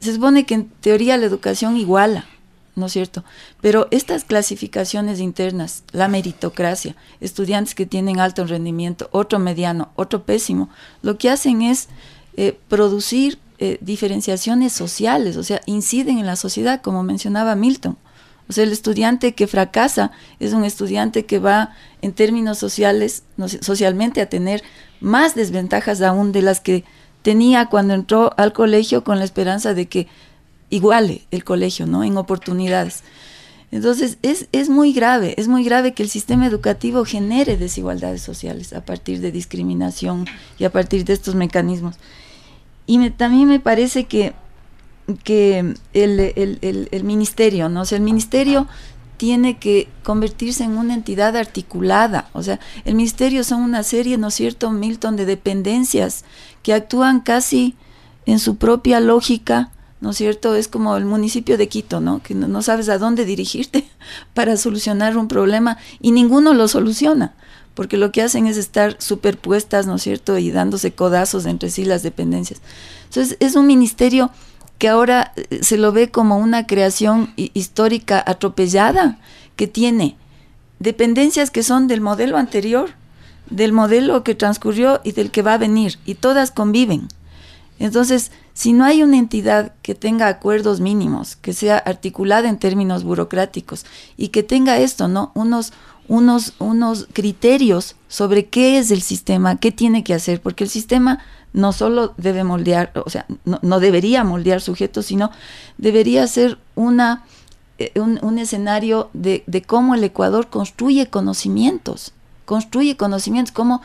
se 0.00 0.14
supone 0.14 0.46
que 0.46 0.54
en 0.54 0.68
teoría 0.80 1.18
la 1.18 1.26
educación 1.26 1.76
iguala, 1.76 2.24
¿no 2.74 2.86
es 2.86 2.92
cierto? 2.92 3.24
Pero 3.60 3.86
estas 3.90 4.24
clasificaciones 4.24 5.20
internas, 5.20 5.84
la 5.92 6.08
meritocracia, 6.08 6.96
estudiantes 7.20 7.74
que 7.74 7.84
tienen 7.84 8.18
alto 8.18 8.46
rendimiento, 8.46 9.10
otro 9.12 9.38
mediano, 9.38 9.90
otro 9.94 10.22
pésimo, 10.22 10.70
lo 11.02 11.18
que 11.18 11.28
hacen 11.28 11.60
es 11.60 11.88
eh, 12.36 12.58
producir 12.68 13.38
eh, 13.58 13.78
diferenciaciones 13.80 14.72
sociales, 14.72 15.36
o 15.36 15.42
sea, 15.42 15.60
inciden 15.66 16.18
en 16.18 16.26
la 16.26 16.36
sociedad, 16.36 16.80
como 16.80 17.02
mencionaba 17.02 17.56
Milton. 17.56 17.96
O 18.48 18.52
sea, 18.52 18.64
el 18.64 18.72
estudiante 18.72 19.34
que 19.34 19.46
fracasa 19.46 20.12
es 20.40 20.52
un 20.52 20.64
estudiante 20.64 21.26
que 21.26 21.38
va 21.38 21.74
en 22.00 22.12
términos 22.12 22.58
sociales, 22.58 23.24
socialmente 23.60 24.20
a 24.20 24.28
tener 24.28 24.62
más 25.00 25.34
desventajas 25.34 26.00
aún 26.02 26.32
de 26.32 26.42
las 26.42 26.60
que 26.60 26.84
tenía 27.22 27.66
cuando 27.66 27.94
entró 27.94 28.32
al 28.36 28.52
colegio 28.52 29.04
con 29.04 29.18
la 29.18 29.24
esperanza 29.24 29.74
de 29.74 29.86
que 29.86 30.06
iguale 30.70 31.26
el 31.30 31.44
colegio, 31.44 31.86
¿no? 31.86 32.04
En 32.04 32.16
oportunidades. 32.16 33.02
Entonces, 33.70 34.16
es, 34.22 34.48
es 34.52 34.70
muy 34.70 34.92
grave, 34.92 35.34
es 35.36 35.46
muy 35.46 35.62
grave 35.62 35.92
que 35.92 36.02
el 36.02 36.08
sistema 36.08 36.46
educativo 36.46 37.04
genere 37.04 37.58
desigualdades 37.58 38.22
sociales 38.22 38.72
a 38.72 38.84
partir 38.84 39.20
de 39.20 39.30
discriminación 39.30 40.26
y 40.58 40.64
a 40.64 40.70
partir 40.70 41.04
de 41.04 41.12
estos 41.12 41.34
mecanismos. 41.34 41.96
Y 42.88 43.10
también 43.10 43.46
me 43.48 43.60
parece 43.60 44.06
que, 44.06 44.32
que 45.22 45.74
el, 45.92 47.04
ministerio, 47.04 47.68
¿no? 47.68 47.82
O 47.82 47.84
sea, 47.84 47.98
el 47.98 48.02
ministerio 48.02 48.66
tiene 49.18 49.58
que 49.58 49.88
convertirse 50.02 50.64
en 50.64 50.78
una 50.78 50.94
entidad 50.94 51.36
articulada. 51.36 52.30
O 52.32 52.42
sea, 52.42 52.58
el 52.86 52.94
ministerio 52.94 53.44
son 53.44 53.60
una 53.60 53.82
serie, 53.82 54.16
¿no 54.16 54.28
es 54.28 54.34
cierto, 54.34 54.70
Milton, 54.70 55.16
de 55.16 55.26
dependencias 55.26 56.24
que 56.62 56.72
actúan 56.72 57.20
casi 57.20 57.76
en 58.24 58.38
su 58.38 58.56
propia 58.56 59.00
lógica, 59.00 59.70
¿no 60.00 60.10
es 60.10 60.16
cierto? 60.16 60.54
Es 60.54 60.66
como 60.66 60.96
el 60.96 61.04
municipio 61.04 61.58
de 61.58 61.68
Quito, 61.68 62.00
¿no? 62.00 62.22
Que 62.22 62.34
no, 62.34 62.62
sabes 62.62 62.88
a 62.88 62.96
dónde 62.96 63.26
dirigirte 63.26 63.86
para 64.32 64.56
solucionar 64.56 65.18
un 65.18 65.28
problema 65.28 65.76
y 66.00 66.12
ninguno 66.12 66.54
lo 66.54 66.68
soluciona 66.68 67.34
porque 67.78 67.96
lo 67.96 68.10
que 68.10 68.22
hacen 68.22 68.48
es 68.48 68.56
estar 68.56 68.96
superpuestas, 68.98 69.86
¿no 69.86 69.94
es 69.94 70.02
cierto?, 70.02 70.36
y 70.36 70.50
dándose 70.50 70.90
codazos 70.90 71.46
entre 71.46 71.70
sí 71.70 71.84
las 71.84 72.02
dependencias. 72.02 72.60
Entonces, 73.04 73.36
es 73.38 73.54
un 73.54 73.68
ministerio 73.68 74.32
que 74.78 74.88
ahora 74.88 75.32
eh, 75.36 75.60
se 75.62 75.78
lo 75.78 75.92
ve 75.92 76.10
como 76.10 76.38
una 76.38 76.66
creación 76.66 77.32
histórica 77.36 78.20
atropellada, 78.26 79.20
que 79.54 79.68
tiene 79.68 80.16
dependencias 80.80 81.52
que 81.52 81.62
son 81.62 81.86
del 81.86 82.00
modelo 82.00 82.36
anterior, 82.36 82.90
del 83.48 83.72
modelo 83.72 84.24
que 84.24 84.34
transcurrió 84.34 85.00
y 85.04 85.12
del 85.12 85.30
que 85.30 85.42
va 85.42 85.54
a 85.54 85.58
venir, 85.58 86.00
y 86.04 86.16
todas 86.16 86.50
conviven. 86.50 87.06
Entonces, 87.78 88.32
si 88.54 88.72
no 88.72 88.84
hay 88.84 89.04
una 89.04 89.18
entidad 89.18 89.72
que 89.82 89.94
tenga 89.94 90.26
acuerdos 90.26 90.80
mínimos, 90.80 91.36
que 91.36 91.52
sea 91.52 91.78
articulada 91.78 92.48
en 92.48 92.58
términos 92.58 93.04
burocráticos 93.04 93.86
y 94.16 94.28
que 94.28 94.42
tenga 94.42 94.78
esto, 94.78 95.06
¿no? 95.06 95.30
Unos, 95.36 95.72
unos, 96.08 96.54
unos 96.58 97.06
criterios 97.12 97.94
sobre 98.08 98.46
qué 98.46 98.78
es 98.78 98.90
el 98.90 99.02
sistema, 99.02 99.56
qué 99.56 99.70
tiene 99.70 100.02
que 100.02 100.14
hacer, 100.14 100.40
porque 100.40 100.64
el 100.64 100.70
sistema 100.70 101.20
no 101.52 101.72
solo 101.72 102.14
debe 102.16 102.44
moldear, 102.44 102.92
o 103.04 103.10
sea, 103.10 103.26
no, 103.44 103.80
debería 103.80 104.24
moldear 104.24 104.60
sujetos, 104.60 105.06
sino 105.06 105.30
debería 105.76 106.26
ser 106.26 106.58
una, 106.74 107.24
eh, 107.78 107.92
un, 108.00 108.38
escenario 108.38 109.10
de, 109.12 109.44
de, 109.46 109.62
cómo 109.62 109.94
el 109.94 110.04
Ecuador 110.04 110.48
construye 110.48 111.08
conocimientos, 111.08 112.12
construye 112.44 112.96
conocimientos, 112.96 113.52
como 113.52 113.82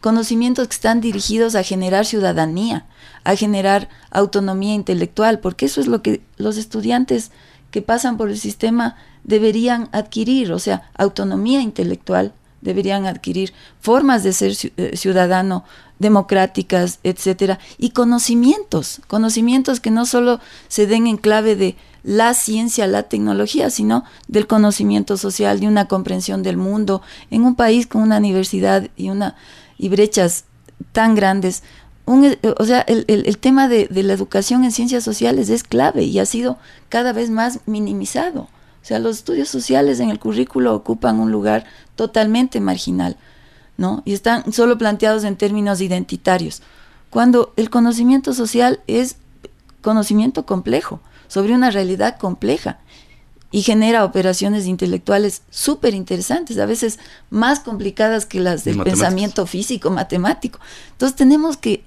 conocimientos 0.00 0.68
que 0.68 0.74
están 0.74 1.00
dirigidos 1.00 1.54
a 1.54 1.62
generar 1.62 2.04
ciudadanía, 2.04 2.86
a 3.24 3.36
generar 3.36 3.88
autonomía 4.10 4.74
intelectual, 4.74 5.38
porque 5.38 5.66
eso 5.66 5.80
es 5.80 5.86
lo 5.86 6.02
que 6.02 6.22
los 6.36 6.56
estudiantes 6.56 7.30
que 7.72 7.82
pasan 7.82 8.16
por 8.16 8.28
el 8.28 8.38
sistema 8.38 8.94
deberían 9.24 9.88
adquirir, 9.90 10.52
o 10.52 10.60
sea, 10.60 10.90
autonomía 10.94 11.60
intelectual, 11.60 12.32
deberían 12.60 13.06
adquirir 13.06 13.52
formas 13.80 14.22
de 14.22 14.32
ser 14.32 14.52
eh, 14.76 14.96
ciudadano 14.96 15.64
democráticas, 15.98 17.00
etcétera, 17.02 17.58
y 17.78 17.90
conocimientos, 17.90 19.00
conocimientos 19.08 19.80
que 19.80 19.90
no 19.90 20.06
solo 20.06 20.38
se 20.68 20.86
den 20.86 21.06
en 21.06 21.16
clave 21.16 21.56
de 21.56 21.76
la 22.04 22.34
ciencia, 22.34 22.86
la 22.86 23.04
tecnología, 23.04 23.70
sino 23.70 24.04
del 24.28 24.46
conocimiento 24.46 25.16
social, 25.16 25.60
de 25.60 25.68
una 25.68 25.86
comprensión 25.86 26.42
del 26.42 26.56
mundo, 26.56 27.02
en 27.30 27.42
un 27.44 27.54
país 27.54 27.86
con 27.86 28.02
una 28.02 28.18
universidad 28.18 28.88
y 28.96 29.10
una 29.10 29.36
y 29.78 29.88
brechas 29.88 30.44
tan 30.92 31.14
grandes. 31.14 31.62
Un, 32.04 32.36
o 32.58 32.64
sea, 32.64 32.80
el, 32.80 33.04
el, 33.06 33.38
tema 33.38 33.68
de, 33.68 33.86
de 33.86 34.02
la 34.02 34.12
educación 34.12 34.64
en 34.64 34.72
ciencias 34.72 35.04
sociales 35.04 35.48
es 35.50 35.62
clave 35.62 36.02
y 36.02 36.18
ha 36.18 36.26
sido 36.26 36.58
cada 36.88 37.12
vez 37.12 37.30
más 37.30 37.60
minimizado. 37.66 38.48
O 38.82 38.84
sea, 38.84 38.98
los 38.98 39.18
estudios 39.18 39.48
sociales 39.48 40.00
en 40.00 40.10
el 40.10 40.18
currículo 40.18 40.74
ocupan 40.74 41.20
un 41.20 41.30
lugar 41.30 41.64
totalmente 41.94 42.60
marginal, 42.60 43.16
¿no? 43.76 44.02
Y 44.04 44.12
están 44.12 44.52
solo 44.52 44.76
planteados 44.76 45.22
en 45.22 45.36
términos 45.36 45.80
identitarios, 45.80 46.62
cuando 47.08 47.52
el 47.56 47.70
conocimiento 47.70 48.32
social 48.32 48.80
es 48.86 49.16
conocimiento 49.82 50.46
complejo, 50.46 51.00
sobre 51.28 51.54
una 51.54 51.70
realidad 51.70 52.18
compleja, 52.18 52.78
y 53.52 53.62
genera 53.62 54.04
operaciones 54.04 54.66
intelectuales 54.66 55.42
súper 55.50 55.94
interesantes, 55.94 56.58
a 56.58 56.66
veces 56.66 56.98
más 57.28 57.60
complicadas 57.60 58.24
que 58.24 58.40
las 58.40 58.64
del 58.64 58.82
pensamiento 58.82 59.46
físico, 59.46 59.90
matemático. 59.90 60.58
Entonces 60.92 61.14
tenemos 61.16 61.58
que 61.58 61.84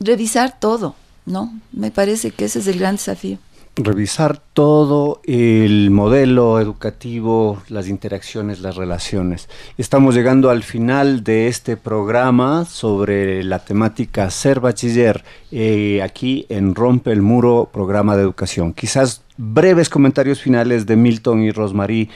revisar 0.00 0.58
todo, 0.58 0.94
¿no? 1.26 1.52
Me 1.72 1.90
parece 1.90 2.30
que 2.30 2.46
ese 2.46 2.58
es 2.60 2.66
el 2.66 2.78
gran 2.78 2.96
desafío 2.96 3.38
revisar 3.76 4.40
todo 4.52 5.20
el 5.24 5.90
modelo 5.90 6.60
educativo, 6.60 7.62
las 7.68 7.88
interacciones, 7.88 8.60
las 8.60 8.76
relaciones. 8.76 9.48
Estamos 9.78 10.14
llegando 10.14 10.50
al 10.50 10.62
final 10.62 11.24
de 11.24 11.48
este 11.48 11.76
programa 11.76 12.64
sobre 12.66 13.42
la 13.42 13.58
temática 13.64 14.30
Ser 14.30 14.60
Bachiller, 14.60 15.24
eh, 15.50 16.02
aquí 16.02 16.46
en 16.48 16.74
Rompe 16.74 17.10
el 17.10 17.22
Muro, 17.22 17.68
programa 17.72 18.16
de 18.16 18.22
educación. 18.22 18.72
Quizás 18.72 19.22
breves 19.36 19.88
comentarios 19.88 20.40
finales 20.40 20.86
de 20.86 20.94
Milton 20.94 21.42
y 21.42 21.50
Rosmarie 21.50 22.08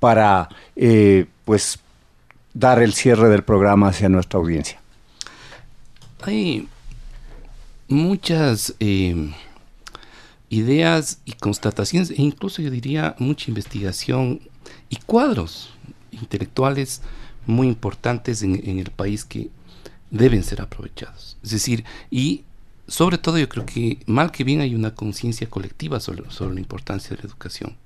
para 0.00 0.48
eh, 0.74 1.26
pues 1.44 1.78
dar 2.54 2.82
el 2.82 2.92
cierre 2.92 3.28
del 3.28 3.44
programa 3.44 3.88
hacia 3.88 4.08
nuestra 4.08 4.40
audiencia. 4.40 4.80
Hay 6.22 6.66
muchas... 7.88 8.74
Eh, 8.80 9.32
ideas 10.54 11.20
y 11.24 11.32
constataciones 11.32 12.10
e 12.10 12.22
incluso 12.22 12.62
yo 12.62 12.70
diría 12.70 13.16
mucha 13.18 13.50
investigación 13.50 14.40
y 14.88 14.96
cuadros 14.96 15.70
intelectuales 16.12 17.02
muy 17.46 17.66
importantes 17.66 18.42
en, 18.42 18.78
el 18.78 18.90
país 18.90 19.24
que 19.24 19.50
deben 20.10 20.42
ser 20.42 20.62
aprovechados. 20.62 21.36
Es 21.42 21.50
decir, 21.50 21.84
y 22.10 22.44
sobre 22.86 23.18
todo 23.18 23.36
yo 23.38 23.48
creo 23.48 23.66
que 23.66 23.98
mal 24.06 24.30
que 24.30 24.44
bien 24.44 24.60
hay 24.60 24.74
una 24.74 24.94
conciencia 24.94 25.50
colectiva 25.50 26.00
sobre, 26.00 26.30
sobre, 26.30 26.54
la 26.54 26.60
importancia 26.60 27.10
de 27.10 27.16
la 27.16 27.28
educación. 27.28 27.76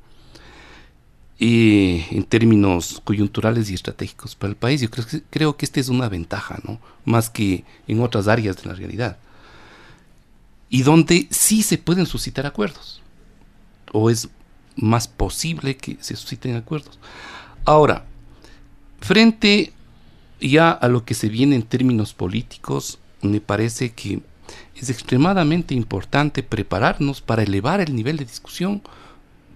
Y 1.41 2.05
en 2.11 2.25
términos 2.25 3.01
coyunturales 3.05 3.71
y 3.71 3.75
estratégicos 3.75 4.35
para 4.35 4.51
el 4.51 4.57
país, 4.57 4.81
yo 4.81 4.91
creo 4.91 5.07
que, 5.07 5.23
creo 5.31 5.57
que 5.57 5.65
esta 5.65 5.81
es 5.81 5.89
una 5.89 6.09
ventaja, 6.09 6.59
¿no? 6.65 6.81
Más 7.05 7.31
que 7.31 7.65
en 7.87 8.01
otras 8.01 8.27
áreas 8.27 8.57
de 8.57 8.69
la 8.69 8.75
realidad 8.75 9.19
y 10.71 10.83
donde 10.83 11.29
sí 11.31 11.63
se 11.63 11.79
pueden 11.79 12.07
suscitar 12.07 12.47
acuerdos, 12.47 13.03
o 13.93 14.11
es 14.11 14.29
más 14.77 15.09
posible 15.09 15.77
que 15.77 15.97
se 16.01 16.17
susciten 16.17 16.57
acuerdos. 16.57 16.99
Ahora, 17.65 18.05
frente 19.01 19.73
ya 20.41 20.71
a 20.71 20.89
lo 20.89 21.05
que 21.05 21.15
se 21.15 21.29
viene 21.29 21.57
en 21.57 21.63
términos 21.63 22.15
políticos, 22.15 22.99
me 23.23 23.41
parece 23.41 23.91
que 23.93 24.21
es 24.77 24.91
extremadamente 24.91 25.75
importante 25.75 26.43
prepararnos 26.43 27.21
para 27.21 27.43
elevar 27.43 27.81
el 27.81 27.95
nivel 27.95 28.17
de 28.17 28.25
discusión, 28.25 28.83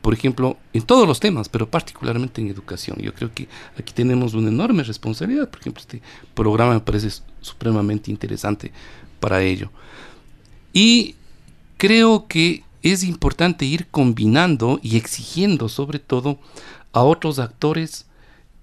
por 0.00 0.12
ejemplo, 0.12 0.58
en 0.72 0.82
todos 0.82 1.06
los 1.06 1.20
temas, 1.20 1.48
pero 1.48 1.70
particularmente 1.70 2.40
en 2.40 2.48
educación. 2.48 2.98
Yo 3.00 3.14
creo 3.14 3.32
que 3.32 3.48
aquí 3.78 3.92
tenemos 3.92 4.34
una 4.34 4.48
enorme 4.48 4.82
responsabilidad, 4.82 5.48
por 5.48 5.60
ejemplo, 5.60 5.80
este 5.80 6.02
programa 6.34 6.74
me 6.74 6.80
parece 6.80 7.22
supremamente 7.40 8.10
interesante 8.10 8.72
para 9.20 9.42
ello. 9.42 9.70
Y 10.72 11.16
creo 11.76 12.26
que 12.26 12.64
es 12.82 13.04
importante 13.04 13.64
ir 13.64 13.86
combinando 13.90 14.80
y 14.82 14.96
exigiendo 14.96 15.68
sobre 15.68 15.98
todo 15.98 16.38
a 16.92 17.02
otros 17.02 17.38
actores 17.38 18.06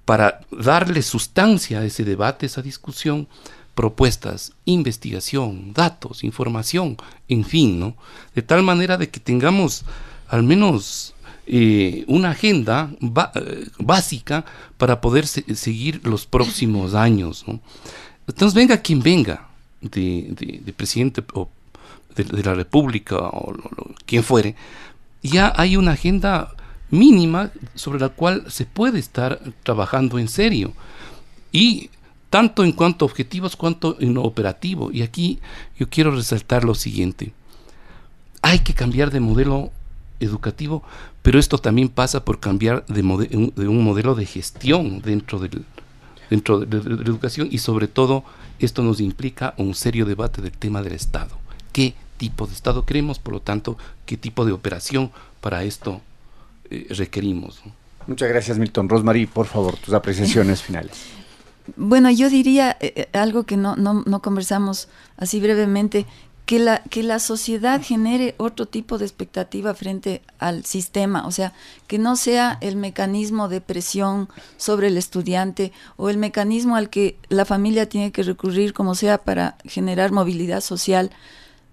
para 0.06 0.42
darle 0.52 1.02
sustancia 1.02 1.80
a 1.80 1.86
ese 1.86 2.04
debate, 2.04 2.46
esa 2.46 2.62
discusión, 2.62 3.28
propuestas, 3.76 4.54
investigación, 4.66 5.72
datos, 5.74 6.24
información, 6.24 6.98
en 7.28 7.46
fin, 7.46 7.80
¿no? 7.80 7.96
De 8.36 8.42
tal 8.42 8.64
manera 8.64 8.98
de 8.98 9.10
que 9.10 9.20
tengamos 9.20 9.86
al 10.28 10.44
menos 10.44 11.14
eh, 11.46 12.04
una 12.08 12.32
agenda 12.32 12.92
eh, 13.36 13.68
básica 13.78 14.46
para 14.78 15.00
poder 15.00 15.28
seguir 15.28 16.02
los 16.04 16.26
próximos 16.26 16.94
años, 16.94 17.46
¿no? 17.48 17.60
Entonces 18.28 18.54
venga 18.54 18.82
quien 18.82 19.02
venga 19.02 19.48
de, 19.82 20.36
de 20.64 20.74
presidente 20.74 21.24
o 21.34 21.50
de, 22.16 22.44
la 22.44 22.54
República 22.54 23.16
o 23.18 23.54
quien 24.06 24.24
fuere, 24.24 24.56
ya 25.22 25.54
hay 25.56 25.78
una 25.78 25.92
agenda 25.92 26.52
mínima 26.90 27.52
sobre 27.76 28.00
la 28.00 28.10
cual 28.10 28.46
se 28.48 28.66
puede 28.66 29.00
estar 29.00 29.40
trabajando 29.64 30.20
en 30.20 30.28
serio. 30.28 30.74
Y 31.52 31.90
tanto 32.30 32.64
en 32.64 32.72
cuanto 32.72 33.06
a 33.06 33.08
objetivos 33.08 33.56
cuanto 33.56 33.98
en 34.00 34.14
lo 34.14 34.24
operativo. 34.24 34.92
Y 34.92 35.02
aquí 35.02 35.40
yo 35.78 35.90
quiero 35.90 36.12
resaltar 36.12 36.64
lo 36.64 36.76
siguiente. 36.76 37.34
Hay 38.42 38.60
que 38.60 38.74
cambiar 38.74 39.12
de 39.12 39.20
modelo 39.20 39.72
educativo, 40.20 40.84
pero 41.22 41.40
esto 41.40 41.58
también 41.58 41.90
pasa 41.90 42.24
por 42.24 42.40
cambiar 42.40 42.86
de, 42.88 43.02
un 43.02 43.84
modelo 43.84 44.16
de 44.16 44.26
gestión 44.26 45.02
dentro, 45.02 45.40
del, 45.40 45.66
dentro 46.30 46.60
de, 46.60 46.84
la 46.84 47.02
educación 47.04 47.48
y 47.52 47.58
sobre 47.58 47.88
todo 47.88 48.24
esto 48.60 48.84
nos 48.84 49.00
implica 49.00 49.54
un 49.58 49.74
serio 49.74 50.06
debate 50.06 50.42
del 50.42 50.52
tema 50.52 50.82
del 50.82 50.94
Estado. 50.94 51.39
¿Qué 51.72 51.94
tipo 52.18 52.48
de 52.48 52.54
Estado 52.54 52.86
queremos? 52.86 53.20
Por 53.20 53.34
lo 53.34 53.42
tanto, 53.42 53.78
¿qué 54.06 54.18
tipo 54.18 54.46
de 54.46 54.52
operación 54.52 55.12
para 55.42 55.64
esto 55.64 56.02
eh, 56.70 56.88
requerimos? 56.90 57.62
Muchas 58.08 58.30
gracias, 58.30 58.58
Milton. 58.58 58.90
Rosemary, 58.90 59.26
por 59.26 59.46
favor, 59.46 59.78
tus 59.78 59.94
apreciaciones 59.94 60.62
finales. 60.62 60.92
Bueno, 61.76 62.10
yo 62.10 62.30
diría 62.30 62.76
eh, 62.80 62.94
eh, 62.96 63.18
algo 63.18 63.44
que 63.44 63.58
no, 63.58 63.76
no, 63.76 64.04
no 64.06 64.22
conversamos 64.22 64.88
así 65.18 65.40
brevemente, 65.40 66.06
que 66.50 66.58
la, 66.58 66.82
que 66.90 67.04
la 67.04 67.20
sociedad 67.20 67.80
genere 67.80 68.34
otro 68.38 68.66
tipo 68.66 68.98
de 68.98 69.06
expectativa 69.06 69.76
frente 69.76 70.24
al 70.40 70.66
sistema, 70.66 71.28
o 71.28 71.32
sea, 71.32 71.54
que 71.86 72.00
no 72.00 72.16
sea 72.16 72.58
el 72.62 72.76
mecanismo 72.76 73.50
de 73.50 73.62
presión 73.62 74.30
sobre 74.58 74.88
el 74.88 74.98
estudiante 74.98 75.72
o 75.96 76.10
el 76.10 76.18
mecanismo 76.18 76.76
al 76.76 76.90
que 76.90 77.20
la 77.30 77.46
familia 77.46 77.88
tiene 77.88 78.12
que 78.12 78.24
recurrir 78.24 78.74
como 78.74 78.96
sea 78.96 79.20
para 79.20 79.58
generar 79.64 80.12
movilidad 80.12 80.62
social, 80.62 81.12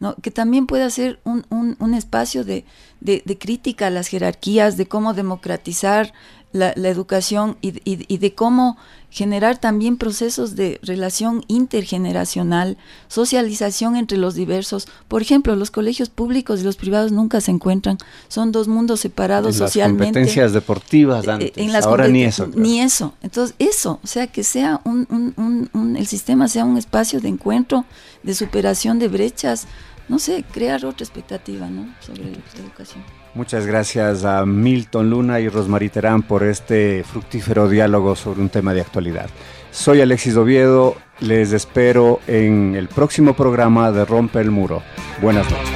¿no? 0.01 0.15
que 0.17 0.31
también 0.31 0.67
pueda 0.67 0.89
ser 0.91 1.21
un, 1.25 1.47
un, 1.51 1.77
un 1.79 1.95
espacio 1.95 2.45
de, 2.45 2.65
de, 3.01 3.23
de, 3.25 3.39
crítica 3.39 3.87
a 3.87 3.91
las 3.91 4.09
jerarquías, 4.09 4.77
de 4.77 4.87
cómo 4.87 5.15
democratizar 5.15 6.13
la, 6.53 6.73
educación 6.73 7.57
y, 7.61 7.75
y, 7.85 8.19
de 8.19 8.35
cómo 8.35 8.77
generar 9.11 9.59
también 9.59 9.97
procesos 9.97 10.57
de 10.57 10.81
relación 10.83 11.45
intergeneracional, 11.49 12.77
socialización 13.09 13.97
entre 13.97 14.19
los 14.19 14.35
diversos. 14.35 14.89
Por 15.09 15.23
ejemplo, 15.23 15.55
los 15.57 15.71
colegios 15.71 16.09
públicos 16.09 16.61
y 16.61 16.65
los 16.65 16.77
privados 16.77 17.13
nunca 17.13 17.41
se 17.41 17.51
encuentran, 17.51 17.99
son 18.29 18.53
dos 18.53 18.69
mundos 18.69 19.01
separados 19.01 19.55
en 19.55 19.67
socialmente. 19.67 20.05
Las 20.05 20.13
competencias 20.13 20.53
deportivas 20.53 21.27
eh, 21.27 21.31
antes, 21.31 21.53
en 21.57 21.73
las 21.73 21.87
ahora 21.87 22.09
ni 22.09 22.25
eso. 22.25 22.49
Ni 22.55 22.81
eso. 22.81 23.15
Entonces, 23.23 23.55
eso, 23.59 24.01
o 24.03 24.07
sea, 24.07 24.27
que 24.27 24.45
sea 24.45 24.81
un, 24.85 25.07
un, 25.11 25.71
un, 25.73 25.97
el 25.97 26.07
sistema 26.07 26.49
sea 26.49 26.65
un 26.65 26.79
espacio 26.79 27.21
de 27.21 27.29
encuentro, 27.29 27.85
de 28.23 28.35
superación 28.35 28.99
de 28.99 29.09
brechas, 29.09 29.67
no 30.09 30.19
sé, 30.19 30.45
crear 30.53 30.85
otra 30.87 31.05
expectativa 31.05 31.69
¿no? 31.69 31.95
sobre 32.01 32.25
la 32.25 32.39
educación. 32.63 33.03
Muchas 33.37 33.67
gracias 33.67 34.25
a 34.25 34.47
Milton 34.47 35.11
Luna 35.11 35.41
y 35.41 35.51
Rosmarie 35.51 35.91
Terán 35.91 36.23
por 36.23 36.43
este 36.43 37.05
fructífero 37.05 37.69
diálogo 37.69 38.17
sobre 38.17 38.41
un 38.41 38.49
tema 38.49 38.73
de 38.73 38.81
actualidad. 38.81 39.29
Soy 39.71 40.01
Alexis 40.01 40.37
Oviedo, 40.37 40.97
les 41.21 41.53
espero 41.53 42.21
en 42.27 42.75
el 42.75 42.89
próximo 42.89 43.35
programa 43.35 43.93
de 43.93 44.07
Rompe 44.07 44.41
el 44.41 44.51
Muro. 44.51 44.83
Buenas 45.21 45.45
noches. 45.51 45.69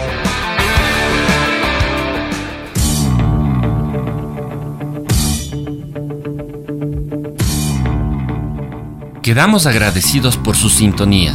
Quedamos 9.21 9.67
agradecidos 9.67 10.39
por 10.39 10.57
su 10.57 10.71
sintonía 10.71 11.35